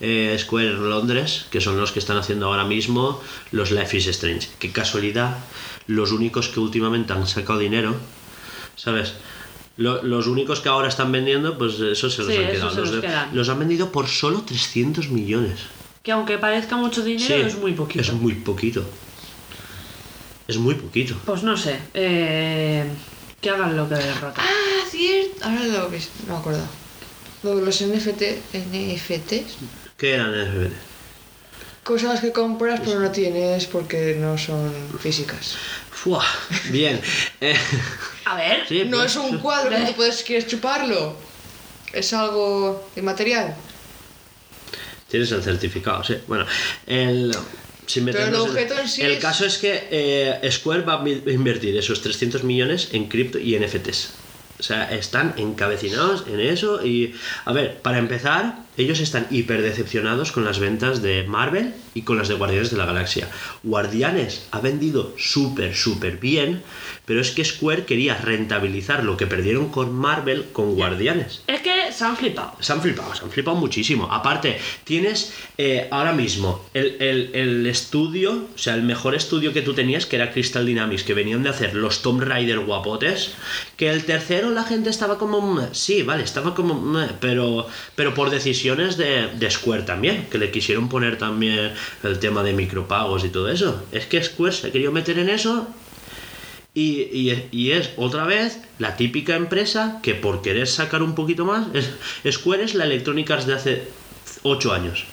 [0.00, 3.22] Eh, Square Londres, que son los que están haciendo ahora mismo
[3.52, 4.50] los Life is Strange.
[4.58, 5.38] Qué casualidad,
[5.86, 7.96] los únicos que últimamente han sacado dinero,
[8.76, 9.14] ¿sabes?
[9.80, 12.66] Lo- los únicos que ahora están vendiendo, pues esos se los Sí, han quedado.
[12.66, 13.30] los, los de- quedan.
[13.34, 15.60] los han vendido por solo 300 millones.
[16.02, 18.00] Que aunque parezca mucho dinero, Sí, es muy poquito.
[18.02, 18.84] Es muy poquito.
[20.48, 21.14] Es muy poquito.
[21.24, 21.78] Pues no sé.
[21.94, 22.84] Eh,
[23.40, 24.34] que hagan lo que les rota.
[24.42, 25.44] Ah, cierto.
[25.44, 26.62] Ahora lo ves, no me acuerdo.
[27.42, 29.56] Lo de los NFT, NFTs.
[29.96, 30.72] ¿Qué eran NFT?
[31.84, 35.56] Cosas que compras pero no tienes porque no son físicas.
[35.90, 36.24] Fua,
[36.70, 37.00] bien.
[37.40, 37.56] Eh,
[38.26, 38.64] A ver.
[38.68, 41.16] sí, No pues, es un cuadro que tú puedes, quieres chuparlo.
[41.92, 43.54] Es algo inmaterial.
[45.08, 46.16] Tienes el certificado, sí.
[46.28, 46.46] Bueno,
[46.86, 47.34] el.
[47.86, 51.02] sin Pero el en- objeto en sí El es- caso es que eh, Square va
[51.02, 54.10] a invertir esos 300 millones en cripto y NFTs.
[54.60, 57.14] O sea, están encabecinados en eso y...
[57.46, 62.18] A ver, para empezar, ellos están hiper decepcionados con las ventas de Marvel y con
[62.18, 63.28] las de Guardianes de la Galaxia.
[63.62, 66.62] Guardianes ha vendido súper, súper bien,
[67.06, 71.42] pero es que Square quería rentabilizar lo que perdieron con Marvel con Guardianes.
[71.46, 72.52] Es que se han flipado.
[72.60, 74.08] Se han flipado, se han flipado muchísimo.
[74.10, 79.62] Aparte, tienes eh, ahora mismo el, el- el estudio, o sea, el mejor estudio que
[79.62, 83.32] tú tenías, que era Crystal Dynamics, que venían de hacer los Tomb Raider guapotes,
[83.76, 87.66] que el tercero la gente estaba como, sí, vale, estaba como, pero,
[87.96, 91.72] pero por decisiones de, de Square también, que le quisieron poner también
[92.02, 93.82] el tema de micropagos y todo eso.
[93.92, 95.68] Es que Square se quería meter en eso
[96.74, 101.66] y, y- es otra vez la típica empresa que por querer sacar un poquito más,
[101.74, 101.90] es,
[102.32, 103.88] Square es la Electronic Arts de hace
[104.42, 105.04] 8 años.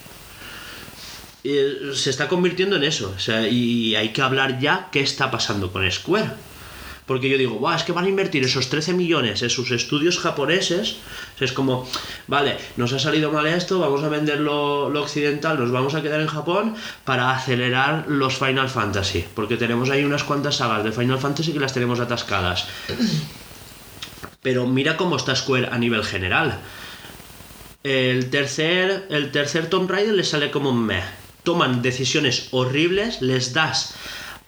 [1.44, 3.14] Y, eh, se está convirtiendo en eso.
[3.16, 6.30] O sea, y hay que hablar ya qué está pasando con Square.
[7.08, 10.20] Porque yo digo, "Buah, es que van a invertir esos 13 millones en sus estudios
[10.20, 10.98] japoneses.
[11.40, 11.88] Es como,
[12.28, 16.20] vale, nos ha salido mal esto, vamos a vender lo, occidental, nos vamos a quedar
[16.20, 16.76] en Japón
[17.06, 19.26] para acelerar los Final Fantasy.
[19.34, 22.68] Porque tenemos ahí unas cuantas sagas de Final Fantasy que las tenemos atascadas.
[24.42, 26.60] Pero mira cómo está Square a nivel general.
[27.84, 31.04] El tercer, el tercer Tomb Raider le sale como meh.
[31.44, 33.96] Toman decisiones horribles, les das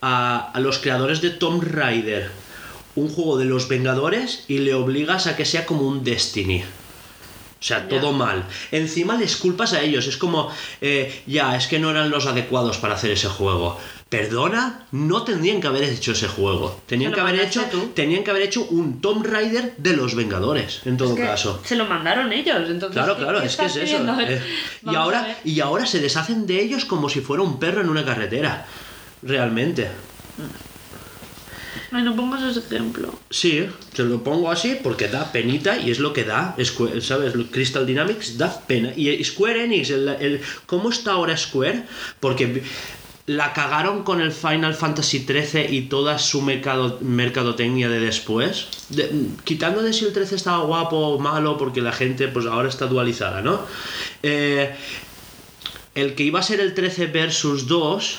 [0.01, 2.48] a, a los creadores de Tomb Raider
[2.95, 6.63] un juego de los Vengadores y le obligas a que sea como un Destiny.
[6.63, 8.45] O sea, todo mal.
[8.71, 10.07] Encima les culpas a ellos.
[10.07, 10.49] Es como,
[10.79, 13.77] eh, ya, es que no eran los adecuados para hacer ese juego.
[14.07, 16.81] Perdona, no tendrían que haber hecho ese juego.
[16.87, 17.91] Tenían que haber hecho, tú.
[17.93, 21.61] tenían que haber hecho un Tomb Raider de los Vengadores, en todo Es que caso.
[21.65, 22.93] Se lo mandaron ellos, entonces.
[22.93, 24.19] Claro, ¿qué- claro, es que es eso.
[24.21, 24.41] eh.
[24.89, 28.05] Y, ahora, y ahora se deshacen de ellos como si fuera un perro en una
[28.05, 28.65] carretera.
[29.21, 29.89] Realmente.
[31.91, 33.17] Ay, no pongas ese ejemplo.
[33.31, 37.33] Sí, te lo pongo así porque da penita y es lo que da, Square- ¿sabes?
[37.51, 38.93] Crystal Dynamics da pena.
[38.95, 41.83] Y Square Enix, el, ¿cómo está ahora Square?
[42.19, 42.61] Porque
[43.25, 48.67] la cagaron con el Final Fantasy XIII y toda su mercado, mercadotecnia de después.
[48.89, 49.09] De-
[49.43, 52.85] quitando de si el 13 estaba guapo o malo, porque la gente pues ahora está
[52.85, 53.61] dualizada, ¿no?
[54.23, 54.75] Eh,
[55.95, 58.17] el que iba a ser el 13 versus 2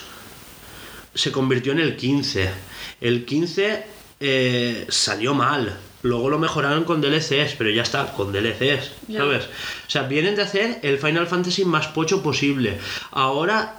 [1.15, 2.51] se convirtió en el 15.
[3.01, 3.85] El 15
[4.21, 5.77] eh, salió mal.
[6.03, 9.19] Luego lo mejoraron con DLCs, pero ya está, con DLCs, Ya.
[9.21, 9.45] ¿sabes?
[9.45, 12.79] O sea, vienen de hacer el Final Fantasy más pocho posible.
[13.11, 13.77] Ahora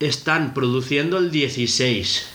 [0.00, 2.28] están produciendo el 16.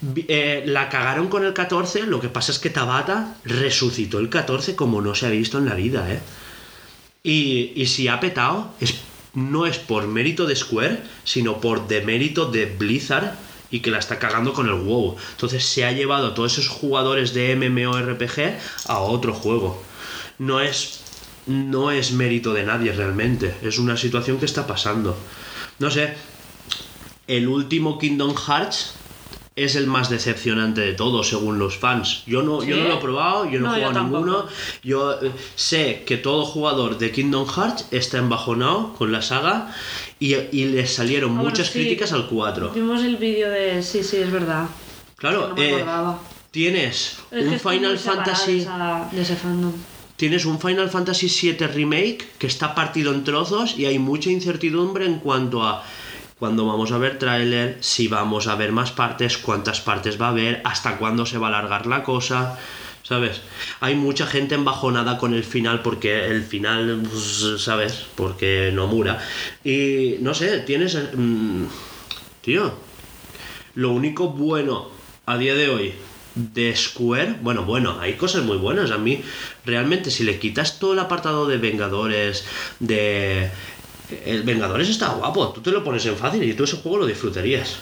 [0.00, 4.28] Vi- eh, la cagaron con el 14, lo que pasa es que Tabata resucitó el
[4.28, 6.20] 14 como no se ha visto en la vida, ¿eh?
[7.22, 8.94] Y, y si ha petado, es,
[9.34, 13.34] no es por mérito de Square, sino por demérito de Blizzard
[13.70, 15.16] y que la está cagando con el WoW.
[15.32, 19.82] Entonces se ha llevado a todos esos jugadores de MMORPG a otro juego.
[20.38, 21.00] No es,
[21.46, 25.16] no es mérito de nadie realmente, es una situación que está pasando.
[25.78, 26.14] No sé,
[27.26, 28.94] el último Kingdom Hearts
[29.56, 32.22] es el más decepcionante de todos, según los fans.
[32.26, 34.24] Yo no, yo no lo he probado, yo no, No, he yo jugado tampoco.
[34.24, 34.46] ninguno.
[34.82, 39.74] Yo eh, sé que todo jugador de Kingdom Hearts está embajonado con la saga
[40.20, 41.72] y, y le salieron Ah, bueno, muchas sí.
[41.80, 42.70] críticas al 4.
[42.70, 43.82] Vimos el vídeo de.
[43.82, 44.66] Sí, sí, es verdad.
[45.16, 45.84] Claro, No me eh,
[46.50, 48.60] tienes Es un Final Fantasy.
[48.60, 49.72] esa- de ese fandom.
[50.16, 55.06] Tienes un Final Fantasy VII Remake que está partido en trozos y hay mucha incertidumbre
[55.06, 55.82] en cuanto a
[56.38, 60.30] cuándo vamos a ver tráiler, si vamos a ver más partes, cuántas partes va a
[60.30, 62.58] haber, hasta cuándo se va a alargar la cosa,
[63.10, 63.40] ¿sabes?
[63.80, 67.02] Hay mucha gente embajonada con el final porque el final,
[67.58, 68.04] ¿sabes?
[68.14, 69.18] Porque no mura.
[69.64, 70.96] Y no sé, tienes...
[71.16, 71.64] mm,
[72.40, 72.72] tío,
[73.74, 74.90] lo único bueno
[75.26, 75.92] a día de hoy
[76.36, 78.92] de Square, bueno, bueno, hay cosas muy buenas.
[78.92, 79.24] A mí,
[79.66, 82.44] realmente, si le quitas todo el apartado de Vengadores,
[82.78, 83.50] de.
[84.24, 87.06] El Vengadores está guapo, tú te lo pones en fácil y tú ese juego lo
[87.06, 87.78] disfrutarías.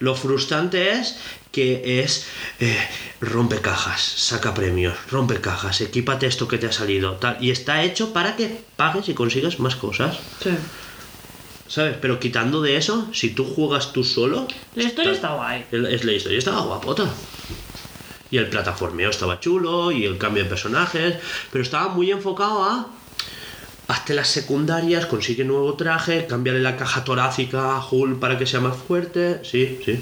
[0.00, 1.18] Lo frustrante es
[1.52, 2.26] que es
[2.60, 2.78] eh,
[3.20, 7.36] rompe cajas, saca premios, rompe cajas, equípate esto que te ha salido, tal.
[7.40, 10.18] Y está hecho para que pagues y consigas más cosas.
[10.42, 10.50] Sí.
[11.68, 11.96] ¿Sabes?
[12.00, 15.66] Pero quitando de eso, si tú juegas tú solo, La historia está guay.
[15.70, 17.06] Es la historia estaba guapota.
[18.30, 21.16] Y el plataformeo estaba chulo, y el cambio de personajes,
[21.52, 22.88] pero estaba muy enfocado a.
[23.88, 28.60] Hazte las secundarias, consigue nuevo traje, cámbiale la caja torácica a Hulk para que sea
[28.60, 29.40] más fuerte.
[29.44, 29.98] Sí, sí.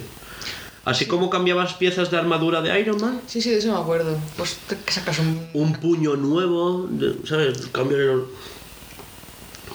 [0.86, 4.16] Así como cambiabas piezas de armadura de Iron Man, Sí, sí, de eso me acuerdo.
[4.38, 5.46] Pues te que sacas un...
[5.52, 7.66] un puño nuevo, de- ¿sabes?
[7.72, 8.04] Cámbiale.
[8.06, 8.22] los-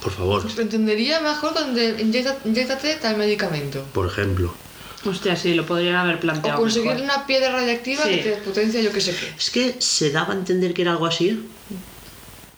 [0.01, 3.83] Por favor, Lo entendería mejor cuando inyecta- inyectate tal medicamento.
[3.93, 4.51] por ejemplo.
[5.05, 6.59] Hostia, sí, lo podrían haber O planteado.
[6.59, 7.03] conseguir mejor.
[7.03, 8.09] una piedra radiactiva Sí.
[8.11, 9.33] que te potencia yo qué sé qué.
[9.37, 11.43] Es que se daba a entender que era algo así,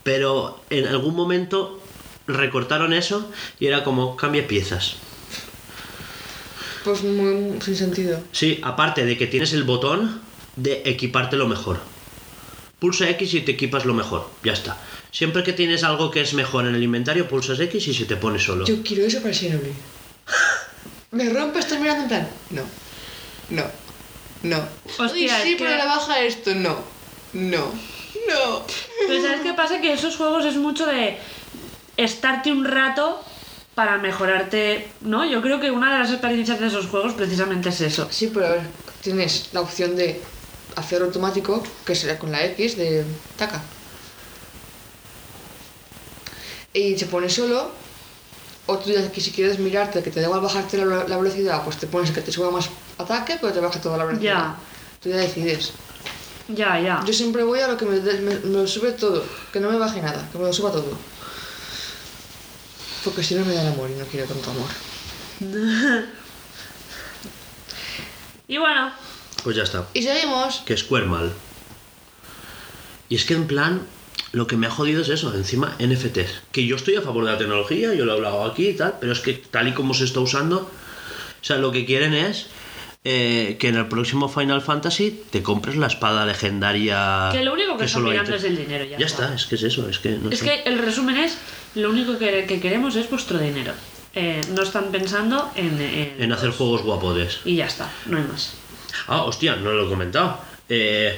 [0.04, 1.80] pero en algún momento
[2.28, 4.96] recortaron eso y era como cambia piezas.
[6.84, 8.20] Pues muy sin sentido.
[8.32, 10.22] Sí, aparte de que tienes el botón
[10.56, 11.80] de equiparte lo mejor.
[12.80, 14.78] Pulsa X y te equipas lo mejor, ya está.
[15.12, 18.18] Siempre que tienes algo que es mejor en el inventario, pulsas X y se te
[18.18, 18.66] pone solo.
[18.66, 19.74] Yo quiero eso para Xenoblade.
[21.12, 22.30] Me rompe, estoy mirando en plan.
[22.50, 22.64] No.
[23.50, 23.64] No.
[24.42, 24.58] No.
[24.98, 26.54] Hostia, Uy, sí, pero le baja esto.
[26.56, 26.78] No.
[27.34, 27.72] No.
[28.28, 28.66] No.
[29.08, 29.80] Pero ¿sabes qué pasa?
[29.80, 31.18] Que esos juegos es mucho de
[31.96, 33.24] estarte un rato
[33.76, 35.26] para mejorarte, ¿no?
[35.26, 38.08] Yo creo que una de las experiencias de esos juegos precisamente es eso.
[38.12, 38.62] Sí, pero a ver,
[39.02, 40.22] tienes la opción de
[40.76, 43.04] hacer automático, que será con la X de
[43.38, 43.62] taca.
[46.74, 47.72] Y se pone solo,
[48.66, 51.64] o tú ya que si quieres mirarte, que te da igual bajarte la, la velocidad,
[51.64, 54.34] pues te pones que te suba más ataque, pero te baja toda la velocidad.
[54.34, 54.56] Ya.
[55.02, 55.74] Tú ya decides.
[56.48, 57.04] Ya, ya.
[57.06, 59.78] Yo siempre voy a lo que me, me, me lo sube todo, que no me
[59.78, 60.98] baje nada, que me lo suba todo.
[63.04, 64.70] Porque si no me da el amor y no quiero tanto amor.
[68.48, 68.92] Y bueno,
[69.44, 69.88] Pues ya está.
[69.94, 70.62] Y seguimos.
[70.66, 71.32] Que Square mal.
[73.10, 73.82] Y es que en plan,
[74.32, 76.42] lo que me ha jodido es eso, encima NFTs.
[76.52, 78.96] Que yo estoy a favor de la tecnología, yo lo he hablado aquí y tal,
[79.00, 82.48] pero es que tal y como se está usando, o sea, lo que quieren es
[83.06, 87.30] eh, que en el próximo Final Fantasy te compres la espada legendaria.
[87.32, 89.46] Que lo único que, están solo hay mirando es el dinero, ya, Ya está, es
[89.46, 90.46] que es eso, es que no Es sé.
[90.46, 91.38] que el resumen es,
[91.76, 93.74] lo único que, que queremos es vuestro dinero.
[94.16, 95.82] Eh, no están pensando en...
[95.82, 97.40] En, En hacer juegos guapodes.
[97.46, 98.54] Y ya está, no hay más.
[99.08, 100.40] Ah, hostia, no lo he comentado.
[100.70, 101.18] Eh,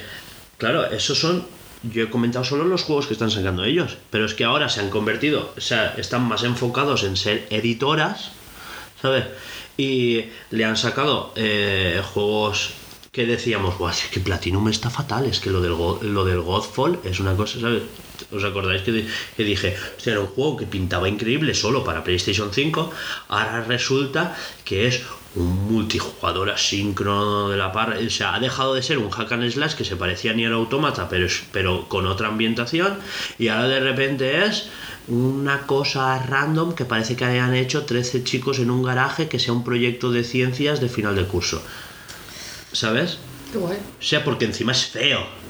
[0.57, 1.45] claro, esos son.
[1.83, 3.97] Yo he comentado solo los juegos que están sacando ellos.
[4.09, 5.53] Pero es que ahora se han convertido.
[5.57, 8.31] O sea, están más enfocados en ser editoras.
[9.01, 9.25] ¿Sabes?
[9.77, 12.71] Y le han sacado eh, juegos
[13.11, 15.25] que decíamos, Buah, es que Platinum está fatal.
[15.25, 15.73] Es que lo del,
[16.13, 17.83] lo del Godfall es una cosa, ¿sabes?
[18.31, 19.05] ¿Os acordáis que,
[19.35, 22.91] que dije, hostia, era un juego que pintaba increíble solo para PlayStation 5?
[23.29, 25.01] Ahora resulta que es
[25.35, 27.97] un multijugador asíncrono de la par.
[27.97, 30.53] O sea, ha dejado de ser un hack and slash que se parecía a Nier
[30.53, 32.97] Automata, pero, pero con otra ambientación.
[33.37, 34.69] Y ahora de repente es
[35.07, 39.53] una cosa random que parece que hayan hecho 13 chicos en un garaje que sea
[39.53, 41.61] un proyecto de ciencias de final de curso.
[42.71, 43.19] ¿Sabes?
[43.51, 43.77] Qué guay.
[43.77, 45.44] O sea, porque encima es feo.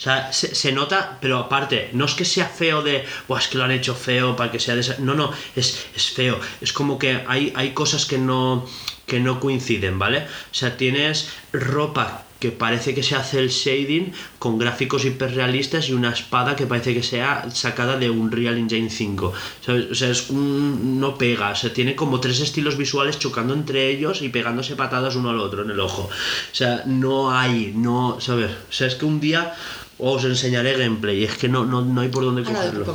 [0.00, 3.48] O sea, se, se nota, pero aparte, no es que sea feo de, "Buah, es
[3.48, 4.96] que lo han hecho feo para que sea de esa...
[4.98, 6.40] No, no, es, es feo.
[6.62, 8.66] Es como que hay, hay cosas que no,
[9.04, 10.20] que no coinciden, ¿vale?
[10.20, 15.92] O sea, tienes ropa que parece que se hace el shading con gráficos hiperrealistas y
[15.92, 19.34] una espada que parece que sea sacada de un Real Engine 5.
[19.60, 19.90] ¿sabes?
[19.90, 21.50] O sea, es un- no pega.
[21.50, 25.38] O sea, tiene como tres estilos visuales chocando entre ellos y pegándose patadas uno al
[25.40, 26.04] otro en el ojo.
[26.04, 28.52] O sea, no hay, no, ¿sabes?
[28.70, 29.54] O sea, es que un día
[30.00, 32.86] os enseñaré gameplay y es que no, no, no hay por dónde Ahora, cogerlo.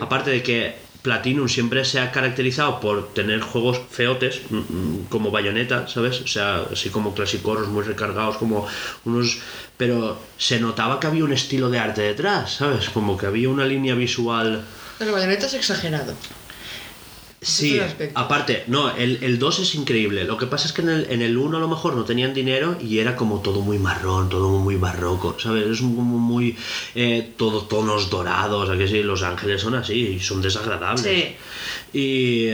[0.00, 5.30] Aparte de que Platinum siempre se ha caracterizado por tener juegos feotes, mm, mm, como
[5.30, 6.20] Bayonetta, ¿sabes?
[6.20, 8.66] O sea, así como clásicos muy recargados, como
[9.04, 9.38] unos...
[9.76, 12.88] Pero se notaba que había un estilo de arte detrás, ¿sabes?
[12.88, 14.64] Como que había una línea visual...
[14.98, 16.12] Pero Bayonetta es exagerado.
[17.48, 17.80] Sí,
[18.14, 20.24] aparte, no, el, el 2 es increíble.
[20.24, 22.34] Lo que pasa es que en el, en el 1 a lo mejor no tenían
[22.34, 25.64] dinero y era como todo muy marrón, todo muy barroco, ¿sabes?
[25.66, 26.56] Es como muy.
[26.96, 29.00] eh, todo tonos dorados, ¿a que sí?
[29.04, 31.02] Los ángeles son así y son desagradables.
[31.02, 31.36] Sí.
[31.92, 32.52] Y.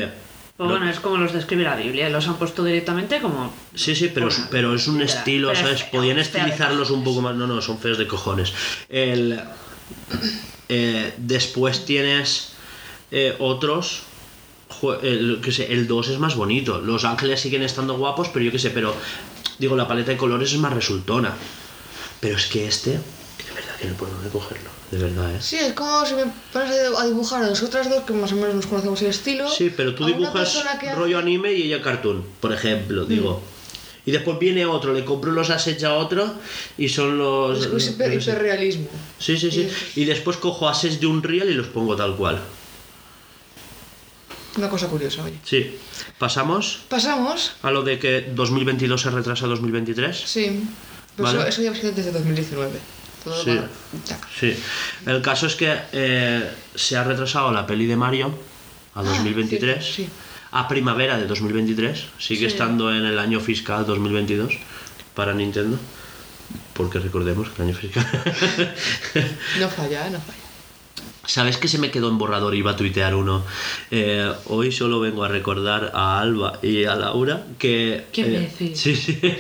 [0.59, 3.51] Pues no- bueno, es como los describe la Biblia, los han puesto directamente como...
[3.75, 5.81] Sí, sí, pero, Bueno, pero es un estilo, es ¿sabes?
[5.85, 7.35] feo, Podían estilizarlos un poco más.
[7.35, 8.53] No, no, son feos de cojones.
[8.91, 9.41] El,
[10.69, 12.53] eh, después tienes
[13.11, 14.03] eh, otros.
[15.03, 16.81] El, que sé, el 2 es más bonito.
[16.81, 18.95] Los ángeles siguen estando guapos, pero yo qué sé, pero.
[19.59, 21.35] Digo, la paleta de colores es más resultona.
[22.21, 22.99] Pero es que este.
[23.39, 24.71] que de verdad que no puedo dónde cogerlo.
[24.91, 25.39] De verdad, ¿eh?
[25.41, 28.55] Sí, es como si me pones a dibujar a nosotras dos, que más o menos
[28.55, 29.49] nos conocemos el estilo.
[29.49, 33.43] Sí, pero tú dibujas que rollo anime y ella cartoon, por ejemplo, digo.
[34.05, 36.35] Y después viene otro, le compro los assets a otro
[36.77, 37.65] y son los...
[37.67, 38.89] Es hiperrealismo.
[39.19, 39.69] Sí, sí, sí.
[39.95, 42.41] Y después cojo assets de un real y los pongo tal cual.
[44.57, 45.39] Una cosa curiosa, oye.
[45.45, 45.79] Sí.
[46.19, 50.17] Pasamos Pasamos, a lo de que 2022 se retrasa a 2023.
[50.17, 50.63] sí.
[51.15, 51.39] Pero Vale.
[51.41, 52.79] eso, eso ya ha sido desde 2019.
[53.23, 53.61] Todo Sí.
[54.41, 54.57] Sí.
[55.07, 58.33] El caso es que eh, se ha retrasado la peli de Mario
[58.95, 59.77] a 2023.
[59.77, 60.09] Ah, sí, sí.
[60.53, 62.07] A primavera de 2023.
[62.19, 64.55] Sigue estando en el año fiscal 2022
[65.15, 65.79] para Nintendo.
[66.73, 68.07] Porque recordemos que el año fiscal.
[69.61, 70.42] No falla, no falla.
[71.25, 72.55] ¿Sabes que se me quedó en borrador?
[72.55, 73.45] Iba a tuitear uno.
[73.93, 78.07] Eh, hoy solo vengo a recordar a Alba y a Laura que.
[78.13, 78.81] ¿Qué eh, decís?
[78.81, 79.21] Sí, sí.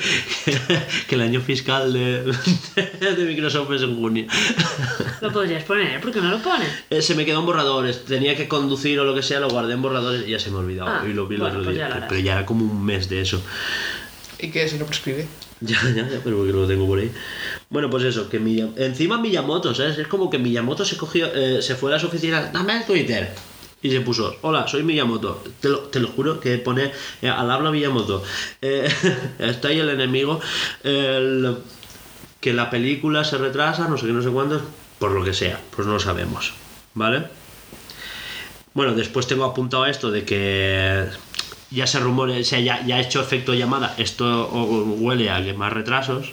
[1.08, 2.22] Que el año fiscal de,
[3.00, 4.26] de Microsoft es en junio.
[5.20, 6.68] Lo podrías poner, ¿por qué no lo pones?
[6.88, 8.04] Eh, se me quedó en borradores.
[8.04, 10.58] Tenía que conducir o lo que sea, lo guardé en borradores y ya se me
[10.58, 10.88] ha olvidado.
[10.88, 12.08] Ah, y lo vi bueno, pues ya lo harás.
[12.08, 13.42] pero ya era como un mes de eso.
[14.38, 15.26] ¿Y qué si no prescribe?
[15.66, 17.10] Ya, ya, ya, pero porque lo tengo por ahí.
[17.70, 19.96] Bueno, pues eso, que Miyam- encima Miyamoto, ¿sabes?
[19.98, 23.32] Es como que Miyamoto se cogió, eh, se fue a las oficinas, dame el Twitter.
[23.80, 25.42] Y se puso, hola, soy Miyamoto.
[25.60, 28.22] Te lo, te lo juro que pone eh, al habla Miyamoto.
[28.60, 28.88] Eh,
[29.38, 30.40] está ahí el enemigo.
[30.82, 31.56] El-
[32.40, 34.60] que la película se retrasa, no sé qué, no sé cuánto,
[34.98, 36.52] por lo que sea, pues no lo sabemos.
[36.94, 37.22] ¿Vale?
[38.74, 41.04] Bueno, después tengo apuntado esto de que
[41.72, 43.94] ya se rumore, o sea, ya, ya ha hecho efecto llamada.
[43.98, 46.32] Esto huele a que más retrasos.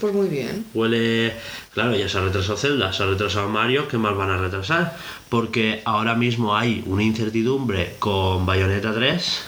[0.00, 0.64] Pues muy bien.
[0.72, 1.34] Huele,
[1.74, 4.96] claro, ya se ha retrasado Zelda, se ha retrasado Mario, ¿qué más van a retrasar?
[5.28, 9.42] Porque ahora mismo hay una incertidumbre con Bayonetta 3,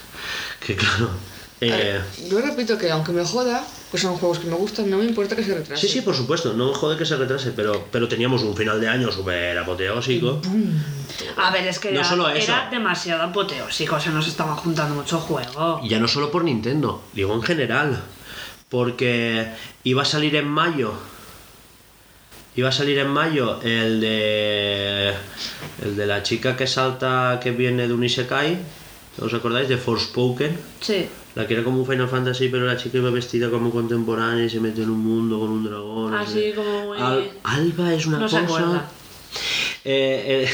[0.65, 1.09] que claro...
[1.61, 3.63] Eh, ver, yo repito que aunque me joda,
[3.93, 5.85] pues son juegos que me gustan, no me importa que se retrase.
[5.85, 8.81] sí, sí, por supuesto, no me jode que se retrase, pero, pero teníamos un final
[8.81, 10.41] de año súper apoteósico.
[11.37, 12.51] A ver, es que No era, solo eso.
[12.51, 15.79] era demasiado apoteósico, se nos estaban juntando mucho juego.
[15.83, 18.01] Y ya no solo por Nintendo, digo en general.
[18.67, 19.45] Porque
[19.83, 20.95] iba a salir en mayo
[22.55, 25.13] Iba a salir en mayo el de.
[25.83, 28.57] El de la chica que salta, que viene de un Isekai.
[29.21, 29.69] ¿Os acordáis?
[29.69, 30.57] De Forspoken.
[30.81, 31.07] Sí.
[31.35, 34.49] La que era como un Final Fantasy, pero la chica iba vestida como contemporánea y
[34.49, 36.13] se mete en un mundo con un dragón.
[36.13, 36.53] Así sé.
[36.53, 38.85] como muy- Al- Alba es una No cosa.
[39.85, 40.49] Eh, eh,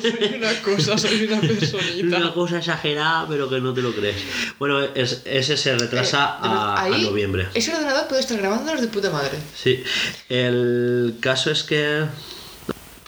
[0.00, 2.16] Soy una cosa, soy una personita.
[2.18, 4.16] una cosa exagerada, pero que no te lo crees.
[4.58, 7.48] Bueno, es- ese se retrasa Eh, a, a noviembre.
[7.54, 9.38] Ese ordenador puede estar grabándonos de puta madre.
[9.56, 9.82] Sí,
[10.28, 12.04] el caso es que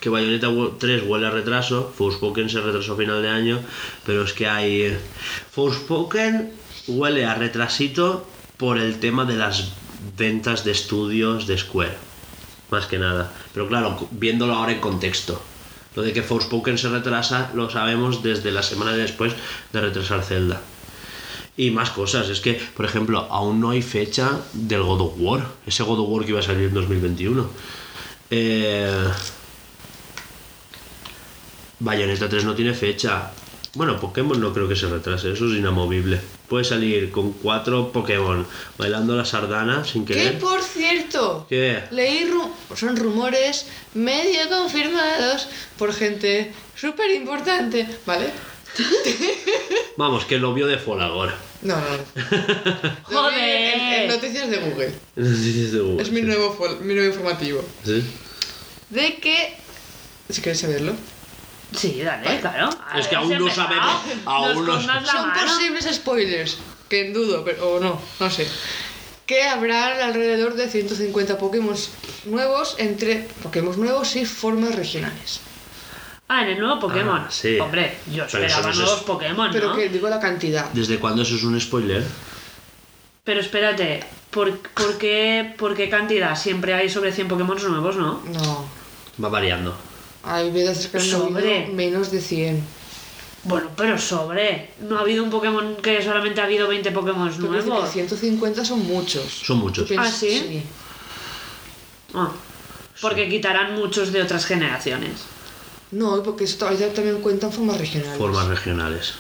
[0.07, 0.47] que Bayonetta
[0.79, 3.59] 3 huele a retraso, Forspoken se retrasó a final de año,
[4.07, 4.97] pero es que hay
[5.51, 6.53] Forspoken
[6.87, 8.25] huele a retrasito
[8.57, 9.73] por el tema de las
[10.17, 11.99] ventas de estudios de Square,
[12.71, 13.33] más que nada.
[13.53, 15.43] Pero claro, viéndolo ahora en contexto.
[15.97, 19.35] Lo de que Forspoken se retrasa lo sabemos desde la semana después
[19.73, 20.63] de retrasar Zelda.
[21.57, 25.49] Y más cosas, es que, por ejemplo, aún no hay fecha del God of War,
[25.67, 27.51] ese God of War que iba a salir en 2021.
[28.31, 29.11] Eh...
[31.81, 33.31] Bayonetta 3 no tiene fecha.
[33.75, 36.19] Bueno, Pokémon no creo que se retrase, eso es inamovible.
[36.49, 38.47] Puede salir con cuatro Pokémon
[38.79, 40.39] bailando la sardana sin Que querer.
[40.39, 41.83] por cierto, ¿Qué?
[41.91, 48.31] leí ru- son rumores medio confirmados por gente súper importante, ¿vale?
[49.97, 51.33] Vamos, que lo vio de Folagor.
[51.63, 51.77] No,
[53.11, 54.93] no, vi En, en noticias de Google.
[55.17, 57.63] Noticias de Google, Es mi nuevo, fol- mi nuevo informativo.
[57.85, 58.03] ¿Sí?
[58.91, 59.55] De que.
[60.31, 60.95] Si queréis saberlo.
[61.77, 62.71] Sí, dale, claro.
[62.97, 64.87] Es que aún no sabemos, aún no- Son
[65.29, 65.35] mano.
[65.43, 66.59] posibles spoilers,
[66.89, 68.49] que dudo, pero, o no, no sé.
[69.27, 71.77] Que habrá alrededor de 150 Pokémon
[72.27, 75.41] nuevos entre Pokémon nuevos y formas regionales.
[76.29, 77.23] Ah, en el nuevo Pokémon.
[77.27, 77.59] Ah, sí.
[77.59, 80.67] Hombre, yo esperaba no es- nuevos Pokémon, Pero que digo la cantidad.
[80.73, 82.05] ¿Desde cuándo eso es un spoiler?
[83.25, 86.37] Pero espérate, ¿por, por qué, ¿por qué cantidad?
[86.37, 88.23] Siempre hay sobre 100 Pokémon nuevos, ¿no?
[88.33, 88.69] No.
[89.23, 89.77] Va variando.
[90.27, 91.59] Hay veces que han Sobre.
[91.59, 92.63] habido menos de 100.
[93.45, 94.71] Bueno, pero sobre.
[94.81, 97.85] No ha habido un Pokémon que solamente ha habido 20 Pokémon nuevos.
[97.87, 99.23] que 150 son muchos.
[99.45, 99.85] Son muchos.
[99.87, 100.63] ¿Tú piensas- ¿Ah, sí?
[102.15, 102.33] Ah,
[103.01, 105.21] porque quitarán muchos de otras generaciones.
[105.93, 108.19] No, porque esto también cuentan formas regionales.
[108.19, 109.15] Formas regionales.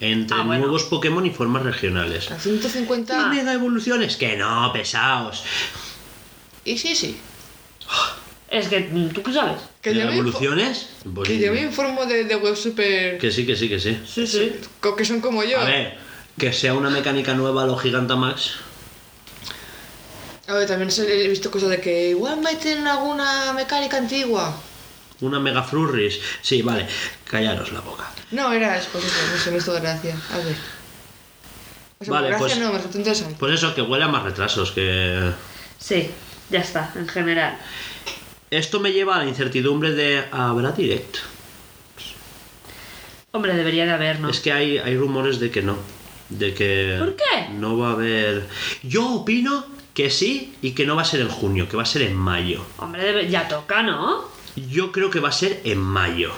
[0.00, 0.62] Entre Ah, bueno.
[0.62, 2.30] nuevos Pokémon y formas regionales.
[2.30, 3.26] A 150.
[3.26, 3.28] Ah.
[3.28, 4.16] Mega evoluciones?
[4.16, 5.42] Que no, pesados.
[6.64, 7.18] Y sí, sí.
[8.50, 9.60] Es que, mm, ¿tú qué sabes?
[9.80, 10.88] Que yo, ¿Mega me, info- evoluciones?
[11.14, 13.16] Pues- que yo me informo de, de web super.
[13.18, 14.00] que sí, que sí, que sí.
[14.06, 14.52] Sí, sí.
[14.80, 15.60] co- que son como yo.
[15.60, 15.96] A ver,
[16.36, 18.54] que sea una mecánica nueva lo Gigantamax.
[20.48, 24.56] A ver, también se- he visto cosas de que igual meten alguna mecánica antigua.
[25.20, 26.18] Una Mega Flurries.
[26.42, 26.86] Sí, vale.
[27.24, 28.10] Callaros la boca.
[28.32, 30.16] No, era eso, eso, no sé, me hizo gracia.
[30.32, 30.56] A ver.
[32.00, 33.36] O sea, Vale, pues- no, me resulta interesante.
[33.38, 34.72] Pues eso, que huele a más retrasos.
[34.72, 35.30] Que
[35.78, 36.10] Sí,
[36.48, 37.56] ya está, en general.
[38.50, 41.16] Esto me lleva a la incertidumbre de ¿habrá direct?
[43.32, 44.28] Hombre, debería de haber, ¿no?
[44.28, 45.76] Es que hay, hay rumores de que no.
[46.30, 47.48] De que ¿Por qué?
[47.54, 48.46] no va a haber.
[48.82, 49.64] Yo opino
[49.94, 52.16] que sí y que no va a ser en junio, que va a ser en
[52.16, 52.64] mayo.
[52.78, 54.24] Hombre, debe- ya toca, ¿no?
[54.56, 56.32] Yo creo que va a ser en mayo.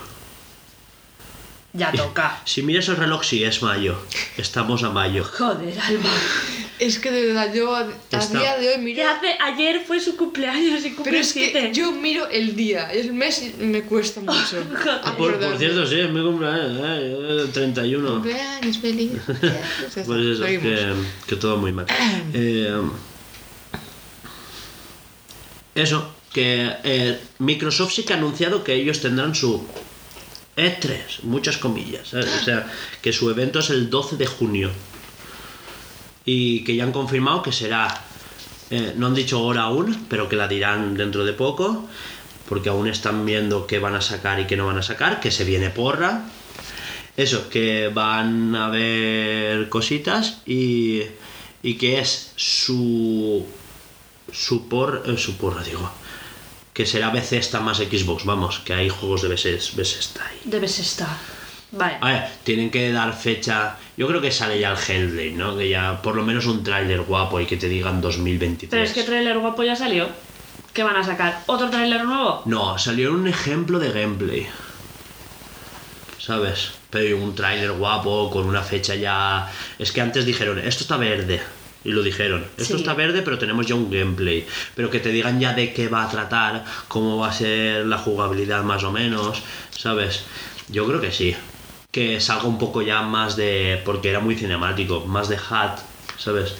[1.75, 2.39] Ya toca.
[2.45, 3.97] Si miras el reloj, sí es mayo.
[4.37, 5.25] Estamos a mayo.
[5.25, 6.11] Joder, Alba.
[6.79, 9.09] Es que de verdad, yo a, a Está- día de hoy ¿Qué miro.
[9.09, 9.29] hace?
[9.41, 11.71] Ayer fue su cumpleaños y Pero cumple es que siete.
[11.73, 14.63] yo miro el día, el mes me cuesta mucho.
[15.05, 18.11] Ah, por, cierto, sí, es mi cumpleaños, eh, el 31.
[18.15, 19.13] Cumpleaños feliz.
[19.29, 20.93] Está, Pues eso, que,
[21.27, 21.87] que todo muy mal.
[22.35, 22.77] Eh,
[25.75, 29.65] eso, que eh, Microsoft sí que ha anunciado que ellos tendrán su
[30.57, 32.13] E3, muchas comillas.
[32.15, 32.71] O sea,
[33.01, 34.71] que su evento es el 12 de junio.
[36.25, 38.05] Y que ya han confirmado que será,
[38.71, 41.89] eh, no han dicho hora aún, pero que la dirán dentro de poco,
[42.49, 45.31] porque aún están viendo qué van a sacar y qué no van a sacar, que
[45.31, 46.25] se viene porra.
[47.17, 51.03] Eso, que van a ver cositas y,
[51.63, 53.47] y que es su
[54.33, 55.91] su por eh, su porra digo
[56.73, 61.17] que será Bethesda más Xbox vamos que hay juegos de Bethesda Bethesda ahí Debes estar.
[61.73, 61.97] Vale.
[62.01, 65.69] a ver tienen que dar fecha yo creo que sale ya el Hellblade no que
[65.69, 69.03] ya por lo menos un tráiler guapo y que te digan 2023 Pero es que
[69.05, 70.09] trailer guapo ya salió.
[70.73, 71.43] ¿Qué van a sacar?
[71.47, 72.43] ¿Otro trailer nuevo?
[72.47, 74.47] no salió un ejemplo de gameplay
[76.19, 76.73] ¿sabes?
[76.91, 81.41] Pero un tráiler guapo con una fecha ya es que antes dijeron esto está verde
[81.85, 82.81] y lo dijeron esto Sí.
[82.81, 86.05] está verde pero tenemos ya un gameplay pero que te digan ya de qué va
[86.05, 89.43] a tratar cómo va a ser la jugabilidad más o menos
[89.77, 90.25] ¿sabes?
[90.69, 91.35] yo creo que sí
[91.91, 95.79] que salga un poco ya más de porque era muy cinemático más de hat
[96.19, 96.55] ¿sabes?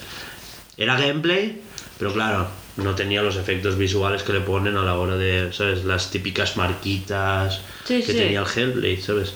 [0.77, 1.61] era gameplay
[1.97, 5.85] pero claro no tenía los efectos visuales que le ponen a la hora de, ¿sabes?
[5.85, 8.17] Las típicas marquitas Sí, que sí.
[8.17, 9.35] tenía el Hellblade, ¿sabes?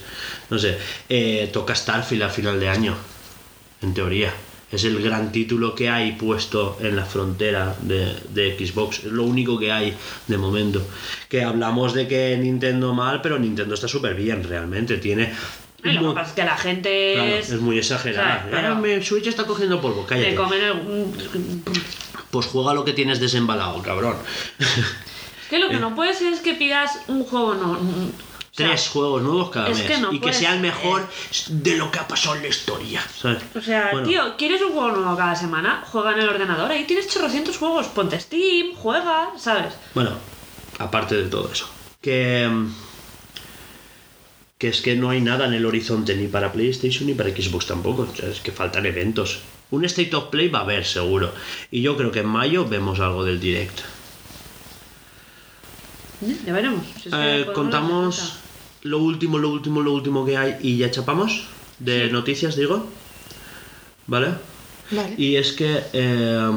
[0.50, 0.76] No sé,
[1.08, 2.96] eh, toca Starfield a final de año,
[3.84, 4.34] en teoría.
[4.72, 9.00] Es el gran título que hay puesto en la frontera de, de Xbox.
[9.00, 9.94] Es lo único que hay
[10.28, 10.86] de momento.
[11.30, 14.98] Que hablamos de que Nintendo mal, pero Nintendo está súper bien realmente.
[14.98, 15.34] Tiene...
[15.84, 17.50] Y lo que pasa es que la gente Claro, es...
[17.50, 18.46] es muy exagerada.
[18.52, 20.32] Pero- Ah, mi Switch está cogiendo polvo, cállate.
[20.32, 21.62] de comer el-
[22.30, 24.18] Pues juega lo que tienes desembalado, cabrón.
[25.50, 27.80] Que lo que no puede ser es que pidas un juego no.
[28.58, 29.88] Sea, Tres juegos nuevos cada es mes.
[29.88, 31.08] que no y que sea el mejor
[31.50, 33.02] de lo que ha pasado en la historia.
[33.22, 33.44] ¿sabes?
[33.56, 35.84] O sea, Bueno, tío, ¿quieres un juego nuevo cada semana?
[35.92, 39.74] Juega en el ordenador, ahí tienes chorrocientos juegos, ponte Steam, juega, ¿sabes?
[39.94, 40.12] Bueno,
[40.80, 41.70] aparte de todo eso.
[42.02, 42.50] Que.
[44.58, 47.68] Que es que no hay nada en el horizonte ni para PlayStation ni para Xbox
[47.68, 48.08] tampoco.
[48.12, 49.40] O sea, es que faltan eventos.
[49.70, 51.32] Un State of Play va a haber, seguro.
[51.70, 53.82] Y yo creo que en mayo vemos algo del Direct.
[56.46, 56.84] Ya veremos.
[57.04, 58.34] Si Eh, contamos
[58.90, 61.48] lo último, lo último, lo último que hay y ya chapamos.
[61.80, 62.88] De noticias, digo.
[64.08, 64.30] ¿Vale?
[64.92, 65.16] Vale.
[65.18, 65.84] Y es que.
[65.94, 66.52] eh,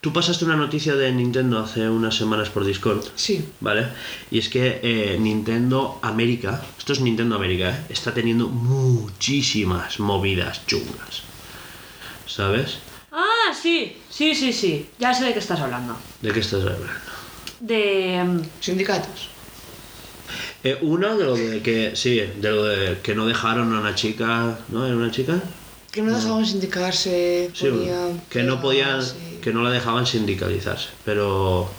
[0.00, 3.04] tú pasaste una noticia de Nintendo hace unas semanas por Discord.
[3.14, 3.44] Sí.
[3.60, 3.86] ¿Vale?
[4.30, 7.86] Y es que eh, Nintendo América, esto es Nintendo América, ¿eh?
[7.88, 11.22] está teniendo muchísimas movidas chungas.
[12.26, 12.78] ¿Sabes?
[13.12, 14.88] Ah, sí, sí, sí, sí.
[14.98, 15.96] Ya sé de qué estás hablando.
[16.20, 17.11] ¿De qué estás hablando?
[17.62, 18.42] De.
[18.60, 19.30] Sindicatos.
[20.64, 23.94] Eh, uno de lo de que, sí, de lo de que no dejaron a una
[23.94, 24.84] chica, ¿no?
[24.84, 25.40] ¿Era una chica?
[25.92, 29.00] Que no dejaban sindicarse, Sí, podían que no podían,
[29.40, 31.70] que no la dejaban sindicalizarse, pero,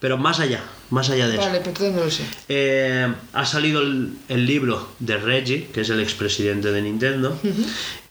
[0.00, 1.44] pero más allá, más allá de eso.
[1.44, 1.62] Vale,
[1.92, 2.22] no lo sé.
[2.48, 7.38] Eh, ha salido el, el libro de Reggie, que es el expresidente de Nintendo,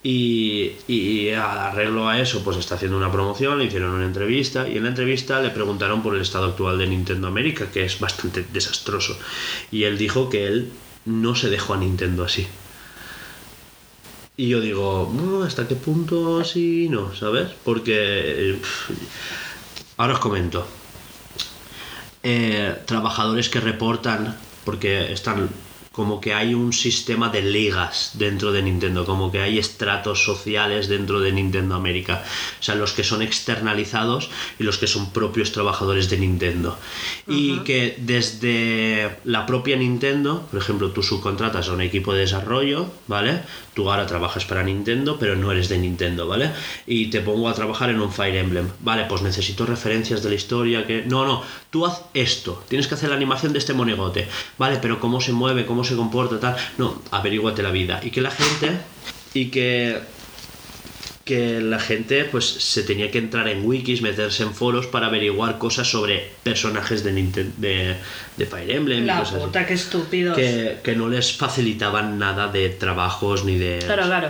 [0.02, 4.76] y, y arreglo a eso, pues está haciendo una promoción, le hicieron una entrevista, y
[4.76, 8.44] en la entrevista le preguntaron por el estado actual de Nintendo América, que es bastante
[8.52, 9.16] desastroso.
[9.70, 10.70] Y él dijo que él
[11.06, 12.46] no se dejó a Nintendo así.
[14.36, 17.14] Y yo digo, "No, ¿hasta qué punto sí no?
[17.14, 17.50] ¿Sabes?
[17.64, 17.94] Porque...
[18.54, 18.58] eh,
[19.96, 20.66] ahora os comento
[22.24, 25.50] eh, trabajadores que reportan, porque están
[25.94, 30.88] como que hay un sistema de ligas dentro de Nintendo, como que hay estratos sociales
[30.88, 32.24] dentro de Nintendo América.
[32.58, 34.28] O sea, los que son externalizados
[34.58, 36.76] y los que son propios trabajadores de Nintendo.
[37.28, 42.90] Y que desde la propia Nintendo, por ejemplo, tú subcontratas a un equipo de desarrollo,
[43.06, 43.42] ¿vale?
[43.74, 46.50] Tú ahora trabajas para Nintendo, pero no eres de Nintendo, ¿vale?
[46.86, 48.68] Y te pongo a trabajar en un Fire Emblem.
[48.80, 51.02] Vale, pues necesito referencias de la historia que...
[51.02, 52.62] No, no, tú haz esto.
[52.68, 54.28] Tienes que hacer la animación de este monigote.
[54.58, 56.56] Vale, pero cómo se mueve, cómo se comporta, tal.
[56.78, 58.00] No, averíguate la vida.
[58.02, 58.78] Y que la gente...
[59.34, 60.00] Y que
[61.24, 65.56] que la gente pues se tenía que entrar en wikis, meterse en foros para averiguar
[65.58, 67.94] cosas sobre personajes de, Ninten- de,
[68.36, 69.44] de Fire Emblem y cosas así.
[69.46, 70.36] puta, qué estúpidos.
[70.36, 73.78] que, que no les facilitaban nada de trabajos ni de...
[73.84, 74.28] Claro, claro.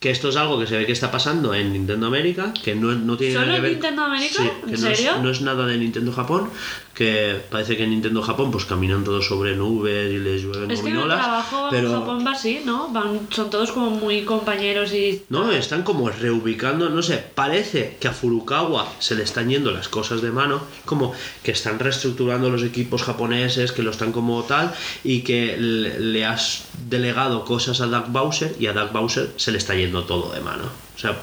[0.00, 2.90] Que esto es algo que se ve que está pasando en Nintendo América, que no,
[2.92, 3.72] no tiene ¿Solo nada que ver...
[3.72, 4.34] Nintendo América?
[4.42, 5.18] Sí, ¿En que no es- serio?
[5.22, 6.48] No es, nada de Nintendo Japón,
[6.94, 10.80] que parece que en Nintendo Japón pues caminan todos sobre nubes y les llueven Es
[10.80, 11.88] que en el gominolas, trabajo pero...
[11.88, 12.88] en Japón va así, ¿no?
[12.88, 15.22] Van, son todos como muy compañeros y...
[15.28, 19.90] No, están como reubicando, no sé, parece que a Furukawa se le están yendo las
[19.90, 21.12] cosas de mano, como
[21.42, 24.72] que están reestructurando los equipos japoneses, que lo están como tal,
[25.04, 29.52] y que le, le has delegado cosas a Doug Bowser y a Doug Bowser se
[29.52, 30.64] le está yendo todo de mano.
[30.94, 31.16] O sea,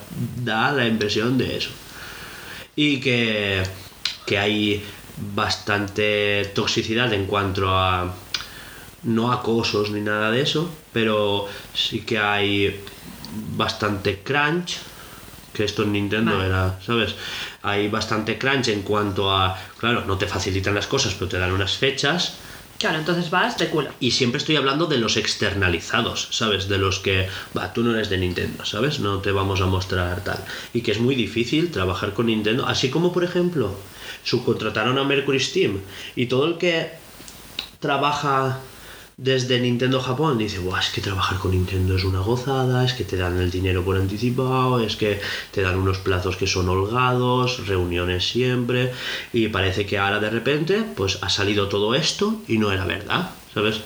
[0.43, 1.69] da la impresión de eso.
[2.75, 3.63] Y que,
[4.25, 4.83] que hay
[5.35, 8.13] bastante toxicidad en cuanto a
[9.03, 12.83] no acosos ni nada de eso, pero sí que hay
[13.55, 14.77] bastante crunch,
[15.53, 16.47] que esto en Nintendo Vale.
[16.47, 17.15] era, ¿sabes?
[17.63, 21.51] Hay bastante crunch en cuanto a, claro, no te facilitan las cosas, pero te dan
[21.51, 22.37] unas fechas.
[22.79, 23.89] Claro, entonces vas de culo.
[23.99, 26.67] Y siempre estoy hablando de los externalizados, ¿sabes?
[26.67, 27.27] De los que,
[27.57, 28.99] va, tú no eres de Nintendo, ¿sabes?
[28.99, 30.37] No te vamos a mostrar tal.
[30.73, 32.67] Y que es muy difícil trabajar con Nintendo.
[32.67, 33.75] Así como, por ejemplo,
[34.23, 35.79] subcontrataron a Mercury Steam
[36.15, 36.91] y todo el que
[37.79, 38.59] trabaja
[39.17, 43.03] desde Nintendo Japón dice, Buah, es que trabajar con Nintendo es una gozada, es que
[43.03, 45.19] te dan el dinero por anticipado, es que
[45.51, 48.93] te dan unos plazos que son holgados, reuniones siempre,
[49.33, 53.31] y parece que ahora de repente pues ha salido todo esto y no era verdad,
[53.53, 53.81] ¿sabes?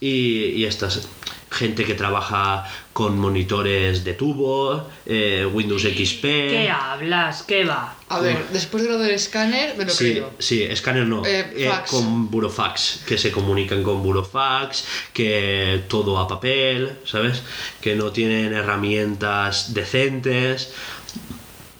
[0.00, 1.08] Y, y estas...
[1.50, 6.22] gente que trabaja con monitores de tubo, eh, Windows XP.
[6.22, 7.42] ¿Qué hablas?
[7.42, 7.96] ¿Qué va?
[8.08, 10.30] A ver, después de lo del escáner, me lo Sí, creo.
[10.38, 11.24] sí, escáner no.
[11.26, 11.90] Eh, Eh, fax.
[11.90, 17.42] con burofax, que se comunican con burofax, que todo a papel, ¿sabes?
[17.80, 20.72] Que no tienen herramientas decentes,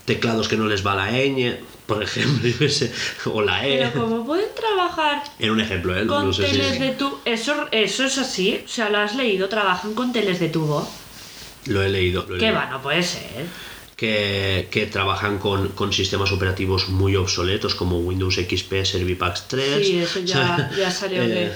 [0.04, 1.56] teclados que no les va la ñ,
[1.90, 2.92] por ejemplo, yo sé,
[3.26, 3.78] o la E.
[3.78, 6.06] Pero como pueden trabajar Era un ejemplo, ¿eh?
[6.06, 7.20] con No sé si- teles de tubo...
[7.24, 10.88] Eso, eso es así, o sea, lo has leído, trabajan con teles de tubo.
[11.66, 12.24] Lo he leído.
[12.28, 12.66] Lo he ¿Qué va?
[12.70, 13.44] No puede ser.
[13.96, 19.86] que, que trabajan con, con sistemas operativos muy obsoletos como Windows XP, Servipax 3.
[19.86, 21.52] Sí, eso ya- ya salió de-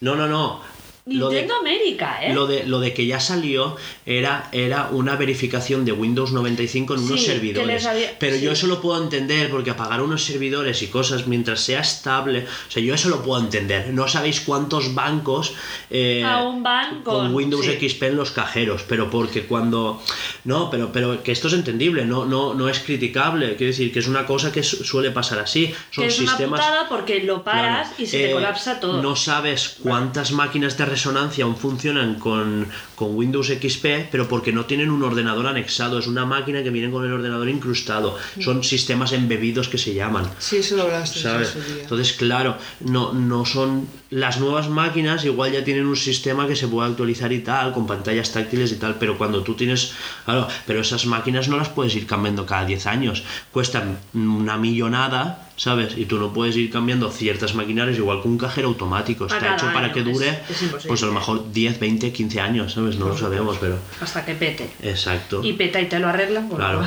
[0.00, 0.60] No, no, no.
[1.08, 2.34] Lo de- Nintendo América, ¿eh?
[2.34, 3.76] Lo de, lo de que ya salió
[4.06, 7.86] era, era una verificación de Windows 95 en unos Sí, servidores.
[7.86, 11.80] había- Pero yo eso lo puedo entender porque apagar unos servidores y cosas mientras sea
[11.80, 13.88] estable, o sea, yo eso lo puedo entender.
[13.92, 15.54] No sabéis cuántos bancos
[15.90, 17.72] eh, Aún van con- Windows sí.
[17.88, 20.02] XP en los cajeros, pero porque cuando...
[20.44, 23.56] No, pero, pero que esto es entendible, no, no, no es criticable.
[23.56, 25.72] Quiero decir que es una cosa que su- suele pasar así.
[25.90, 26.60] Son que es sistemas...
[26.60, 28.02] una putada porque lo paras Claro.
[28.02, 29.02] y se te Eh, colapsa todo.
[29.02, 32.66] No sabes cuántas máquinas de resonancia aún funcionan con,
[32.96, 35.98] con Windows XP, pero porque no tienen un ordenador anexado.
[35.98, 38.18] Es una máquina que viene con el ordenador incrustado.
[38.40, 40.28] Son sistemas embebidos que se llaman.
[40.38, 41.56] Sí, eso lo hablaste ¿Sabes?
[41.80, 43.86] Entonces, claro, no, no son.
[44.10, 47.86] Las nuevas máquinas igual ya tienen un sistema que se puede actualizar y tal, con
[47.86, 49.92] pantallas táctiles y tal, pero cuando tú tienes.
[50.24, 53.22] Claro, pero esas máquinas no las puedes ir cambiando cada 10 años.
[53.52, 55.92] Cuestan una millonada, ¿sabes?
[55.98, 59.26] Y tú no puedes ir cambiando ciertas maquinarias, igual que un cajero automático.
[59.26, 60.88] Está cada hecho para que es- dure, es imposible.
[60.88, 62.96] pues a lo mejor 10, 20, 15 años, ¿sabes?
[62.96, 63.76] No lo sabemos, pero.
[64.00, 64.70] Hasta que pete.
[64.82, 65.44] Exacto.
[65.44, 66.48] Y peta y te lo arreglan.
[66.48, 66.64] bueno.
[66.64, 66.82] Claro.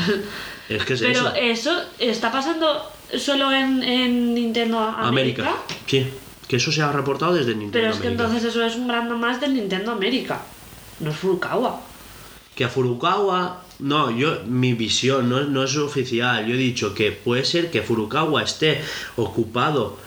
[0.70, 1.36] Es que es Pero eso.
[1.36, 5.44] eso está pasando solo en, en Nintendo América.
[5.44, 5.52] América.
[5.86, 6.08] Sí,
[6.52, 8.24] que eso se ha reportado desde Nintendo Pero es que América.
[8.26, 10.42] entonces eso es un brand más del Nintendo América.
[11.00, 11.80] No es Furukawa.
[12.54, 16.46] Que a Furukawa, no, yo, mi visión no, no es oficial.
[16.46, 18.82] Yo he dicho que puede ser que Furukawa esté
[19.16, 19.98] ocupado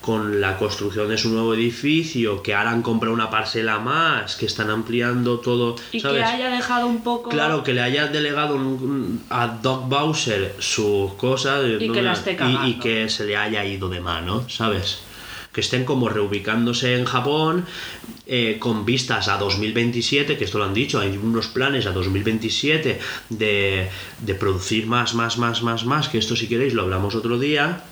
[0.00, 4.46] con la construcción de su nuevo edificio, que ahora han comprado una parcela más, que
[4.46, 6.18] están ampliando todo, Y ¿sabes?
[6.24, 7.30] que haya dejado un poco.
[7.30, 12.36] Claro, que le haya delegado un- a Doc Bowser sus cosas Y que la esté
[12.66, 14.98] y- que se le haya ido de mano, ¿sabes?
[15.52, 17.66] Que estén como reubicándose en Japón
[18.26, 22.98] eh, con vistas a 2027, que esto lo han dicho, hay unos planes a 2027
[23.28, 23.88] de,
[24.18, 27.84] de producir más, más, más, más, más, que esto si queréis lo hablamos otro día,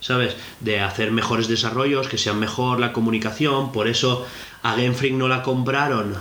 [0.00, 0.36] ¿sabes?
[0.60, 4.26] De hacer mejores desarrollos, que sea mejor la comunicación, por eso
[4.62, 6.16] a Game Freak no la compraron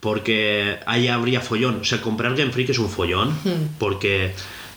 [0.00, 1.80] porque ahí habría follón.
[1.80, 3.36] O sea, comprar Game Freak es un follón,
[3.78, 4.34] porque,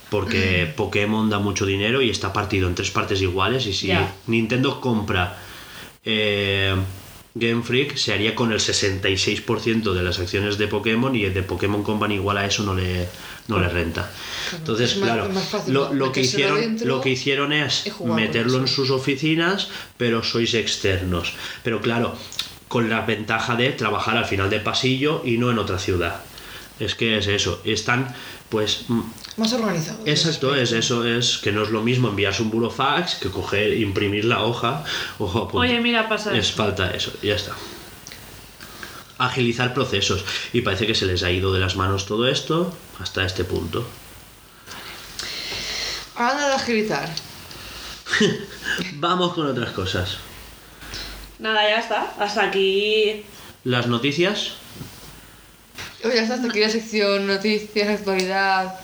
[0.09, 3.65] porque Pokémon da mucho dinero y está partido en tres partes iguales.
[3.67, 3.87] Y si.
[4.27, 5.37] Nintendo compra
[6.03, 6.75] eh,
[7.35, 11.43] Game Freak, se haría con el 66% de las acciones de Pokémon y el de
[11.43, 13.07] Pokémon Company igual a eso no le,
[13.47, 14.11] no le renta.
[14.55, 18.57] Entonces, más- claro, es más fácil lo, lo que hicieron, lo que hicieron es meterlo
[18.57, 21.33] en sus oficinas, pero sois externos.
[21.63, 22.15] Pero claro,
[22.67, 26.21] con la ventaja de trabajar al final de pasillo y no en otra ciudad.
[26.79, 28.13] Es que es eso, están
[28.49, 28.85] pues
[29.39, 29.99] Más organizado.
[30.05, 34.25] exacto, es eso, es que no es lo mismo enviarse un burofax que coger, imprimir
[34.25, 34.83] la hoja
[35.17, 35.55] o apuntar.
[35.69, 36.57] Oye, mira, pasa Es eso.
[36.57, 37.53] falta eso, ya está.
[39.17, 40.23] Agilizar procesos.
[40.53, 43.87] Y parece que se les ha ido de las manos todo esto hasta este punto.
[46.15, 47.09] Ahora de agilizar.
[48.95, 50.17] Vamos con otras cosas.
[51.39, 52.13] Nada, ya está.
[52.19, 53.23] Hasta aquí.
[53.63, 54.51] Las noticias.
[56.03, 58.79] Oye, ya está, hasta aquí la sección noticias, actualidad.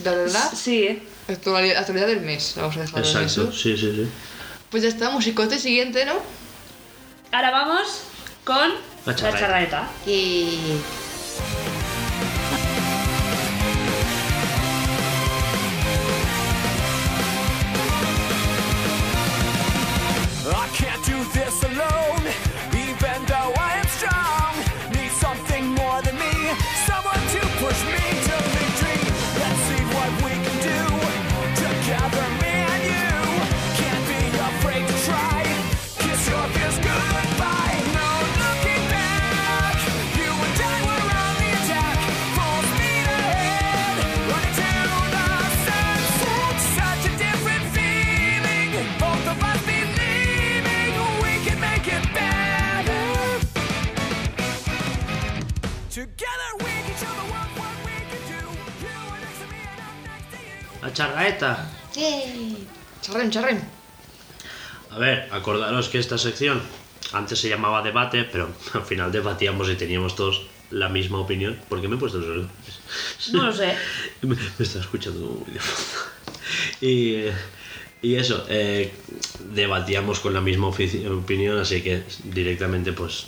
[0.00, 0.50] Bla, bla.
[0.54, 1.02] Sí.
[1.28, 2.54] Actualidad, actualidad del mes.
[2.56, 3.52] Vamos a dejarlo en Exacto, eso.
[3.52, 4.08] sí, sí, sí.
[4.70, 6.14] Pues ya está, musicote siguiente, ¿no?
[7.32, 8.00] Ahora vamos
[8.44, 9.38] con La la charraeta.
[9.40, 9.88] charraeta.
[10.06, 10.58] Y.
[60.94, 61.08] to you.
[61.08, 61.70] La charraeta.
[63.02, 63.60] Charrem, charrem.
[64.90, 66.62] A ver, acordaros que esta sección
[67.12, 71.58] antes se llamaba debate, pero al final debatíamos y teníamos todos la misma opinión.
[71.68, 72.48] ¿Por qué me he puesto solo?
[73.32, 73.74] No lo sé.
[74.22, 76.14] me, me está escuchando muy de fondo.
[76.80, 77.24] Y,
[78.02, 78.92] y eso, eh,
[79.52, 83.26] debatíamos con la misma opinión, así que directamente, pues,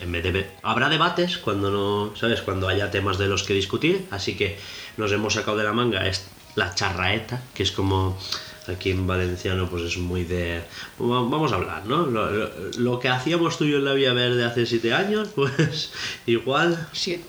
[0.00, 0.46] en vez de...
[0.62, 2.40] Habrá debates cuando no, ¿sabes?
[2.42, 4.58] Cuando haya temas de los que discutir, así que
[4.96, 6.26] nos hemos sacado de la manga es
[6.60, 8.16] la charraeta, que es como...
[8.68, 10.62] Aquí en valenciano pues es muy de...
[11.00, 12.06] va- Vamos a hablar, ¿no?
[12.06, 15.28] Lo, lo- lo que hacíamos tú y yo en la Vía Verde hace siete años,
[15.34, 15.90] pues
[16.26, 17.20] igual Sí.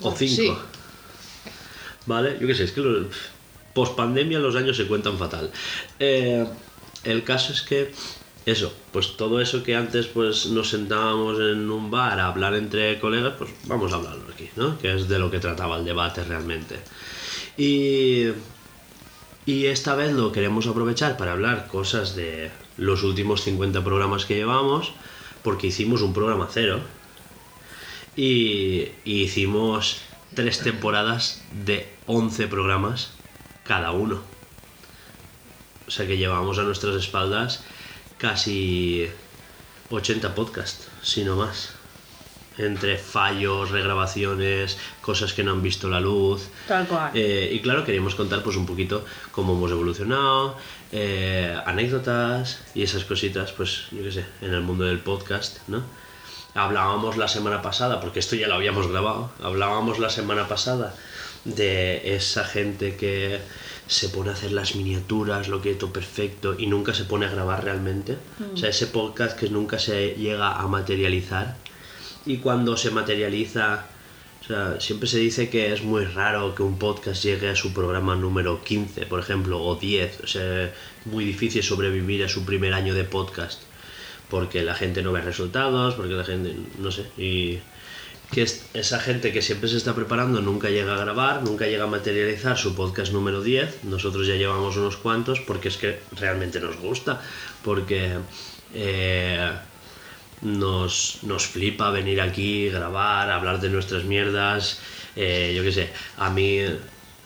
[0.00, 0.34] o cinco.
[0.42, 0.52] Sí.
[2.06, 2.38] ¿Vale?
[2.40, 3.06] Yo qué sé, es que los,
[3.74, 5.50] post pandemia los años se cuentan fatal.
[5.98, 6.46] Eh,
[7.04, 7.92] el caso es que
[8.46, 12.98] eso, pues todo eso que antes pues nos sentábamos en un bar a hablar entre
[12.98, 14.78] colegas, pues vamos a hablarlo aquí, ¿no?
[14.78, 16.76] Que es de lo que trataba el debate realmente.
[17.58, 18.28] Y,
[19.48, 24.34] y esta vez lo queremos aprovechar para hablar cosas de los últimos 50 programas que
[24.34, 24.92] llevamos,
[25.42, 26.82] porque hicimos un programa cero
[28.14, 30.02] y, hicimos
[30.34, 33.12] tres temporadas de 11 programas
[33.64, 34.20] cada uno.
[35.86, 37.64] O sea que llevamos a nuestras espaldas
[38.18, 39.08] casi
[39.88, 41.77] 80 podcasts, si no más.
[42.58, 46.48] Entre fallos, regrabaciones, cosas que no han visto la luz.
[46.66, 47.12] Tal cual.
[47.14, 50.56] Eh, y claro, queríamos contar pues un poquito cómo hemos evolucionado,
[50.92, 55.82] eh, anécdotas y esas cositas, pues yo qué sé, en el mundo del podcast, ¿no?
[56.54, 60.94] Hablábamos la semana pasada, porque esto ya lo habíamos grabado, hablábamos la semana pasada
[61.44, 63.40] de esa gente que
[63.86, 67.30] se pone a hacer las miniaturas, lo que todo perfecto y nunca se pone a
[67.30, 68.16] grabar realmente.
[68.52, 71.56] O sea, ese podcast que nunca se llega a materializar
[72.26, 73.86] y cuando se materializa,
[74.42, 77.72] o sea, siempre se dice que es muy raro que un podcast llegue a su
[77.72, 80.20] programa número 15, por ejemplo, o 10.
[80.24, 80.70] O sea, es
[81.04, 83.62] muy difícil sobrevivir a su primer año de podcast.
[84.30, 87.58] Porque la gente no ve resultados, porque la gente, no sé, y
[88.30, 91.84] que es- esa gente que siempre se está preparando nunca llega a grabar, nunca llega
[91.84, 93.84] a materializar su podcast número 10.
[93.84, 97.22] Nosotros ya llevamos unos cuantos porque es que realmente nos gusta,
[97.64, 98.18] porque
[98.74, 99.50] eh,
[100.42, 104.80] nos, nos flipa venir aquí, grabar, hablar de nuestras mierdas.
[105.16, 106.60] eh, yo qué sé, a mí,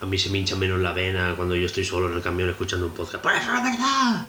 [0.01, 2.49] a mí se me hincha menos la vena cuando yo estoy solo en el camión
[2.49, 3.23] escuchando un podcast.
[3.23, 4.27] ¡Por eso es verdad!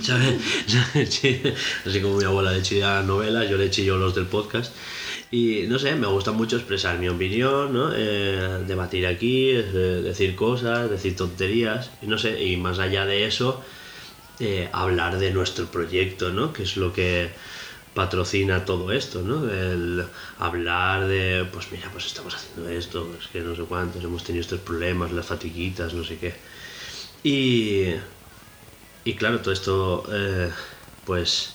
[0.02, 1.10] ¿Sabes?
[1.10, 1.42] Sí,
[1.86, 4.74] Así como mi abuela le chilla novelas, yo le chillo los del podcast.
[5.30, 7.90] Y no sé, me gusta mucho expresar mi opinión, ¿no?
[7.94, 13.26] Eh, debatir aquí, eh, decir cosas, decir tonterías, y no sé, y más allá de
[13.26, 13.62] eso,
[14.72, 16.52] hablar de nuestro proyecto, ¿no?
[16.52, 17.30] Que es lo que
[17.98, 19.50] patrocina todo esto, ¿no?
[19.50, 20.04] El
[20.38, 24.42] hablar de, pues mira, pues estamos haciendo esto, es que no sé cuántos, hemos tenido
[24.42, 26.32] estos problemas, las fatiguitas, no sé qué.
[27.24, 27.94] Y,
[29.04, 30.48] y claro, todo esto, eh,
[31.04, 31.54] pues,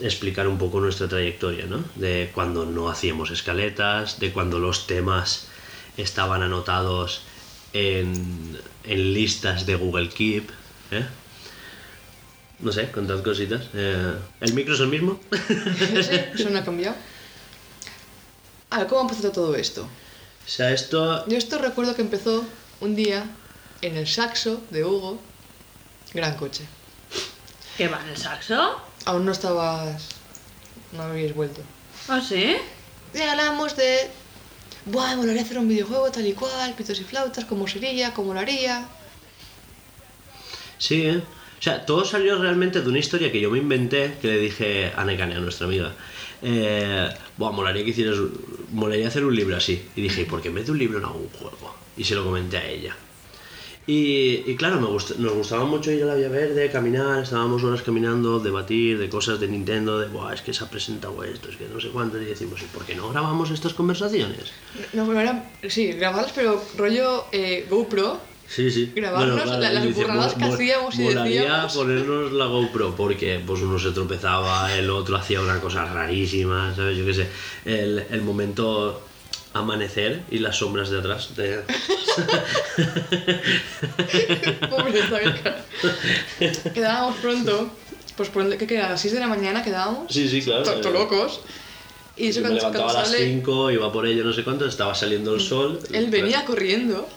[0.00, 1.84] explicar un poco nuestra trayectoria, ¿no?
[1.94, 5.48] De cuando no hacíamos escaletas, de cuando los temas
[5.98, 7.20] estaban anotados
[7.74, 10.48] en, en listas de Google Keep,
[10.92, 11.04] ¿eh?
[12.62, 13.62] No sé, contad cositas.
[13.72, 15.18] Eh, ¿El micro es el mismo?
[16.34, 16.94] Eso no ha cambiado.
[18.70, 19.82] A ver, ¿cómo empezó todo esto?
[19.82, 21.26] o sea, esto...
[21.26, 22.44] Yo esto recuerdo que empezó
[22.80, 23.24] un día
[23.82, 25.18] en el saxo de Hugo.
[26.12, 26.64] Gran coche.
[27.76, 28.80] ¿Qué va en el saxo?
[29.06, 30.08] Aún no estabas...
[30.92, 31.62] No habíais vuelto.
[32.08, 32.56] ¿Ah, sí?
[33.14, 34.10] Y hablamos de...
[34.86, 38.34] Buah, me molaría hacer un videojuego tal y cual, pitos y flautas, cómo sería, cómo
[38.34, 38.88] lo haría.
[40.78, 41.22] Sí, ¿eh?
[41.60, 44.92] O sea, todo salió realmente de una historia que yo me inventé, que le dije
[44.96, 45.92] a Nekane, a nuestra amiga.
[46.40, 47.06] Eh,
[47.36, 48.16] Buah, molaría que hicieras...
[48.72, 49.82] Molaría hacer un libro así.
[49.94, 51.74] Y dije, ¿por qué en de un libro hago un juego?
[51.98, 52.96] Y se lo comenté a ella.
[53.86, 57.62] Y, y claro, me gust- nos gustaba mucho ir a la Vía Verde, caminar, estábamos
[57.62, 61.50] horas caminando, debatir de cosas de Nintendo, de, Buah, es que se ha presentado esto,
[61.50, 64.52] es que no sé cuánto, y decimos, ¿y por qué no grabamos estas conversaciones?
[64.92, 65.50] No, bueno, era...
[65.68, 68.29] Sí, grabarlas, pero rollo eh, GoPro.
[68.52, 68.92] Sí, sí.
[68.96, 71.72] Grabarnos la- las dice, burradas que "Mo- mo- hacíamos y decíamos".
[71.76, 76.98] ponernos la GoPro porque pues uno se tropezaba, el otro hacía una cosa rarísima, ¿sabes?
[76.98, 77.28] Yo qué sé.
[77.64, 79.06] El, el momento
[79.52, 81.36] amanecer y las sombras de atrás.
[81.36, 81.62] de-
[84.68, 86.58] Pobre, ¿sabes?
[86.74, 87.70] Quedábamos pronto.
[88.16, 88.86] Pues por ¿qué queda?
[88.86, 90.12] A las 6 de la mañana quedábamos.
[90.12, 90.64] Sí, sí, claro.
[90.64, 91.40] To- to locos.
[92.16, 93.26] Y eso Yo me cuando, levantaba cuando a las sale...
[93.32, 95.80] 5, iba por ello, no sé cuánto, estaba saliendo el sol.
[95.92, 97.08] Él venía corriendo,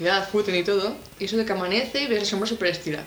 [0.00, 3.04] y todo, y eso de que amanece y ves la sombra súper estirada.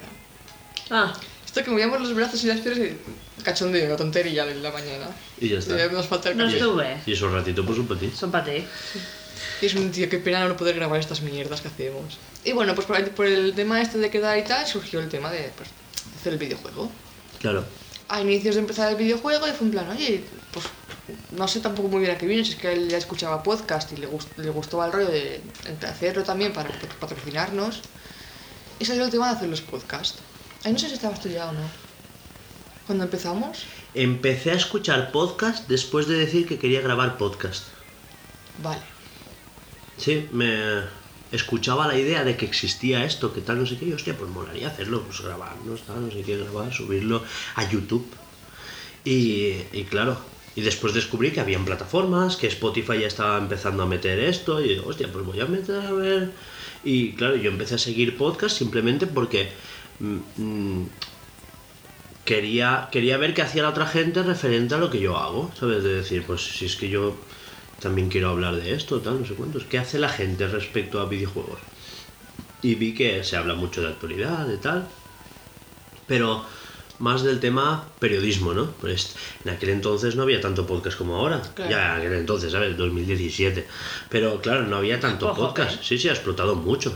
[0.90, 1.14] Ah,
[1.46, 5.08] Esto que movíamos los brazos y las piernas y cachondeo, la tontería de la mañana.
[5.40, 5.86] Y ya está.
[5.86, 6.98] Y nos falta el no estuve.
[7.06, 8.12] Y eso un ratito pues un ti.
[8.16, 8.64] Son para ti.
[9.62, 12.18] Y es un tío, qué pena no poder grabar estas mierdas que hacemos.
[12.44, 15.10] Y bueno, pues por el, por el tema este de quedar y tal, surgió el
[15.10, 15.70] tema de pues,
[16.20, 16.92] hacer el videojuego.
[17.40, 17.66] Claro.
[18.10, 20.66] a inicios de empezar el videojuego y fue en plan, oye, pues
[21.32, 23.92] no sé tampoco muy bien a qué vino, si es que él ya escuchaba podcast
[23.92, 25.42] y le, gust- le gustó el rollo de,
[25.88, 27.82] hacerlo también para pat- patrocinarnos.
[28.80, 30.20] Y salió el tema de hacer los podcasts.
[30.64, 31.70] Ahí no sé si estabas tú ya o no.
[32.86, 33.60] Cuando empezamos,
[33.94, 37.66] Empecé a escuchar podcast después de decir que quería grabar podcast.
[38.58, 38.82] vale.
[39.98, 40.84] Sí, me
[41.32, 44.30] escuchaba la idea de que existía esto, que tal, no sé qué, y hostia, pues
[44.30, 47.24] molaría hacerlo, pues grabarnos, tal, no sé qué, grabar, subirlo
[47.56, 48.16] a YouTube.
[49.04, 50.18] Y, y claro,
[50.56, 54.70] y después descubrí que habían plataformas, que Spotify ya estaba empezando a meter esto, y
[54.70, 56.32] digo, hostia, pues voy a meter a ver.
[56.84, 59.50] Y claro, yo empecé a seguir podcast simplemente porque
[60.00, 60.90] mm, mm,
[62.26, 65.84] quería, quería ver qué hacía la otra gente referente a lo que yo hago, ¿sabes?
[65.84, 67.16] De decir, pues si es que yo
[67.80, 69.64] también quiero hablar de esto, tal, no sé cuántos.
[69.66, 71.60] ¿Qué hace la gente respecto a videojuegos?
[72.62, 74.88] Y vi que se habla mucho de actualidad, de tal,
[76.08, 76.46] pero
[77.00, 78.72] más del tema periodismo, ¿no?
[78.82, 81.42] Pues en aquel entonces no había tanto podcast como ahora.
[81.56, 81.72] Claro.
[81.72, 82.78] Ya en aquel entonces, ¿sabes?
[82.78, 83.66] 2017.
[84.10, 85.76] Pero claro, no había tanto Ojo, podcast.
[85.76, 85.80] ¿eh?
[85.82, 86.96] Sí, sí, ha explotado mucho.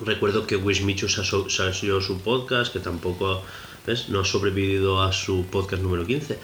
[0.00, 3.42] Recuerdo que Wismichu salió su podcast, que tampoco
[3.86, 4.08] ¿ves?
[4.08, 6.38] no ha sobrevivido a su podcast número 15.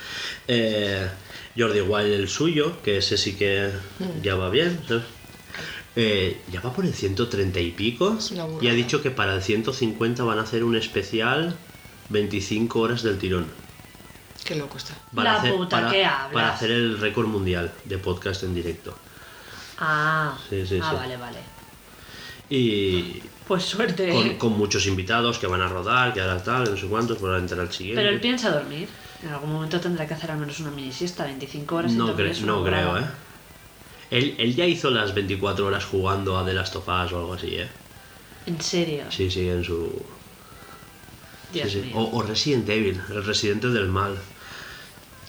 [0.46, 1.08] Eh,
[1.56, 3.70] Jordi Wild el suyo, que ese sí que
[4.22, 4.80] ya va bien.
[4.86, 5.02] ¿sabes?
[5.96, 8.16] Eh, ya va por el 130 y pico.
[8.60, 11.56] Y ha dicho que para el 150 van a hacer un especial
[12.08, 13.46] 25 horas del tirón.
[14.44, 14.94] Qué loco está.
[15.14, 16.32] Para La hacer, puta para, que hablas.
[16.32, 18.96] para hacer el récord mundial de podcast en directo.
[19.78, 20.96] Ah, Sí, sí, ah sí.
[20.96, 21.38] vale, vale.
[22.50, 24.08] Y Pues suerte.
[24.10, 27.54] con, con muchos invitados que van a rodar, que ahora tal, no sé cuántos, probablemente
[27.60, 28.00] al siguiente.
[28.02, 28.88] Pero él piensa dormir.
[29.22, 31.92] En algún momento tendrá que hacer al menos una mini siesta, 25 horas.
[31.92, 32.96] No, cre- no creo.
[32.98, 33.04] ¿eh?
[34.10, 37.34] Él, él ya hizo las 24 horas jugando a The Last of Us o algo
[37.34, 37.68] así, ¿eh?
[38.46, 39.04] En serio.
[39.10, 39.92] Sí, sí, en su...
[41.52, 41.90] Dios sí.
[41.94, 44.16] O, o Resident Evil, el residente del mal.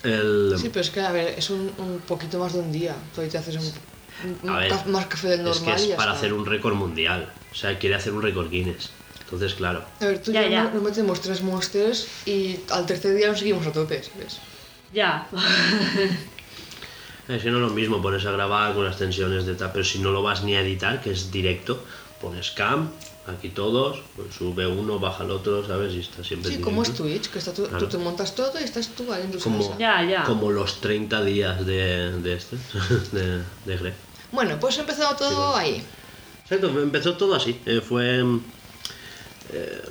[0.04, 0.56] El...
[0.58, 2.96] Sí, pero es que, a ver, es un, un poquito más de un día.
[3.14, 5.92] Todavía te haces un, un A ver, caf- más café del es normal que y
[5.92, 6.20] es para está.
[6.20, 7.32] hacer un récord mundial.
[7.52, 8.90] O sea, quiere hacer un récord Guinness.
[9.24, 9.84] Entonces, claro.
[10.02, 10.72] A ver, tú Ya, ya.
[10.74, 14.40] no- metemos tres monsters y al tercer día nos seguimos a tope, ¿sabes?
[14.94, 15.28] Ya.
[17.28, 19.86] Es que no es lo mismo pones a grabar con las tensiones de tal, pero
[19.86, 21.84] si no lo vas ni a editar, que es directo,
[22.20, 22.90] pones cam,
[23.30, 25.94] aquí todos, pues sube uno, baja el otro, ¿sabes?
[25.94, 26.94] Y está siempre Sí, como es.
[26.94, 27.78] Twitch, que está tú, Claro.
[27.80, 29.78] tú te montas todo y estás tú ahí en tu Como.
[29.78, 30.24] Ya, ya.
[30.24, 32.58] como los 30 días de, de este,
[33.12, 33.94] de, de Greg.
[34.32, 35.84] Bueno, pues ha empezado todo ahí.
[36.44, 37.60] Exacto, empezó todo así.
[37.66, 38.20] eh, fue.
[39.52, 39.82] eh,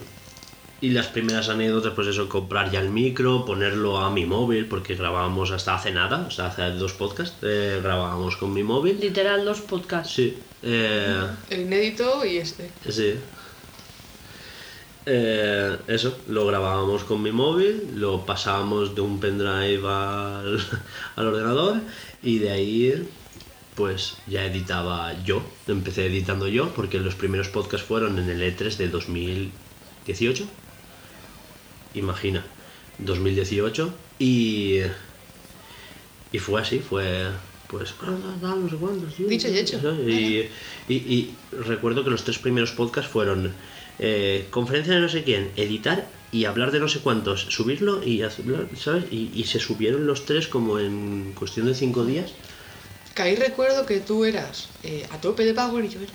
[0.80, 4.94] y las primeras anécdotas, pues eso, comprar ya el micro, ponerlo a mi móvil, porque
[4.94, 8.98] grabábamos hasta hace nada, o sea, hace dos podcasts, eh, grabábamos con mi móvil.
[9.00, 10.14] Literal, dos podcasts.
[10.14, 10.36] Sí.
[10.62, 12.70] eh, El inédito y este.
[12.88, 13.14] Sí.
[15.06, 20.60] Eh, eso, lo grabábamos con mi móvil, lo pasábamos de un pendrive al,
[21.16, 21.76] al ordenador
[22.22, 23.08] y de ahí
[23.74, 25.42] pues ya editaba yo.
[25.66, 30.44] Empecé editando yo porque los primeros podcasts fueron en el E3 de 2018.
[31.94, 32.44] Imagina,
[32.98, 34.80] 2018 y
[36.32, 37.26] y fue así, fue
[37.68, 39.78] pues no sé cuántos, tío, Dicho y hecho.
[40.08, 40.48] y,
[40.88, 43.52] y- y recuerdo que los tres primeros podcasts fueron
[43.98, 48.22] eh, conferencia de no sé quién, editar y hablar de no sé cuántos, subirlo y
[48.22, 48.44] hacer-
[48.76, 49.04] ¿sabes?
[49.10, 52.32] Y, y se subieron los tres como en cuestión de cinco días.
[53.14, 56.12] Que ahí recuerdo que tú eras eh, a tope de Power y yo era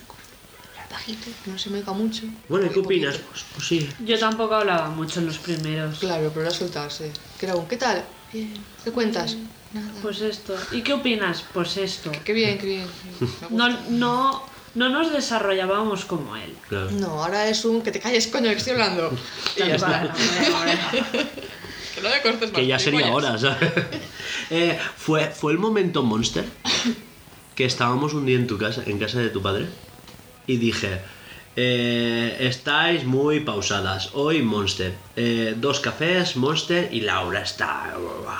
[0.93, 2.23] bajito, no se me oiga mucho.
[2.47, 3.17] Bueno, ¿y qué opinas?
[3.17, 3.89] Pues, pues sí.
[4.05, 5.99] Yo tampoco hablaba mucho en los primeros.
[5.99, 7.11] Claro, pero era soltarse.
[7.39, 8.03] Que era un, ¿qué tal?
[8.31, 8.53] Bien.
[8.83, 9.35] ¿Qué cuentas?
[9.73, 9.91] Nada.
[10.01, 10.55] Pues esto.
[10.71, 11.43] ¿Y qué opinas?
[11.53, 12.11] Pues esto.
[12.23, 12.87] Qué bien, qué bien.
[13.49, 14.43] No, no,
[14.75, 16.55] no nos desarrollábamos como él.
[16.69, 16.91] Claro.
[16.91, 19.11] No, ahora es un que te calles, coño, que estoy hablando.
[19.57, 20.13] Y ya está.
[21.95, 22.59] Que no me cortes más.
[22.59, 23.71] Que ya sería hora, ¿sabes?
[24.49, 26.43] Eh, fue, fue el momento Monster
[27.55, 29.67] que estábamos un día en tu casa, en casa de tu padre,
[30.47, 30.99] y dije,
[31.55, 37.95] eh, estáis muy pausadas, hoy Monster, Eh, dos cafés, Monster, y Laura está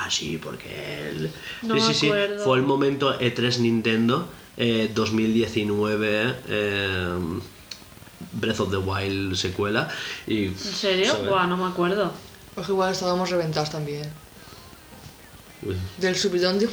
[0.05, 1.31] así porque él...
[1.61, 2.43] No sí, me sí, sí, acuerdo.
[2.43, 4.27] fue el momento E3 Nintendo
[4.57, 6.35] eh, 2019.
[6.47, 7.19] eh,
[8.31, 9.89] Breath of the Wild secuela
[10.25, 11.13] y ¿En serio?
[11.25, 12.11] Buah, no me acuerdo.
[12.55, 14.09] Pues igual estábamos reventados también.
[15.61, 15.75] Uy.
[15.97, 16.67] Del subidón de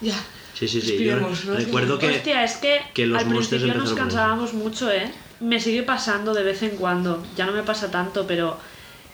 [0.00, 0.14] Ya.
[0.60, 1.02] Sí, sí, sí.
[1.02, 1.16] Yo
[1.54, 2.08] recuerdo que.
[2.10, 5.10] Hostia, es que, que los al monsters principio nos cansábamos mucho, ¿eh?
[5.40, 7.26] Me sigue pasando de vez en cuando.
[7.34, 8.58] Ya no me pasa tanto, pero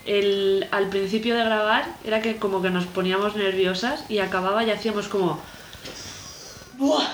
[0.05, 4.73] el, al principio de grabar era que como que nos poníamos nerviosas y acababa y
[4.73, 5.41] hacíamos como...
[6.73, 7.07] ¡Buah!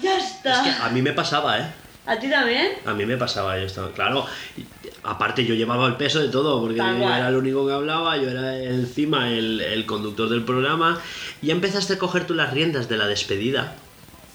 [0.00, 0.62] ¡Ya Es está!
[0.62, 1.74] que a mí me pasaba, ¿eh?
[2.06, 2.74] ¿A ti también?
[2.84, 3.90] A mí me pasaba esto.
[3.92, 4.24] Claro,
[4.56, 4.68] y-
[5.06, 7.18] aparte yo llevaba el peso de todo, porque Tal yo cual.
[7.18, 11.00] era el único que hablaba, yo era encima el, el conductor del programa,
[11.42, 13.76] y ya empezaste a coger tú las riendas de la despedida,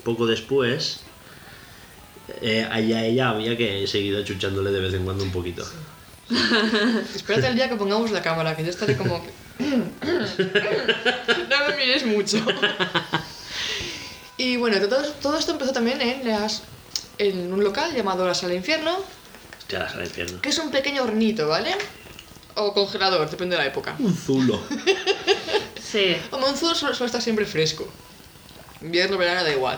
[0.03, 1.01] poco después.
[2.41, 5.65] Eh, allá ella había que seguir achuchándole de vez en cuando un poquito.
[7.15, 9.21] Espérate el día que pongamos la cámara, que yo estaré como...
[9.59, 9.67] no
[11.67, 12.37] me mires mucho.
[14.37, 16.63] y bueno, todo, todo esto empezó también en, las,
[17.17, 18.97] en un local llamado La Sala Infierno,
[19.79, 20.05] La sala
[20.41, 21.75] que es un pequeño hornito, ¿vale?
[22.55, 23.95] O congelador, depende de la época.
[23.99, 24.61] Un zulo.
[25.91, 26.15] Sí.
[26.31, 27.85] O Monzur suele, suele estar siempre fresco.
[28.81, 29.77] Invierno, verano, da igual.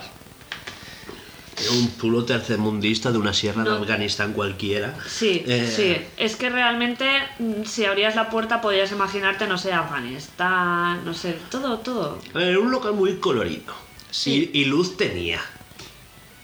[1.72, 3.72] un zulo tercermundista de una sierra No.
[3.72, 4.94] de Afganistán cualquiera.
[5.08, 5.98] Sí, Eh, sí.
[6.18, 7.06] Es que realmente,
[7.40, 12.20] mm, si abrías la puerta, podrías imaginarte, no sé, Afganistán, no sé, todo, todo.
[12.36, 13.74] Era un local muy colorido.
[14.12, 14.52] Sí.
[14.54, 15.42] Y, y luz tenía.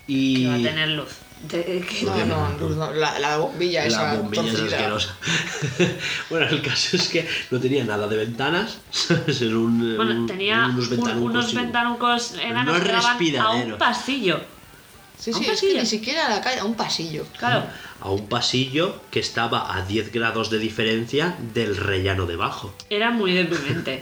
[0.08, 0.44] Y...
[0.46, 1.10] Que va a tener luz.
[1.44, 5.16] De- que- No, no, no, no, la, la bombilla esa La bombilla es asquerosa.
[6.30, 8.78] bueno, el caso es que no tenía nada de ventanas.
[8.92, 9.42] ¿sabes?
[9.42, 11.30] Era un, Bueno, un- tenía unos un- ventanucos.
[11.32, 14.42] unos ventanucos enanos que a un pasillo.
[15.18, 17.26] Sí, sí, es que ni siquiera a la calle, a un pasillo.
[17.38, 17.66] Claro.
[18.02, 22.74] A un pasillo que estaba a 10 grados de diferencia del rellano debajo.
[22.90, 24.02] Era muy deprimente.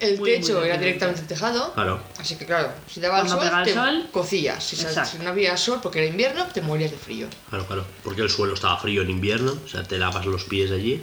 [0.00, 1.74] El Muy, techo muy era directamente tejado.
[1.74, 2.00] Claro.
[2.18, 4.62] Así que claro, si daba el sol, el te sol, cocías.
[4.62, 7.26] Si, si no había sol porque era invierno, te morías de frío.
[7.50, 7.84] Claro, claro.
[8.04, 9.58] Porque el suelo estaba frío en invierno.
[9.64, 11.02] O sea, te lavas los pies allí.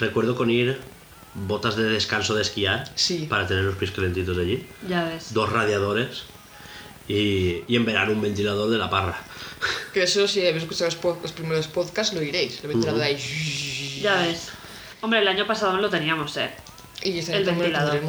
[0.00, 0.80] Recuerdo con ir
[1.34, 2.90] botas de descanso de esquiar.
[2.96, 3.26] Sí.
[3.30, 4.66] Para tener los pies calentitos allí.
[4.88, 5.32] Ya ves.
[5.32, 6.24] Dos radiadores.
[7.06, 9.22] Y, y en verano un ventilador de la parra.
[9.92, 12.60] Que eso, si habéis escuchado los, pod- los primeros podcasts, lo iréis.
[12.62, 14.00] El ventilador de ahí.
[14.02, 14.48] Ya ves.
[15.00, 16.50] Hombre, el año pasado no lo teníamos, ¿eh?
[17.04, 18.00] Y El ventilador.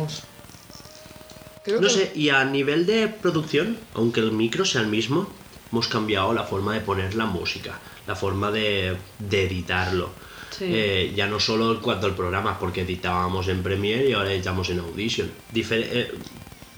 [1.63, 5.29] Creo No que- sé, y a nivel de producción, aunque el micro sea el mismo,
[5.71, 10.09] hemos cambiado la forma de poner la música, la forma de, de editarlo.
[10.51, 10.65] Sí.
[10.69, 14.69] Eh, ya no solo en cuanto al programa, porque editábamos en Premiere y ahora editamos
[14.69, 15.29] en Audition.
[15.53, 16.11] Difer- eh,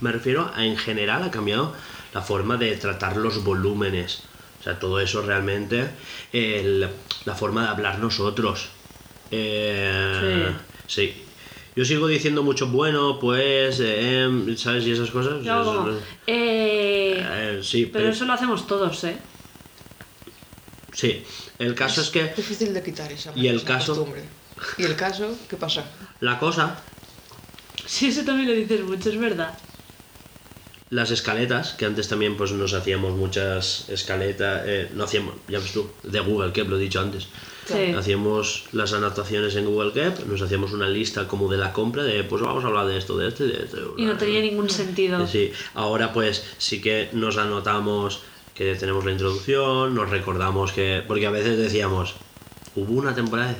[0.01, 1.75] me refiero a en general ha cambiado
[2.13, 4.21] la forma de tratar los volúmenes.
[4.61, 5.89] O sea, todo eso realmente,
[6.33, 6.87] el-
[7.25, 8.69] la forma de hablar nosotros.
[9.29, 10.53] Eh,
[10.87, 11.23] sí.
[11.77, 14.83] Yo sigo diciendo mucho bueno, pues, eh, em, ¿sabes?
[14.87, 15.43] Y esas cosas.
[15.43, 15.89] Yo Eso- como,
[16.25, 19.15] eh, eh, sí, pero pero, eso lo hacemos todos, ¿eh?
[20.91, 21.23] sí.
[21.59, 23.93] El caso es que difícil de quitar esa, ¿Y el esa caso?
[23.93, 24.23] costumbre.
[24.79, 25.37] ¿Y el caso?
[25.47, 25.85] ¿Qué pasa?
[26.19, 26.81] la cosa,
[27.85, 29.55] Sí, eso también lo dices mucho, es verdad.
[30.89, 35.73] las escaletas, que antes también pues nos hacíamos muchas escaletas, eh, no hacíamos, ya ves
[35.73, 37.27] tú, de Google Keep, lo he dicho antes.
[37.67, 37.93] Sí.
[37.97, 42.23] Hacíamos las anotaciones en Google Keep, nos hacíamos una lista como de la compra de
[42.23, 43.93] pues vamos a hablar de esto, de esto y de esto.
[43.97, 45.27] Y no tenía ningún sentido.
[45.27, 48.21] Sí, ahora pues sí que nos anotamos
[48.57, 51.03] que tenemos la introducción, nos recordamos que.
[51.07, 52.15] Porque a veces decíamos,
[52.75, 53.57] hubo una temporada de.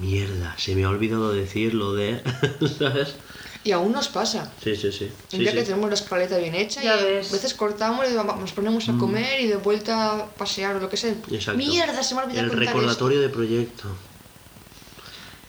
[0.00, 2.20] Mierda, se me ha olvidado decir lo de.
[2.78, 3.16] ¿Sabes?
[3.64, 4.52] Y aún nos pasa.
[4.62, 5.04] Sí, sí, sí.
[5.04, 5.56] Un sí, día sí.
[5.58, 7.28] que tenemos la escaleta bien hecha Ya y ves.
[7.28, 10.80] a veces cortamos y vamos- nos ponemos a comer y de vuelta a pasear o
[10.80, 11.12] lo que sea.
[11.12, 11.34] Mm.
[11.34, 11.58] Exacto.
[11.58, 13.88] Mierda, se me ha olvidado El contar recordatorio de proyecto.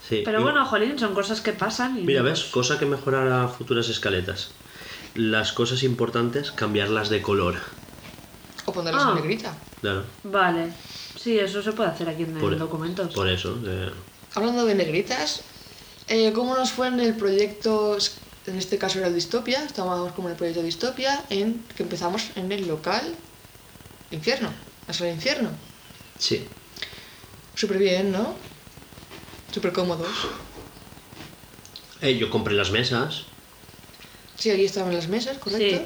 [0.08, 0.24] Sí.
[0.26, 1.98] Pero y- bueno, jolín, son cosas que pasan.
[2.00, 2.44] Y Mira, ¿ves?
[2.46, 4.50] Cosa que mejorará futuras escaletas.
[5.16, 7.56] Las cosas importantes, cambiarlas de color.
[7.56, 7.66] esto.
[8.66, 9.10] O ponerlas Ah.
[9.10, 9.56] en negrita.
[9.82, 10.04] Claro.
[10.24, 10.74] Vale.
[11.20, 13.14] Sí, eso se puede hacer aquí en Por, el documentos.
[13.14, 13.58] por eso.
[13.66, 13.92] eh,
[14.36, 15.42] Hablando de negritas,
[16.10, 17.98] eh, ¿cómo nos fue en el proyecto,
[18.48, 22.52] en este caso era Distopia, estábamos como en el proyecto Distopia, en que empezamos en
[22.52, 23.16] el local
[24.12, 24.52] Infierno,
[24.88, 25.52] la sala Infierno.
[26.18, 26.46] sí.
[27.56, 28.36] Súper bien, ¿no?
[29.54, 30.08] Súper cómodos.
[32.00, 33.24] Eh, yo compré las mesas.
[34.38, 35.78] Sí, allí estaban las mesas, ¿correcto?
[35.78, 35.86] Sí.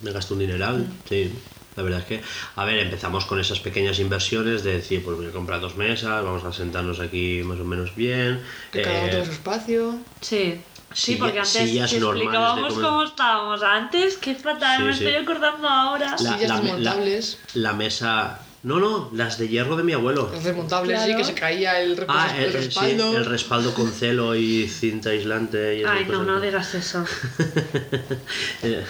[0.00, 1.30] Me gasté un dineral, sí.
[1.76, 2.22] La verdad es que,
[2.56, 6.22] a ver, empezamos con esas pequeñas inversiones de decir, pues voy a comprar dos mesas,
[6.24, 8.40] vamos a sentarnos aquí más o menos bien.
[8.72, 9.98] Que cada uno eh, tenga su espacio.
[10.20, 10.60] Sí.
[10.92, 12.84] Sí, porque antes sillas explicábamos comer.
[12.88, 15.04] cómo estábamos antes, qué fatal, Sí, me sí.
[15.04, 16.10] estoy acordando ahora.
[16.12, 17.38] la, Sillas la desmontables.
[17.54, 18.40] la mesa...
[18.62, 20.30] No, no, las de hierro de mi abuelo.
[20.32, 21.18] Los desmontables, sí, Claro.
[21.18, 23.16] que se caía el, reposo- Ah, el el, el- sí, respaldo.
[23.18, 27.04] el respaldo con celo y cinta aislante y Ay, no, no digas eso.
[28.62, 28.84] Eh,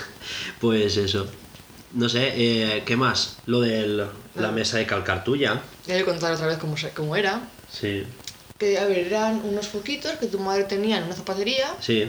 [0.60, 1.26] pues eso.
[1.94, 3.38] No sé, eh, ¿qué más?
[3.46, 5.60] Lo de la mesa de calcar tuya.
[5.86, 7.40] Ya voy a contar otra vez cómo, cómo era.
[7.70, 8.04] Sí,
[8.58, 11.74] Que, a ver, eran unos foquitos que tu madre tenía en una zapatería.
[11.80, 12.08] sí.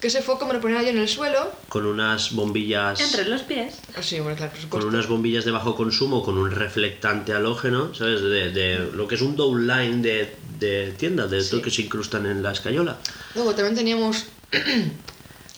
[0.00, 1.52] Que ese foco me lo ponía yo en el suelo.
[1.68, 2.98] Con unas bombillas...
[3.00, 3.76] Entre los pies.
[3.96, 7.94] Ah, Sí, bueno, claro, por con unas bombillas de bajo consumo, con un reflectante halógeno,
[7.94, 8.20] ¿sabes?
[8.20, 11.62] De, de lo que es un downline de, de tiendas, de todo Sí.
[11.62, 12.96] que se incrustan en la escayola.
[13.36, 14.24] Luego también teníamos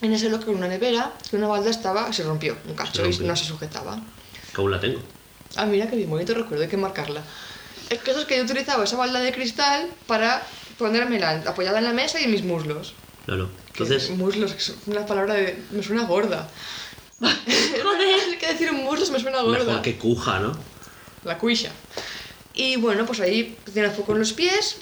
[0.06, 3.10] en ese local una nevera que una balda estaba, se rompió un cacho Se y
[3.10, 3.26] rompió.
[3.26, 4.01] no se sujetaba.
[4.55, 5.01] Que aún la tengo.
[5.56, 7.22] Ah, mira qué bien, bonito recuerdo, hay que marcarla.
[7.90, 10.47] El caso es que yo utilizaba esa balda de cristal para
[10.78, 12.94] ponérmela apoyada en la mesa y en mis muslos.
[13.26, 13.48] Claro.
[13.72, 15.62] Que Entonces, muslos, que es una palabra de...
[15.70, 16.48] me suena gorda.
[17.20, 18.39] Joder.
[18.39, 19.64] Que decir muslos me suena gorda.
[19.64, 20.56] mejor que cuja, ¿no?
[21.24, 21.70] La cuisha.
[22.55, 24.76] Y bueno, pues ahí el foco en los pies,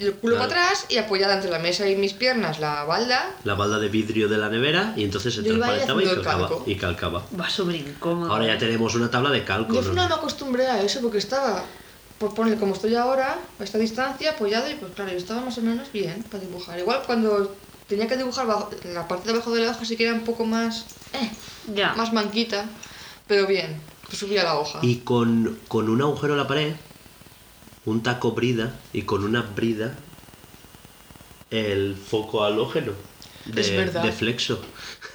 [0.00, 0.48] el culo Claro.
[0.50, 3.34] para atrás y apoyada entre la mesa y mis piernas la balda.
[3.44, 6.50] La balda de vidrio de la nevera y entonces se Yo transparentaba y calcaba.
[6.66, 7.26] Y calcaba.
[7.38, 8.30] Va súper incómodo.
[8.32, 9.72] Ahora ya tenemos una tabla de calco.
[9.74, 9.90] Yo ¿no?
[9.90, 11.64] final me acostumbré a eso porque estaba,
[12.18, 15.56] por poner como estoy ahora, a esta distancia, apoyado y pues claro, yo estaba más
[15.58, 16.78] o menos bien para dibujar.
[16.78, 17.54] Igual cuando
[17.88, 20.24] tenía que dibujar bajo- la parte de abajo de la hoja sí que era un
[20.24, 21.30] poco más, eh,
[21.74, 21.94] Ya.
[21.94, 22.64] más manquita,
[23.26, 24.78] pero bien, pues subía la hoja.
[24.82, 26.74] Y con, con un agujero en la pared,
[27.86, 29.94] un taco brida y con una brida
[31.50, 32.92] el foco halógeno
[33.46, 34.02] de, Es verdad.
[34.02, 34.60] de flexo.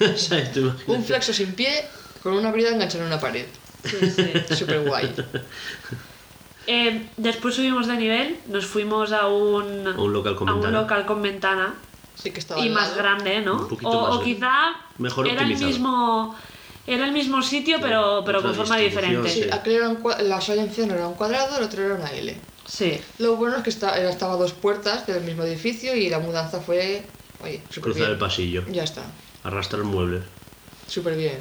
[0.00, 0.92] O sea, tú imagínate.
[0.92, 1.84] Un flexo sin pie
[2.22, 3.44] con una brida enganchada en una pared.
[3.84, 4.32] Sí, sí.
[4.56, 5.12] Súper guay.
[6.66, 10.60] Eh, después subimos de nivel, nos fuimos a un, A un local con a un
[10.60, 10.80] ventana.
[10.82, 11.74] local con ventana
[12.14, 12.96] Sí que estaba y más lado.
[12.98, 13.66] grande, ¿no?
[13.66, 14.24] Un o, más, o ¿eh?
[14.24, 14.52] quizá
[14.98, 16.34] Mejor era el mismo
[16.86, 19.28] era el mismo sitio, pero, pero con forma diferente.
[19.28, 19.50] Sí, Sí.
[19.50, 22.36] aquel era un la sala infierno era un cuadrado, el otro era una L.
[22.66, 23.00] Sí.
[23.18, 26.18] Lo bueno es que está, era- estaba a dos puertas del mismo edificio y la
[26.20, 27.04] mudanza fue,
[27.42, 28.10] oye, Cruzar bien.
[28.10, 29.02] el pasillo, Ya está,
[29.44, 30.22] arrastrar muebles.
[30.86, 31.38] súper bien.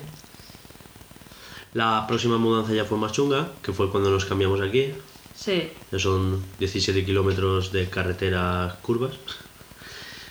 [1.73, 4.91] La próxima mudanza ya fue más chunga, que fue cuando nos cambiamos aquí.
[5.35, 5.71] Sí.
[5.91, 9.13] Ya son 17 kilómetros de carreteras curvas.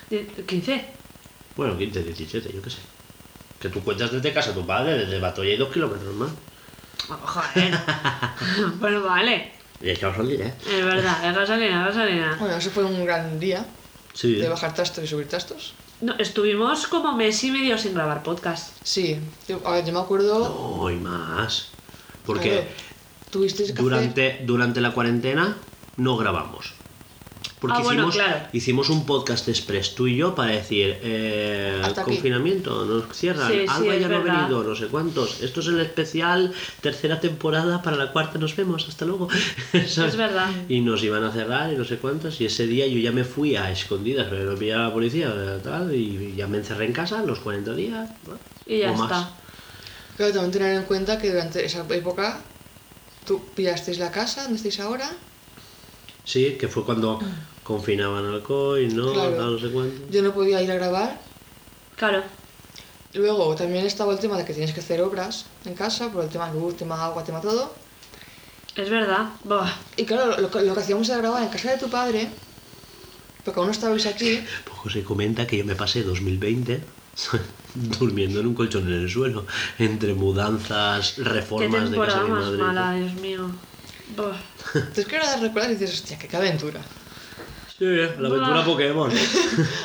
[0.09, 0.85] Die- 15.
[1.55, 2.77] Bueno, 15, 17, yo qué sé.
[3.61, 6.29] Que tú cuentas desde casa a tu padre, desde Batoya y dos kilómetros más.
[7.09, 7.73] Oh, Joder.
[8.79, 9.51] bueno, vale.
[9.81, 10.53] Y es que vamos a salir, ¿eh?
[10.77, 12.35] Es verdad, es gasolina, gasolina.
[12.39, 13.65] Bueno, eso fue un gran día
[14.13, 14.35] Sí.
[14.35, 15.73] de bajar tastos y subir tastos.
[16.01, 18.73] No, estuvimos como mes y medio sin grabar podcast.
[18.83, 20.79] Sí, yo, a ver, yo me acuerdo...
[20.81, 21.67] No, y más.
[22.25, 22.67] Porque ver,
[23.29, 25.57] tuvisteis que hacer- durante, durante la cuarentena
[25.97, 26.73] no grabamos.
[27.59, 28.47] Porque Ah, bueno, hicimos, claro.
[28.53, 33.65] hicimos un podcast express tú y yo para decir eh, confinamiento, nos cierran, Sí, sí,
[33.67, 35.41] Alba ya no ha venido, no sé cuántos.
[35.41, 39.27] Esto es el especial, tercera temporada, para la cuarta nos vemos, hasta luego.
[39.73, 40.49] Es verdad.
[40.69, 42.39] Y nos iban a cerrar y no sé cuántos.
[42.39, 45.93] Y ese día yo ya me fui a escondidas, pero me pillaba la policía tal,
[45.93, 48.09] y ya me encerré en casa los 40 días.
[48.25, 48.37] ¿no?
[48.65, 49.11] Y ya o más.
[49.11, 49.31] está.
[50.15, 52.41] Claro, también tener en cuenta que durante esa época
[53.25, 55.09] tú pillasteis la casa donde estáis ahora.
[56.25, 57.19] Sí, que fue cuando
[57.73, 59.13] confinaban al COI, ¿no?
[59.13, 59.35] Claro.
[59.35, 59.95] Tal, no sé cuánto.
[60.09, 61.21] Yo no podía ir a grabar.
[61.95, 62.23] Claro.
[63.13, 66.29] Luego también estaba el tema de que tienes que hacer obras en casa, por el
[66.31, 67.71] tema luz, tema agua, tema todo.
[68.75, 69.29] Es verdad.
[69.43, 69.69] Buah.
[69.97, 72.27] Y claro, lo, que- lo que hacíamos era grabar en casa de tu padre,
[73.45, 74.43] porque aún no estabais aquí.
[74.69, 76.81] Poco se comenta que yo me pasé 2020
[77.99, 79.45] durmiendo en un colchón en el suelo,
[79.77, 82.57] entre mudanzas, Qué reformas de casa temporada de mi más madre.
[82.63, 82.93] mala.
[82.95, 83.51] Dios mío.
[84.15, 84.37] Buah.
[84.73, 86.81] Entonces que ahora recuerdas y dices, hostia, qué aventura.
[87.79, 88.63] Sí, la aventura.
[88.65, 89.11] Pokémon.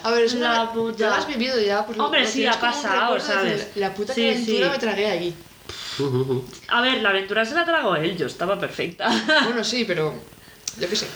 [0.03, 0.99] A ver, es La una, puta.
[0.99, 1.87] ya lo has vivido ya.
[1.87, 3.69] Pues lo- Hombre, sí, ha pasado, de ¿sabes?
[3.77, 4.73] La puta Sí, que aventura sí.
[4.73, 5.35] me tragué allí.
[6.69, 9.09] A ver, la aventura se la tragó él, yo estaba perfecta.
[9.45, 10.13] Bueno, sí, pero
[10.79, 11.07] yo qué sé.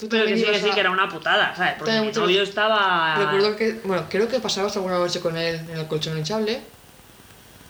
[0.00, 1.74] Tú Pero que sí, que sí, que era una putada, ¿sabes?
[1.78, 3.16] Porque mi novio estaba...
[3.16, 6.60] Recuerdo que, bueno, creo que pasabas alguna noche con él en el colchón hinchable.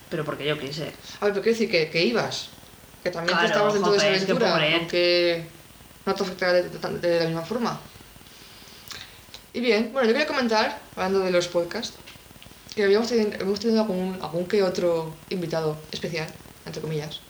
[0.09, 0.83] Pero porque yo quise.
[1.21, 2.49] A ver, pero quiero decir que, que ibas.
[3.03, 4.53] Que también Claro, tú estabas dentro de esa joder, es que aventura.
[4.53, 4.75] pobre.
[4.75, 5.47] aunque
[6.05, 7.79] no te afectara de, de- de la misma forma.
[9.57, 11.97] Y bien, bueno, yo quería comentar, hablando de los podcasts,
[12.75, 16.27] que habíamos tenido, hemos tenido algún, algún que otro invitado especial,
[16.67, 17.21] entre comillas.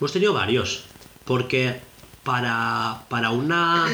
[0.00, 0.82] Hemos tenido varios,
[1.24, 1.80] porque
[2.24, 3.86] para, para una...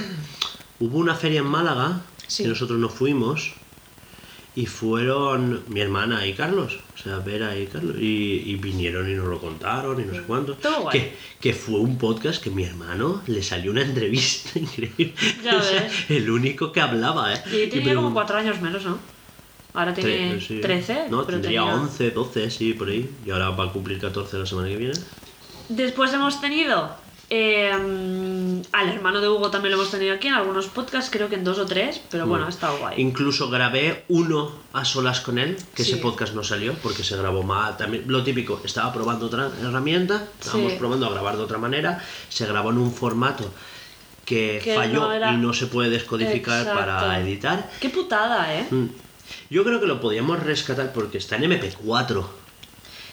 [0.80, 2.44] Hubo una feria en Málaga, Sí.
[2.44, 3.52] que nosotros nos fuimos,
[4.54, 9.14] y fueron mi hermana y Carlos, o sea, Vera y Carlos, y, y vinieron y
[9.14, 10.54] nos lo contaron y no sé cuánto.
[10.54, 10.98] Todo guay.
[11.00, 15.14] Que, que fue un podcast que mi hermano le salió una entrevista increíble.
[15.42, 15.92] Ya O sea, ves.
[16.10, 17.42] el único que hablaba, ¿eh?
[17.50, 18.98] Y tenía como cuatro años menos, ¿no?
[19.74, 20.60] Ahora tiene sí.
[20.60, 21.74] 13, No, pero tendría tenía...
[21.74, 23.08] 11, 12, sí, por ahí.
[23.24, 24.94] Y ahora va a cumplir 14 la semana que viene.
[25.70, 26.94] Después hemos tenido
[27.34, 27.70] eh,
[28.72, 31.44] al hermano de Hugo también lo hemos tenido aquí en algunos podcasts, creo que en
[31.44, 33.00] dos o tres, pero bueno, ha estado guay.
[33.00, 35.92] Incluso grabé uno a solas con él, que Sí.
[35.92, 37.78] ese podcast no salió porque se grabó mal.
[37.78, 40.78] También, lo típico, estaba probando otra herramienta, estábamos Sí.
[40.78, 43.50] probando a grabar de otra manera, se grabó en un formato
[44.26, 46.78] que, Que falló no era- y no se puede descodificar Exacto.
[46.78, 47.70] para editar.
[47.80, 48.66] Qué putada, ¿eh?
[48.70, 48.86] Mm.
[49.48, 52.28] Yo creo que lo podíamos rescatar porque está en MP4.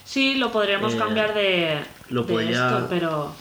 [0.03, 1.79] Sí, lo podríamos Eh, cambiar de,
[2.09, 3.33] lo de esto, pero,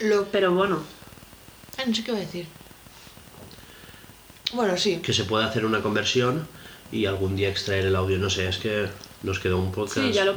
[0.00, 0.24] Lo...
[0.26, 0.82] pero bueno.
[1.78, 2.46] Ah, no sé qué iba a decir.
[4.52, 4.98] Bueno, sí.
[4.98, 6.46] que se puede hacer una conversión
[6.90, 8.88] y algún día extraer el audio, no sé, es que
[9.22, 10.34] nos quedó un podcast Sí, ya lo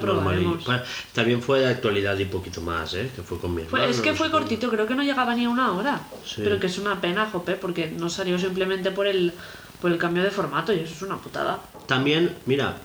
[1.14, 3.10] También fue de actualidad y poquito más, ¿eh?
[3.16, 5.46] Que fue con mi hermano, es que no fue cortito, creo que no llegaba ni
[5.46, 6.02] a una hora.
[6.26, 6.42] Sí.
[6.44, 9.34] Pero que es una pena, jope, porque no salió simplemente por el,
[9.82, 11.62] por el cambio de formato y eso es una putada.
[11.88, 12.78] También, mira,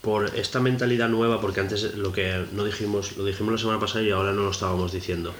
[0.00, 4.04] por esta mentalidad nueva, porque antes lo que no dijimos, lo dijimos la semana pasada
[4.04, 5.34] y ahora no lo estábamos diciendo,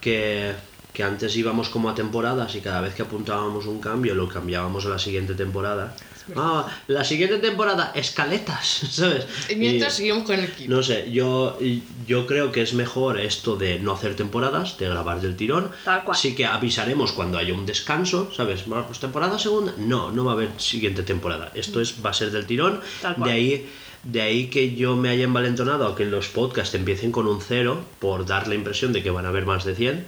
[0.00, 0.52] que,
[0.92, 4.86] que antes íbamos como a temporadas y cada vez que apuntábamos un cambio lo cambiábamos
[4.86, 5.94] a la siguiente temporada.
[6.34, 9.26] Ah, la siguiente temporada, escaletas, ¿sabes?
[9.48, 10.72] Y mientras Y- seguimos con el equipo.
[10.74, 11.56] no sé, yo,
[12.04, 15.70] yo creo que es mejor esto de no hacer temporadas, de grabar del tirón.
[15.84, 16.16] Tal cual.
[16.18, 18.66] Sí que avisaremos cuando haya un descanso, ¿sabes?
[18.66, 19.72] Bueno, Pues temporada segunda.
[19.78, 21.52] No, no va a haber siguiente temporada.
[21.54, 22.80] Esto es, va a ser del tirón.
[23.00, 23.30] Tal cual.
[23.30, 23.68] De ahí,
[24.06, 27.84] de ahí que yo me haya envalentonado a que los podcasts empiecen con un cero
[27.98, 30.06] por dar la impresión de que van a haber más de 100.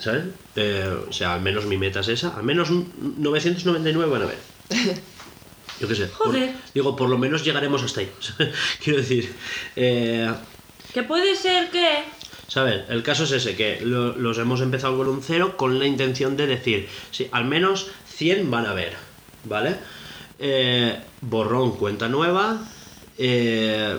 [0.00, 0.24] ¿Sabes?
[0.56, 2.36] Eh, o sea, al menos mi meta es esa.
[2.36, 4.38] Al menos un 999 van a haber.
[5.80, 6.06] Yo qué sé.
[6.06, 6.52] por- Joder.
[6.72, 8.10] digo, por lo menos llegaremos hasta ahí.
[8.82, 9.34] Quiero decir,
[9.76, 10.32] eh,
[10.92, 12.04] Que puede ser que...
[12.46, 12.82] ¿sabes?
[12.88, 16.36] El caso es ese, que lo- los hemos empezado con un cero con la intención
[16.36, 18.94] de decir, sí, al menos 100 van a haber,
[19.44, 19.76] ¿vale?
[20.38, 22.58] Eh, borrón, cuenta nueva.
[23.18, 23.96] eh,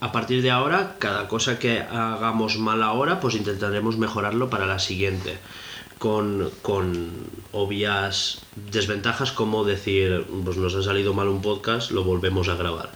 [0.00, 4.78] a partir de ahora, cada cosa que hagamos mal ahora, pues intentaremos mejorarlo para la
[4.78, 5.38] siguiente.
[5.98, 7.14] Con, con
[7.52, 12.92] obvias desventajas como decir, pues nos ha salido mal un podcast, lo volvemos a grabar,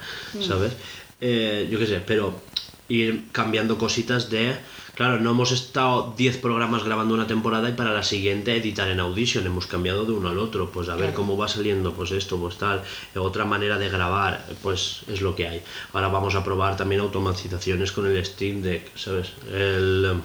[0.47, 0.75] ¿sabes?
[1.23, 2.43] Eh, yo qué sé, pero
[2.89, 4.55] ir cambiando cositas de...
[5.01, 9.01] Claro, no hemos estado 10 programas grabando una temporada y para la siguiente editar en
[9.01, 11.15] Audition, hemos cambiado de uno al otro, pues a ver Claro.
[11.15, 12.83] cómo va saliendo, pues esto, pues tal,
[13.17, 15.63] otra manera de grabar, pues es lo que hay.
[15.95, 19.33] Ahora vamos a probar también automatizaciones con el Steam Deck, ¿sabes?
[19.51, 20.21] El...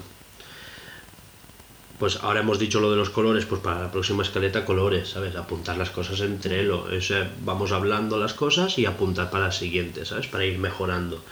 [1.98, 5.36] Pues ahora hemos dicho lo de los colores, pues para la próxima escaleta colores, ¿sabes?
[5.36, 9.52] Apuntar las cosas entre lo, o sea, vamos hablando las cosas y apuntar para la
[9.52, 10.26] siguiente, ¿sabes?
[10.26, 11.22] Para ir mejorando.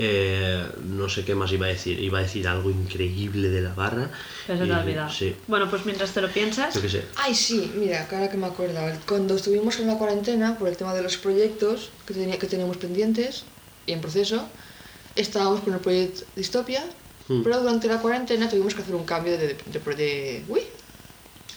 [0.00, 3.74] Eh, no sé qué más iba a decir, iba a decir algo increíble de la
[3.74, 4.10] barra.
[4.46, 5.10] Pero se te ha olvidado.
[5.10, 6.72] Sí, Bueno, pues mientras te lo piensas...
[6.74, 7.02] yo qué sé.
[7.16, 8.78] Ay, sí, mira, ahora que me acuerdo.
[9.08, 12.76] Cuando estuvimos en la cuarentena, por el tema de los proyectos que, tenía, que teníamos
[12.76, 13.46] pendientes
[13.86, 14.48] y en proceso,
[15.16, 16.84] estábamos con el proyecto Distopia,
[17.26, 17.42] Hmm.
[17.42, 19.48] pero durante la cuarentena tuvimos que hacer un cambio de...
[19.48, 20.60] de, de- de- uy,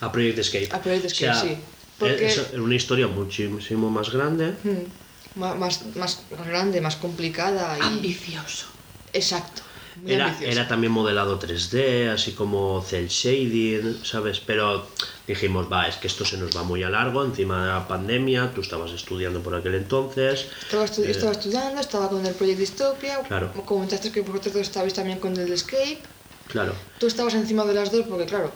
[0.01, 0.69] A Project Escape.
[0.72, 1.57] A Project Escape, O sea, sí.
[1.99, 4.47] Porque- es- es una historia muchísimo más grande.
[4.63, 5.01] hmm,
[5.35, 7.81] ma- más, más grande, más complicada y...
[7.81, 8.67] Ambicioso.
[9.13, 9.61] Exacto.
[10.01, 14.39] muy Era, era también modelado 3D, así como cel shading, ¿sabes?
[14.39, 14.87] Pero
[15.27, 18.51] dijimos, va, es que esto se nos va muy a largo, encima de la pandemia,
[18.53, 20.47] tú estabas estudiando por aquel entonces.
[20.63, 23.51] Estaba, estu- Eh, estaba estudiando, estaba con el proyecto Distopia, Claro.
[23.51, 26.01] como comentaste que vosotros estabais también con el Escape,
[26.47, 28.51] Claro, tú estabas encima de las dos porque claro,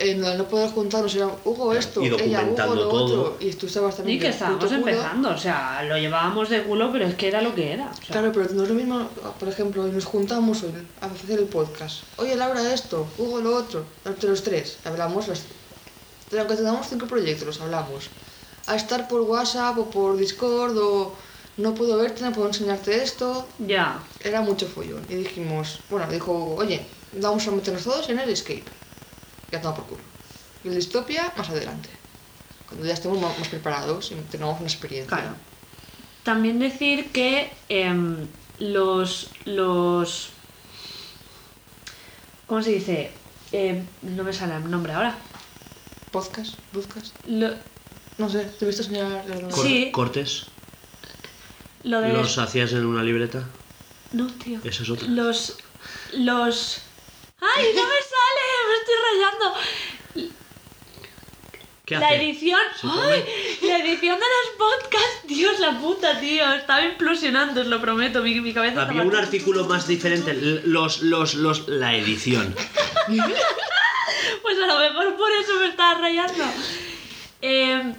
[0.00, 3.04] en al no poder juntarnos era Hugo esto, Y ella Hugo lo todo.
[3.04, 4.76] otro, y tú estabas también Y que estábamos culo.
[4.76, 7.90] empezando, o sea, lo llevábamos de culo, pero es que era lo que era.
[7.90, 9.08] o sea, Claro, pero no es lo mismo,
[9.38, 12.02] por ejemplo, nos juntamos hoy a hacer el podcast.
[12.16, 15.42] Oye, Laura, esto, Hugo, lo otro, entre los tres, hablamos, las,
[16.30, 18.08] de tengamos cinco proyectos, los hablamos.
[18.66, 21.14] A estar por WhatsApp o por Discord o
[21.56, 23.98] no puedo verte, no puedo enseñarte esto, Ya.
[24.22, 25.02] era mucho follón.
[25.08, 26.82] Y dijimos, bueno, dijo, Hugo, oye,
[27.14, 28.62] vamos a meternos todos en el escape.
[29.52, 30.02] Ya toma por culo.
[30.64, 31.88] Y el distopia más adelante.
[32.66, 35.16] Cuando ya estemos más preparados y tengamos una experiencia.
[35.16, 35.34] Claro.
[36.22, 38.26] También decir que em,
[38.58, 40.30] los, los...
[42.46, 43.10] ¿Cómo se dice?
[43.52, 45.16] Em, no me sale el nombre ahora.
[46.10, 47.14] Podcast, podcast.
[47.26, 47.50] Lo,
[48.18, 49.24] No sé, te he visto señalar.
[49.50, 49.90] Cor- Sí.
[49.92, 50.46] cortes,
[51.84, 52.12] lo de...
[52.12, 53.44] los hacías en una libreta.
[54.12, 54.60] No, tío.
[54.64, 55.06] Esa es otra.
[55.08, 55.56] Los...
[56.14, 56.80] Los...
[57.40, 58.44] ¡Ay, no me sale!
[58.68, 60.34] Me estoy rayando.
[61.86, 62.16] ¿Qué La hace?
[62.16, 62.60] edición...
[62.82, 63.24] ¡Ay!
[63.62, 65.22] La edición de los podcasts.
[65.26, 66.52] Dios, la puta, tío.
[66.52, 68.22] Estaba implosionando, os lo prometo.
[68.22, 70.34] Mi, mi cabeza Había un artículo más diferente,
[70.64, 72.54] los, los, los, la edición.
[74.42, 76.44] Pues a lo mejor por eso me estaba rayando.
[77.42, 77.94] Eh,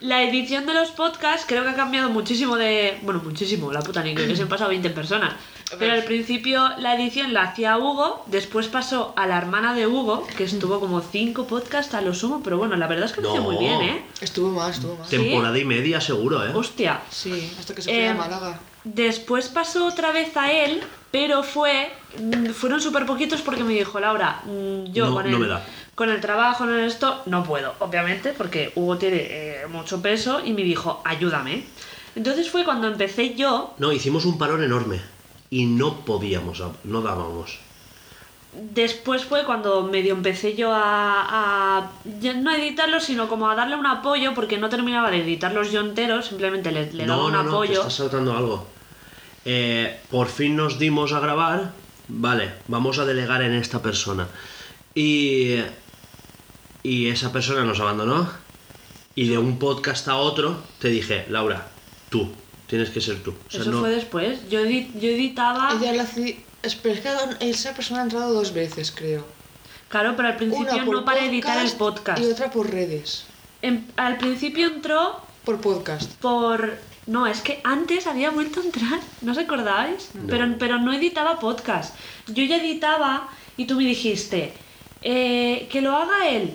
[0.00, 2.98] la edición de los podcasts creo que ha cambiado muchísimo de...
[3.02, 5.34] Bueno, muchísimo, la puta ni que se han pasado 20 personas.
[5.78, 10.26] Pero al principio la edición la hacía Hugo, después pasó a la hermana de Hugo,
[10.36, 13.28] que estuvo como 5 podcasts a lo sumo, pero bueno, la verdad es que lo
[13.32, 13.50] hizo No.
[13.50, 14.02] muy bien, ¿eh?
[14.20, 15.08] Estuvo más, estuvo más.
[15.08, 15.16] Sí.
[15.16, 16.50] Temporada y media seguro, ¿eh?
[16.54, 17.00] Hostia.
[17.10, 18.60] Sí, hasta que se fue Eh, a Málaga.
[18.84, 21.90] Después pasó otra vez a él, pero fue.
[22.18, 25.46] mm, Fueron súper poquitos porque me dijo, Laura, mm, yo No- con, el, no me
[25.46, 25.64] da.
[25.94, 30.52] con el trabajo, en esto, no puedo, obviamente, porque Hugo tiene eh, mucho peso y
[30.52, 31.64] me dijo, ayúdame.
[32.14, 33.74] Entonces fue cuando empecé yo.
[33.78, 35.00] No, hicimos un parón enorme
[35.52, 37.58] y no podíamos, no dábamos.
[38.74, 41.90] después fue cuando medio empecé yo a, a-
[42.36, 45.80] no a editarlo, sino como a darle un apoyo, porque no terminaba de editarlos yo
[45.80, 47.74] enteros, simplemente le, le daba no, un no, no, apoyo.
[47.80, 48.66] estás saltando algo.
[49.44, 51.72] Eh, por fin nos dimos a grabar.
[52.08, 54.26] Vale, vamos a delegar en esta persona.
[54.94, 55.56] Y,
[56.82, 58.28] y esa persona nos abandonó.
[59.14, 61.68] Y de un podcast a otro te dije, Laura,
[62.10, 62.30] tú,
[62.72, 63.32] tienes que ser tú.
[63.32, 64.48] O sea, Eso no- fue después.
[64.48, 65.74] Yo, edi- yo editaba.
[65.78, 69.26] Ella la hace- Espera, es que esa persona ha entrado dos veces, creo.
[69.88, 72.18] Claro, pero al principio Una por no para editar el podcast.
[72.22, 73.24] Y otra por redes.
[73.60, 76.10] En- al principio entró Por podcast.
[76.14, 76.78] por.
[77.06, 80.08] No, es que antes había vuelto a entrar, ¿no os acordáis?
[80.14, 80.28] No.
[80.28, 81.94] Pero, pero no editaba podcast.
[82.28, 83.28] Yo ya editaba
[83.58, 84.54] y tú me dijiste
[85.02, 86.52] eh, que lo haga él.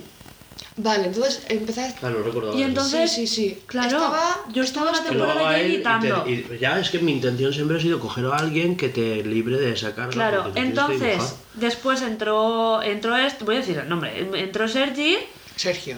[0.79, 3.63] Vale, entonces empecé Claro, recordaba Y entonces, Sí, sí, sí.
[3.65, 6.23] claro, Estaba- yo estuve una temporada y te- editando.
[6.27, 9.57] y ya, es que mi intención siempre ha sido coger a alguien que te libre
[9.57, 10.11] de esa carga.
[10.11, 15.17] Claro, entonces, después entró, entró este, voy a decir el nombre, entró Sergi,
[15.55, 15.97] Sergio.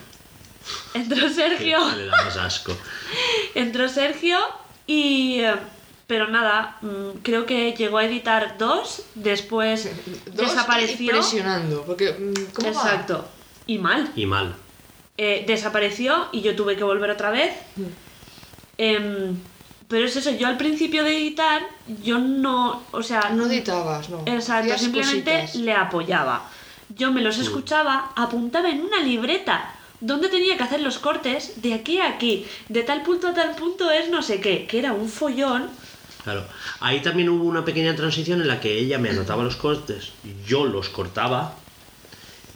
[0.93, 2.75] entró Sergio, le da más asco.
[3.55, 4.37] entró Sergio
[4.87, 5.39] y...
[5.41, 5.55] eh,
[6.07, 9.89] Pero nada, mm, creo que llegó a editar dos, después
[10.33, 10.55] Dos,
[10.97, 12.81] y presionando, porque mm, ¿cómo va?
[12.81, 13.25] Exacto.
[13.67, 14.11] Y mal.
[14.15, 14.55] Y mal.
[15.21, 17.51] Eh, desapareció y yo tuve que volver otra vez.
[18.77, 19.35] Em,
[19.89, 21.61] pero es eso, yo al principio de editar,
[22.01, 24.23] yo no, o sea, No editabas, no.
[24.25, 25.55] Exacto, simplemente cositas.
[25.55, 26.49] le apoyaba.
[26.95, 31.73] Yo me los escuchaba, apuntaba en una libreta donde tenía que hacer los cortes de
[31.73, 34.93] aquí a aquí, de tal punto a tal punto es no sé qué, que era
[34.93, 35.67] un follón.
[36.23, 36.45] Claro.
[36.79, 40.13] Ahí también hubo una pequeña transición en la que ella me anotaba los cortes,
[40.47, 41.55] yo los cortaba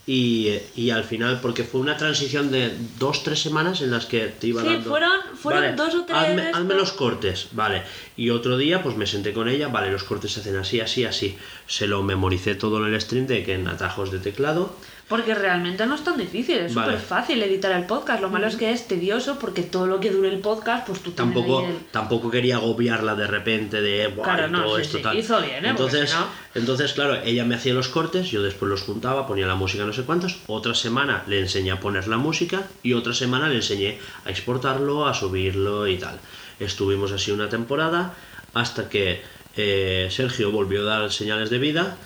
[0.06, 4.28] y, y al final, porque fue una transición de dos, tres semanas en las que
[4.28, 4.90] te iba Sí, dando...
[4.90, 6.78] fueron- fueron dos o tres Hazme, hazme estos".
[6.78, 7.84] los cortes, vale.
[8.18, 11.06] Y otro día pues me senté con ella, vale, los cortes se hacen así, así,
[11.06, 11.38] así.
[11.68, 14.76] Se lo memoricé todo en el stream de que en atajos de teclado.
[15.14, 16.94] Porque realmente no es tan difícil, es Vale.
[16.94, 18.20] súper fácil editar el podcast.
[18.20, 21.12] Lo malo es que es tedioso porque todo lo que dure el podcast, pues tú
[21.12, 25.04] Tampoco, el- tampoco quería agobiarla de repente de "Buah, Claro, no, todo sí, esto sí.
[25.04, 25.16] tal".
[25.20, 25.70] Hizo bien, ¿eh?
[25.70, 26.26] Entonces, si no-
[26.56, 29.94] entonces, claro, ella me hacía los cortes, yo después los juntaba, ponía la música no
[29.94, 30.38] sé cuántos.
[30.48, 35.06] Otra semana le enseñé a poner la música y otra semana le enseñé a exportarlo,
[35.06, 36.18] a subirlo y tal.
[36.60, 38.16] Estuvimos así una temporada
[38.56, 39.22] hasta que
[39.56, 41.98] eh, Sergio volvió a dar señales de vida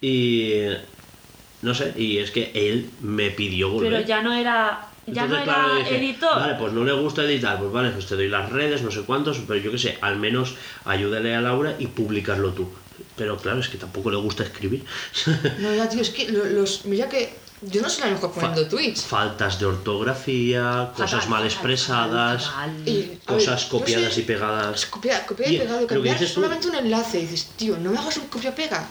[0.00, 0.62] y
[1.62, 3.92] no sé, y es que él me pidió volver.
[3.92, 6.34] Pero ya no era, ya Entonces, no claro, era dije, editor.
[6.40, 9.02] Vale, pues no le gusta editar, pues vale, pues te doy las redes, no sé
[9.02, 10.54] cuántos, pero yo qué sé, al menos
[10.84, 12.68] ayúdale a Laura y publicarlo tú.
[13.16, 14.84] Pero claro, es que tampoco le gusta escribir.
[15.58, 16.84] No, ya, tío, es que lo- los.
[16.84, 17.46] Mira que.
[17.62, 19.04] Yo no soy la mejor poniendo tweets.
[19.04, 22.70] Faltas de ortografía, cosas Fatal, mal expresadas, fatal.
[22.88, 24.80] Y, a cosas ver, copiadas sé- y pegadas.
[24.80, 27.18] Es copia, copia Y y pegado, cambiar tú- solamente un enlace.
[27.18, 28.86] Y dices, tío, no me hagas un copia-pega.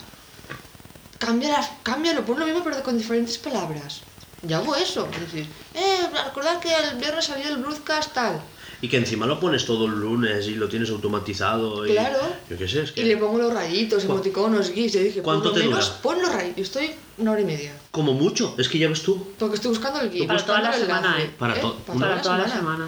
[1.19, 4.01] Cámbiala, cámbialo, pon lo mismo pero con diferentes palabras.
[4.47, 5.07] Y hago eso.
[5.13, 8.41] Es decir, eh, recordad que el viernes salió el broadcast tal.
[8.81, 11.87] Y que encima lo pones todo el lunes y lo tienes automatizado.
[11.87, 12.19] Y, Claro.
[12.49, 13.01] Yo qué sé, es que.
[13.01, 14.95] Y le pongo los rayitos, ¿Cu- emoticonos, gifs.
[14.95, 16.01] Y dije, por ¿Cuánto lo te menos dura?
[16.01, 16.57] pon los rayitos.
[16.57, 17.73] Yo estoy una hora y media.
[17.89, 19.25] Como mucho, es que ya ves tú.
[19.39, 20.27] Porque estoy buscando el gif.
[20.27, 21.17] Para toda la semana.
[21.21, 21.31] ¿eh?
[21.39, 22.87] Para to- Para, Para toda la semana.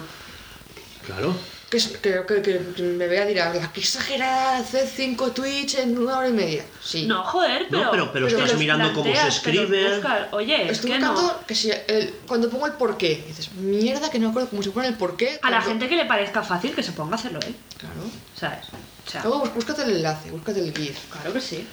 [1.06, 1.34] Claro.
[1.70, 6.16] Que, que, que, que me vea dirá, "La que exagerada hacer cinco tweets en una
[6.18, 6.64] hora y media.
[6.82, 7.04] Sí.
[7.06, 7.84] No, joder, pero.
[7.84, 10.00] No, pero- pero te estás mirando cómo se escribe.
[10.32, 11.40] Oye, es que no.
[11.46, 14.88] que si el, cuando pongo el porqué, dices, mierda que no acuerdo cómo se pone
[14.88, 15.38] el porqué.
[15.42, 17.54] A la cuando- gente que le parezca fácil que se ponga a hacerlo él.
[17.76, 17.94] Claro.
[18.34, 18.66] ¿Sabes?
[19.06, 20.98] O sea, Luego búscate el enlace, búscate el GIF.
[21.10, 21.66] claro que sí.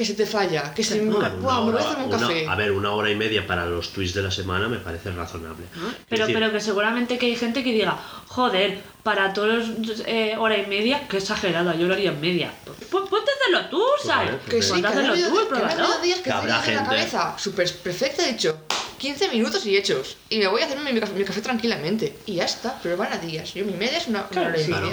[0.00, 1.10] Que se te falla, que se me.
[1.12, 2.46] No, Buah, una me voy a hacer un una- café.
[2.48, 5.66] a ver, una hora y media para los tweets de la semana me parece razonable.
[5.66, 7.98] Es Pero, decir, pero que seguramente que hay gente que diga,
[8.28, 12.50] joder, para todos los eh, hora y media, qué exagerada, yo lo haría en media.
[12.64, 14.28] Pues, pues ponte a hacerlo tú, ¿sabes?
[14.30, 15.98] vale, Que pues sí, Ponte hacerlo tú, pruébalo.
[16.02, 16.84] días que Que habrá en la gente.
[16.84, 18.56] cabeza súper perfecta, he dicho
[18.96, 20.16] 15 minutos y hechos.
[20.30, 22.16] Y me voy a hacerme mi, café- mi café tranquilamente.
[22.24, 23.52] Y ya está, pero van a días.
[23.52, 24.86] Yo mi media es una, una Claro, hora y claro.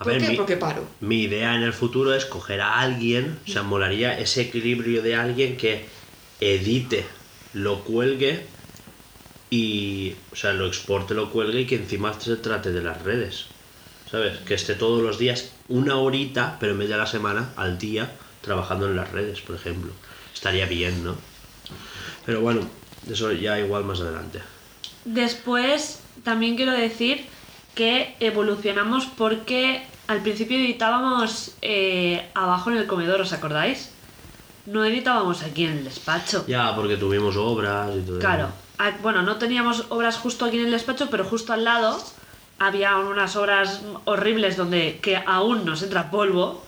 [0.00, 0.28] A ¿Por ver, qué?
[0.30, 0.84] mi- Porque paro.
[1.00, 5.14] Mi idea en el futuro es coger a alguien, o sea, molaría ese equilibrio de
[5.14, 5.84] alguien que
[6.40, 7.04] edite,
[7.54, 8.46] lo cuelgue
[9.50, 13.46] y, o sea, lo exporte, lo cuelgue y que encima se trate de las redes.
[14.10, 14.38] ¿Sabes?
[14.38, 17.78] Que esté todos los días una horita, pero en vez de a la semana, al
[17.78, 18.10] día,
[18.42, 19.92] trabajando en las redes, por ejemplo.
[20.34, 21.16] Estaría bien, ¿no?
[22.26, 22.68] Pero bueno,
[23.08, 24.40] eso ya igual más adelante.
[25.04, 27.24] Después, también quiero decir
[27.74, 33.90] que evolucionamos porque al principio editábamos eh, abajo en el comedor, ¿os acordáis?
[34.66, 36.44] No editábamos aquí en el despacho.
[36.48, 38.26] Ya, porque tuvimos obras y todo eso.
[38.26, 38.48] Claro.
[38.78, 41.96] Ah, Bueno, no teníamos obras justo aquí en el despacho, pero justo al lado
[42.58, 46.64] había unas obras horribles donde que aún nos entra polvo.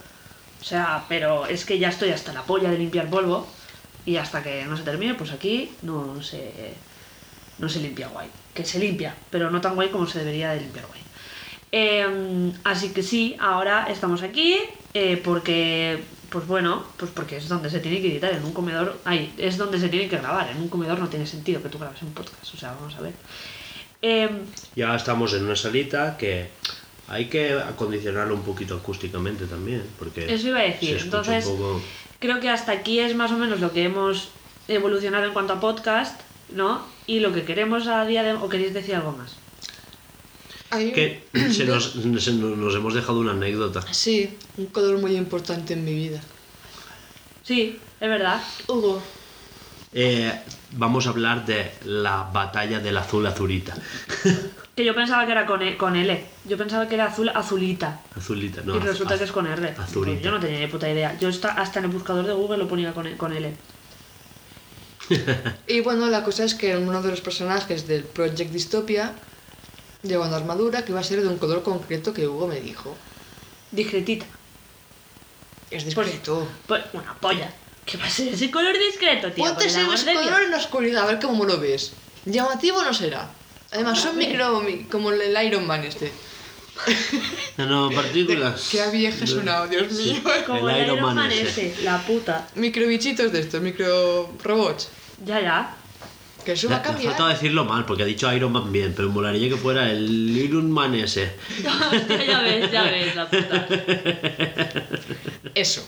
[0.60, 3.48] O sea, pero es que ya estoy hasta la polla de limpiar polvo.
[4.06, 6.74] Y hasta que no se termine, pues aquí no se,
[7.58, 8.28] no se limpia guay.
[8.54, 11.02] Que se limpia, pero no tan guay como se debería de limpiar guay.
[11.72, 14.56] Eh, así que sí, ahora estamos aquí
[14.92, 18.98] eh, porque, pues bueno, pues porque es donde se tiene que editar, en un comedor,
[19.06, 21.78] ay, es donde se tiene que grabar, en un comedor no tiene sentido que tú
[21.78, 23.14] grabes un podcast, o sea, vamos a ver.
[24.02, 24.28] Eh,
[24.76, 26.48] Ya estamos en una salita que
[27.08, 30.98] hay que acondicionarlo un poquito acústicamente también, porque Eso iba a decir.
[31.00, 31.80] Entonces, poco...
[32.18, 34.28] creo que hasta aquí es más o menos lo que hemos
[34.68, 36.20] evolucionado en cuanto a podcast,
[36.50, 36.84] ¿no?
[37.06, 38.34] Y lo que queremos a día de...
[38.34, 39.36] ¿O queréis decir algo más?
[40.72, 41.22] Hay- que
[41.52, 43.82] se nos, se nos- nos hemos dejado una anécdota.
[43.92, 46.20] Sí, un color muy importante en mi vida.
[47.44, 48.40] Sí, es verdad.
[48.68, 49.02] Hugo,
[49.94, 50.32] Eh,
[50.72, 53.74] vamos a hablar de la batalla del azul azurita.
[54.74, 56.24] Que yo pensaba que era con, E- con L.
[56.48, 58.00] Yo pensaba que era azul azulita.
[58.16, 58.74] Azulita, no.
[58.76, 59.68] y resulta az- que es con R.
[59.76, 60.12] Azulita.
[60.14, 61.14] Pues yo no tenía ni puta idea.
[61.20, 63.52] Yo esta- hasta en el buscador de Google lo ponía con, E- con L.
[65.68, 69.12] Y bueno, la cosa es que uno de los personajes del Project Dystopia
[70.02, 72.96] lleva una armadura que va a ser de un color concreto que Hugo me dijo.
[73.70, 74.26] Discretita.
[75.70, 76.46] Es discreto.
[76.66, 77.50] Pues una polla.
[77.84, 79.44] ¿Qué va a ser ese color discreto, tío?
[79.44, 81.92] Ponte ese color en la oscuridad, a ver cómo lo ves.
[82.24, 83.30] Llamativo no será.
[83.72, 86.12] Además, son micro, mi- como el Iron Man este.
[87.58, 88.68] No, no, partículas.
[88.70, 90.20] Qué vieja es una, Dios mío.
[90.46, 91.68] Como El el, Iron Iron Man Man ese.
[91.72, 91.82] ese.
[91.82, 92.48] La puta.
[92.54, 94.88] Microbichitos de estos, micro robots.
[95.24, 95.76] Ya, ya.
[96.44, 97.14] Que eso va a cambiar.
[97.14, 100.70] falta decirlo mal, porque ha dicho Iron Man bien, pero molaría que fuera el Iron
[100.70, 101.32] Man ese.
[101.62, 103.66] Ya ves, ya ves, la puta.
[105.54, 105.86] Eso.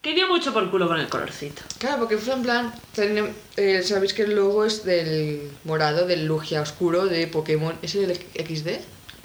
[0.00, 1.62] Que dio mucho por culo con el colorcito.
[1.78, 2.74] Claro, porque fue en plan,
[3.56, 7.76] eh, sabéis que el logo es del morado, del Lugia Oscuro de Pokémon.
[7.82, 8.68] ¿Es el XD?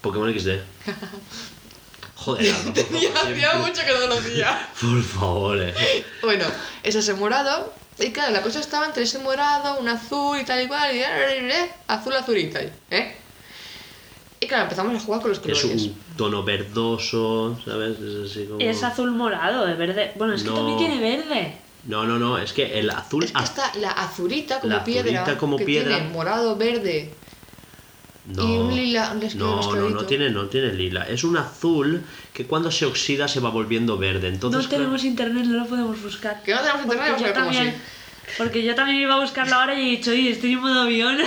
[0.01, 0.49] Pokémon XD.
[2.15, 4.69] Joder, Alba, por favor, Ya hacía mucho que no lo hacía.
[4.81, 6.03] Por favor, eh.
[6.23, 6.45] Bueno,
[6.83, 7.71] es ese morado.
[7.99, 10.95] Y claro, la cosa estaba entre ese morado, un azul y tal y cual.
[10.95, 12.59] Y eh, azul azulita.
[12.91, 13.15] ¿Eh?
[14.39, 15.81] Y claro, empezamos a jugar con los Es colores.
[15.83, 17.99] un tono verdoso, ¿sabes?
[17.99, 18.59] Es así como...
[18.59, 20.11] Es azul morado, de verde.
[20.15, 21.57] Bueno, es que también tiene verde.
[21.85, 23.23] No, no, no, es que el azul...
[23.23, 25.21] Es que está la azurita como La piedra.
[25.21, 25.95] azurita como que piedra.
[25.97, 27.13] Tiene morado, verde.
[28.27, 31.07] No, y un lila, un no, no, no tiene, no tiene lila.
[31.07, 34.27] Es un azul que cuando se oxida se va volviendo verde.
[34.27, 36.43] Entonces, no tenemos internet, no lo podemos buscar.
[36.43, 38.33] Que no tenemos internet, Porque yo también, sí.
[38.37, 41.17] porque yo también iba a buscarlo ahora y he dicho, oye, estoy en modo avión.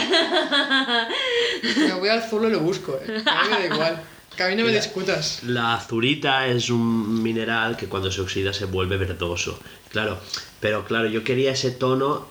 [1.79, 3.23] Me voy al azul y lo busco, eh.
[3.27, 4.03] A mí me da igual.
[4.37, 5.43] Que a mí no me discutas.
[5.45, 9.59] La azurita es un mineral que cuando se oxida se vuelve verdoso.
[9.91, 10.21] Claro,
[10.61, 12.29] pero claro, yo quería ese tono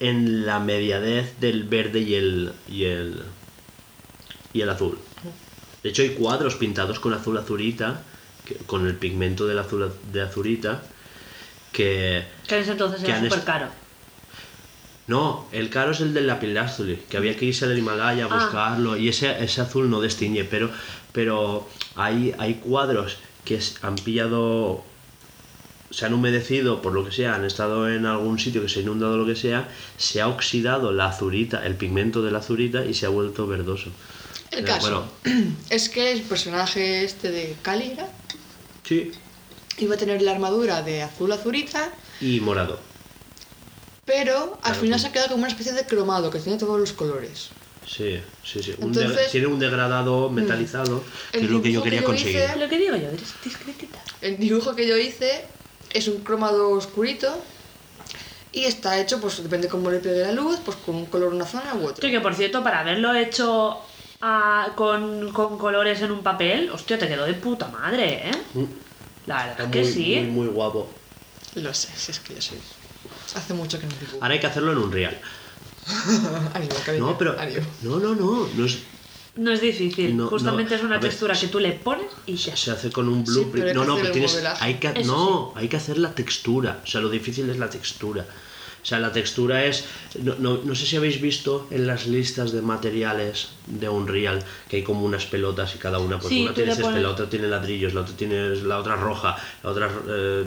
[0.00, 3.22] en la mediadez del verde y el y el
[4.56, 4.98] y el azul.
[5.82, 8.02] De hecho hay cuadros pintados con azul azurita,
[8.44, 10.82] que- con el pigmento del azul de azurita
[11.72, 13.66] que que en ese entonces Que era súper caro.
[15.08, 18.34] no, el caro es el del lapislázuli, que había que irse al Himalaya a Ah.
[18.34, 20.70] buscarlo y ese, ese azul no destiñe, pero,
[21.12, 24.82] pero hay, hay cuadros que han pillado,
[25.90, 28.82] se han humedecido por lo que sea, han estado en algún sitio que se ha
[28.82, 32.94] inundado lo que sea, se ha oxidado la azurita, el pigmento de la azurita y
[32.94, 33.90] se ha vuelto verdoso.
[34.56, 38.08] El Pero caso bueno, es que el personaje este de Calira
[38.84, 39.12] sí,
[39.78, 42.80] iba a tener la armadura de azul azurita, y morado.
[44.04, 45.02] pero al Claro, final sí.
[45.02, 47.48] se ha quedado como una especie de cromado que tiene todos los colores.
[47.86, 48.74] Sí, sí, sí.
[48.78, 51.84] Un Entonces- mm, de- tiene un degradado metalizado, que El es lo que yo dibujo
[51.84, 52.36] que quería yo conseguir.
[52.36, 53.98] hice- Lo que digo yo, eres discretita.
[54.22, 55.44] El dibujo que yo hice
[55.92, 57.28] es un cromado oscurito
[58.52, 61.44] y está hecho, pues depende cómo le pegue la luz, pues con un color una
[61.46, 62.08] zona u otro.
[62.08, 63.78] Que por cierto, para haberlo hecho
[64.28, 68.32] ah, con, con colores en un papel, hostia, te quedó de puta madre, ¿eh?
[68.54, 68.64] Mm.
[69.26, 70.14] La verdad Está que muy, sí.
[70.16, 70.80] muy, muy guapo.
[71.54, 72.58] Lo sé, si es que yo soy.
[73.34, 74.18] Hace mucho que no dibujo.
[74.20, 75.16] Ahora hay que hacerlo en un real.
[76.54, 77.06] Ánimo, cariño.
[77.06, 77.38] No, pero.
[77.38, 77.66] ánimo.
[77.82, 78.48] No, no, no.
[78.56, 78.78] no es-
[79.36, 82.06] No es difícil, No, justamente no, es una a ver, textura que tú le pones
[82.26, 82.56] y ya.
[82.56, 83.74] se hace con un blueprint.
[83.74, 84.42] no, no, pero tienes.
[84.60, 86.80] Hay que, Eso no, hay que hacer la textura.
[86.82, 88.24] O sea, lo difícil es la textura.
[88.86, 89.84] O sea, la textura es.
[90.22, 94.76] No, no, no sé si habéis visto en las listas de materiales de Unreal que
[94.76, 97.10] hay como unas pelotas y cada una, pues Sí, una tiene le césped, pones- la
[97.10, 99.90] otra tiene ladrillos, la otra tiene la otra roja, la otra.
[100.08, 100.46] eh,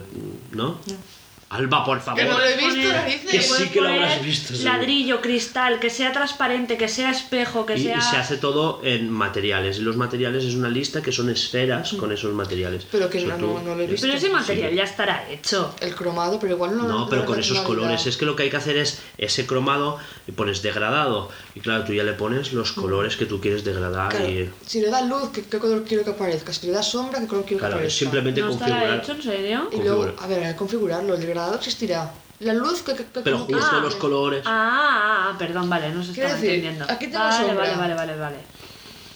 [0.52, 0.80] ¿No?
[1.50, 2.20] Alba, por favor.
[2.22, 3.28] Que no lo he visto, Poner- narices.
[3.30, 4.72] Que sí puedes que lo habrás visto, seguro.
[4.72, 7.98] Ladrillo, cristal, que sea transparente, que sea espejo, que Y, sea.
[7.98, 9.78] y se hace todo en materiales.
[9.78, 12.86] Y los materiales es una lista que son esferas con esos materiales.
[12.92, 14.06] Pero que O sea, no- tú- no- no lo he visto.
[14.06, 14.76] Pero ese material Sí.
[14.76, 15.74] ya estará hecho.
[15.80, 16.84] El cromado, pero igual no.
[16.86, 18.06] No, pero con esos colores.
[18.06, 19.98] Es que lo que hay que hacer es ese cromado
[20.28, 21.30] y pones degradado.
[21.60, 24.08] Y claro, tú ya le pones los colores que tú quieres degradar.
[24.08, 26.54] Claro, Y, si le das luz, ¿qué, qué color quiero que aparezca?
[26.54, 27.98] Si le das sombra, ¿qué color quiero claro, que aparezca?
[27.98, 28.98] simplemente ¿No estará configurar.
[29.02, 29.68] hecho en serio?
[29.72, 31.14] Y luego, a ver, configurarlo.
[31.14, 32.14] El morado existirá.
[32.38, 32.94] La luz que...
[32.94, 34.42] que- que- Pero justo ah, los colores.
[34.46, 36.84] Ah, ah, perdón, vale, no se decir, entendiendo.
[36.88, 37.64] aquí tenemos vale, sombra.
[37.76, 38.36] vale, vale, vale, vale.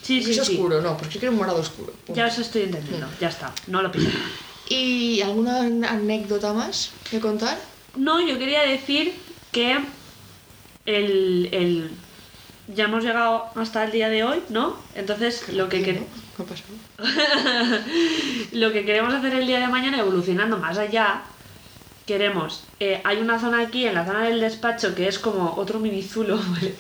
[0.03, 0.53] Sí, sí, es sí.
[0.53, 1.95] oscuro, no, porque quiero un morado oscuro.
[2.05, 2.15] punto.
[2.15, 4.11] Ya os estoy entendiendo, ya está, no lo pillo.
[4.69, 7.59] ¿Y alguna anécdota más que contar?
[7.97, 9.15] No, yo quería decir
[9.51, 9.79] que
[10.85, 11.91] el, el-
[12.69, 14.77] ya hemos llegado hasta el día de hoy, ¿no?
[14.95, 16.07] Entonces lo que, ¿Qué, que- no?
[16.37, 17.85] ¿Qué ha pasado?
[18.53, 21.23] lo que queremos hacer el día de mañana, evolucionando más allá,
[22.07, 22.65] queremos.
[22.81, 26.03] eh, hay una zona aquí, en la zona del despacho, que es como otro mini
[26.03, 26.75] zulo, ¿vale?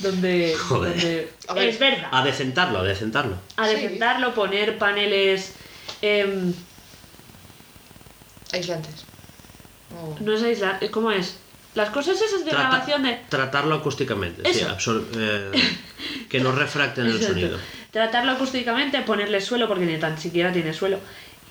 [0.00, 0.54] Donde.
[0.56, 0.92] Joder.
[0.94, 2.08] donde- A ver, es verdad.
[2.12, 3.36] A decentarlo, a decentarlo.
[3.56, 3.74] A Sí.
[3.74, 5.54] decentarlo, poner paneles.
[6.00, 6.52] em,
[8.52, 9.04] Aislantes.
[9.94, 10.16] Oh.
[10.20, 11.36] no es aislar, ¿cómo es?
[11.74, 13.20] Las cosas esas de Trata- grabación de.
[13.28, 14.68] Tratarlo acústicamente, sí, Eso.
[14.76, 15.50] absor- eh,
[16.28, 17.32] que no refracten el Exacto.
[17.34, 17.58] sonido.
[17.90, 20.98] Tratarlo acústicamente, ponerle suelo, porque ni tan siquiera tiene suelo.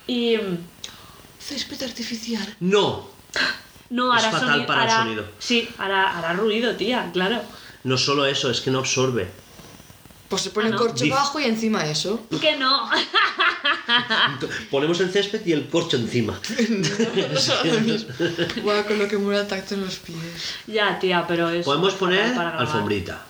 [0.08, 0.38] Y.
[0.38, 0.58] mm,
[1.40, 2.56] Césped artificial.
[2.60, 3.10] No,
[3.90, 5.26] No, Es hará fatal soni- para el hará- sonido.
[5.40, 7.42] Sí, hará, hará ruido, tía, claro.
[7.84, 9.28] no solo eso, es que no absorbe.
[10.32, 10.78] Pues se pone Ah, ¿no?
[10.78, 12.26] corcho Dif- bajo y encima eso.
[12.40, 12.90] Que no.
[14.72, 16.40] Ponemos el césped y el corcho encima.
[18.64, 20.18] Guau, con lo que muera el tacto en los pies.
[20.68, 21.66] ya, tía, pero es.
[21.66, 23.22] Podemos poner alfombrita.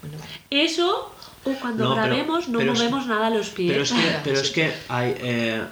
[0.00, 0.30] Bueno, vale.
[0.50, 1.14] Eso,
[1.44, 3.70] o cuando No, pero- grabemos, no pero es- movemos nada los pies.
[3.70, 5.62] Pero es que, pero es que hay, eh,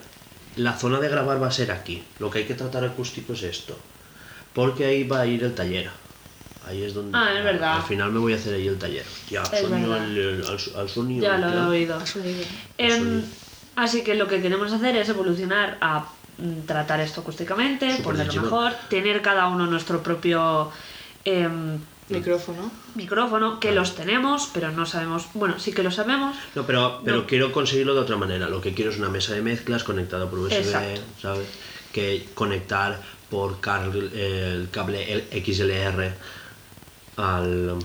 [0.57, 2.05] la zona de grabar va a ser aquí.
[2.19, 3.77] Lo que hay que tratar acústico es esto.
[4.53, 5.90] Porque ahí va a ir el taller.
[6.66, 7.16] Ahí es donde.
[7.16, 7.76] Ah, es verdad.
[7.76, 9.05] Al final me voy a hacer ahí el taller.
[9.30, 11.22] Ya, Es sonido al, al- al- al sonido.
[11.22, 11.68] ya lo he claro.
[11.70, 12.06] oído.
[12.06, 12.44] Sonido.
[12.78, 13.22] Em, sonido.
[13.76, 16.06] así que lo que queremos hacer es evolucionar a
[16.38, 20.70] mm, tratar esto acústicamente, Súper ponerlo mejor, tener cada uno nuestro propio
[21.24, 21.78] em,
[22.09, 22.70] Micrófono.
[22.94, 25.26] micrófono, que los tenemos, pero no sabemos.
[25.34, 26.36] Bueno, sí que lo sabemos.
[26.55, 27.26] No, pero, pero No.
[27.26, 28.48] quiero conseguirlo de otra manera.
[28.48, 31.01] Lo que quiero es una mesa de mezclas conectada por USB, Exacto.
[31.20, 31.47] ¿sabes?
[31.93, 36.12] Que conectar por car- el cable XLR
[37.16, 37.78] al.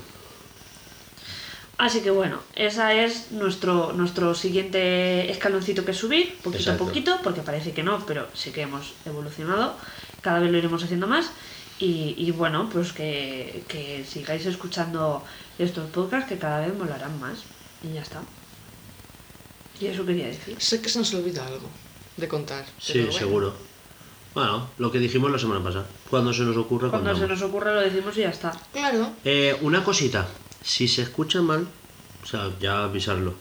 [1.77, 6.83] Así que bueno, esa es nuestro, nuestro siguiente escaloncito que subir, poquito Exacto.
[6.83, 9.75] a poquito, porque parece que no, pero sí que hemos evolucionado,
[10.21, 11.31] cada vez lo iremos haciendo más.
[11.79, 15.23] Y, y bueno, pues que, que sigáis escuchando
[15.57, 17.39] estos podcasts que cada vez molarán más.
[17.83, 18.21] Y ya está.
[19.79, 20.61] Y eso quería decir.
[20.61, 21.67] Sé que se nos olvida algo
[22.17, 22.65] de contar.
[22.79, 23.70] Sí, pero bueno.
[24.33, 25.85] Bueno, lo que dijimos la semana pasada.
[26.09, 27.41] Cuando se nos ocurra, Cuando se contamos.
[27.41, 28.51] nos ocurra lo decimos y ya está.
[28.71, 29.09] Claro.
[29.25, 30.27] Eh, una cosita.
[30.63, 31.67] Si se escucha mal,
[32.23, 33.33] o sea, ya avisarlo.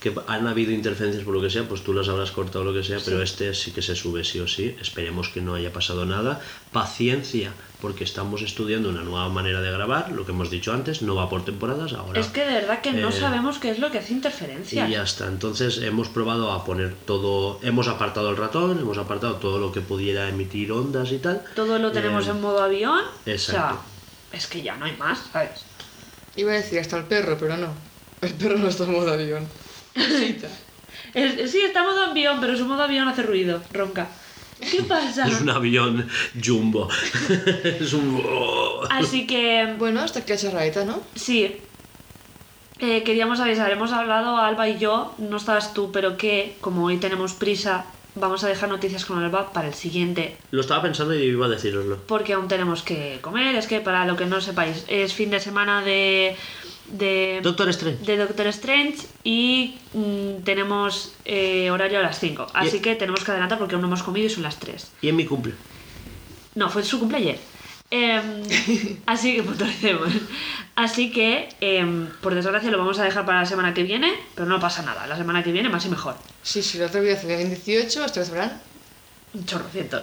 [0.00, 2.72] Que han habido interferencias por lo que sea, pues tú las habrás cortado o lo
[2.74, 4.76] que sea, pero este sí que se sube sí o sí.
[4.80, 6.40] Esperemos que no haya pasado nada.
[6.72, 11.14] Paciencia, porque estamos estudiando una nueva manera de grabar, lo que hemos dicho antes, no
[11.14, 12.20] va por temporadas ahora.
[12.20, 14.88] Es que de verdad que no Eh, sabemos qué es lo que hace interferencia.
[14.88, 15.26] Y ya está.
[15.26, 19.80] Entonces hemos probado a poner todo, hemos apartado el ratón, hemos apartado todo lo que
[19.80, 21.42] pudiera emitir ondas y tal.
[21.54, 23.00] Todo lo tenemos Eh, en modo avión.
[23.26, 23.60] exacto.
[23.60, 25.64] O sea, es que ya no hay más, ¿sabes?
[26.36, 27.68] Iba a decir hasta el perro, pero no.
[28.20, 29.46] El perro no está en modo avión.
[31.14, 34.08] Sí, está en modo avión, pero su modo avión hace ruido, ronca.
[34.60, 35.26] ¿Qué pasa?
[35.26, 36.08] Es un avión
[36.44, 36.88] jumbo.
[37.64, 38.22] es un.
[38.90, 41.00] Así que, bueno, hasta aquí la charradita, ¿no?
[41.14, 41.56] sí.
[42.80, 46.98] Eh, queríamos avisar, hemos hablado Alba y yo, no estabas tú, pero que como hoy
[46.98, 51.22] tenemos prisa, vamos a dejar noticias con Alba para el siguiente, Lo estaba pensando y
[51.24, 51.96] iba a deciroslo.
[52.06, 53.56] porque aún tenemos que comer.
[53.56, 56.36] Es que para lo que no sepáis, es fin de semana de.
[56.90, 58.04] De Doctor Strange.
[58.04, 62.46] de Doctor Strange y mm, tenemos eh, horario a las 5.
[62.54, 64.90] Así Y- que tenemos que adelantar porque aún no hemos comido y son las 3.
[65.02, 65.54] Y en mi cumple.
[66.54, 67.38] No, fue su cumple ayer.
[67.90, 68.42] Em,
[69.06, 70.08] así que puntualicemos.
[70.74, 74.46] Así que, em, por desgracia, lo vamos a dejar para la semana que viene, pero
[74.46, 75.06] no pasa nada.
[75.06, 76.16] La semana que viene más y mejor.
[76.42, 78.60] Sí, sí, la otra vez fue en 18, esta vez habrán.
[79.34, 80.02] Un chorro ciento.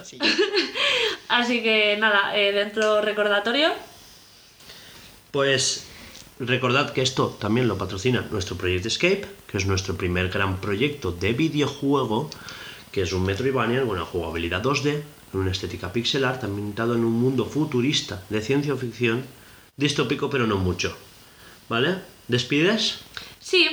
[1.28, 3.70] Así que nada, eh, dentro recordatorio.
[5.30, 5.86] Pues
[6.38, 11.12] recordad que esto también lo patrocina nuestro Project Escape, que es nuestro primer gran proyecto
[11.12, 12.30] de videojuego,
[12.92, 17.12] que es un Metroidvania con una jugabilidad 2D, con una estética pixelar, ambientado en un
[17.12, 19.24] mundo futurista de ciencia ficción,
[19.76, 20.96] distópico pero no mucho.
[21.68, 21.96] ¿Vale?
[22.28, 22.98] ¿Despides?
[23.40, 23.68] Sí,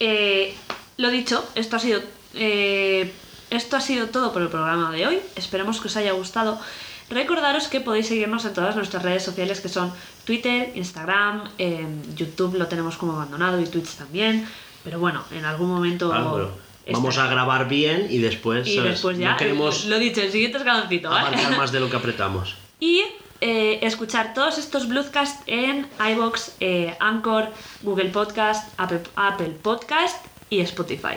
[0.00, 0.54] eh,
[0.96, 2.02] lo dicho, esto ha sido.
[2.34, 3.10] eh,
[3.50, 5.20] esto ha sido todo por el programa de hoy.
[5.34, 6.60] Esperemos que os haya gustado.
[7.10, 9.92] Recordaros que podéis seguirnos en todas nuestras redes sociales que son
[10.24, 11.44] Twitter, Instagram,
[12.14, 14.46] YouTube lo tenemos como abandonado y Twitch también.
[14.84, 16.12] Pero bueno, en algún momento.
[16.12, 16.58] Ah, bueno, estará.
[16.98, 18.92] Vamos a grabar bien y después, Y ¿sabes?
[18.92, 19.32] después ya.
[19.32, 21.28] no queremos Lo dicho, el siguiente escaloncito, ¿vale?
[21.28, 22.54] abarcar más de lo que apretamos.
[22.80, 23.02] Y
[23.40, 26.52] eh, escuchar todos estos Bluescast en iBox,
[27.00, 27.48] Anchor,
[27.82, 31.16] Google Podcast, Apple, Apple Podcast y Spotify.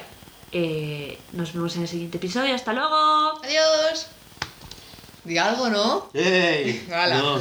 [0.52, 2.54] Eh, nos vemos en el siguiente episodio.
[2.56, 3.42] ¡Hasta luego!
[3.44, 4.08] ¡Adiós!
[5.24, 6.10] Di algo, ¿no?
[6.14, 6.88] ¡Ey!
[6.92, 7.18] Hala.
[7.18, 7.40] No.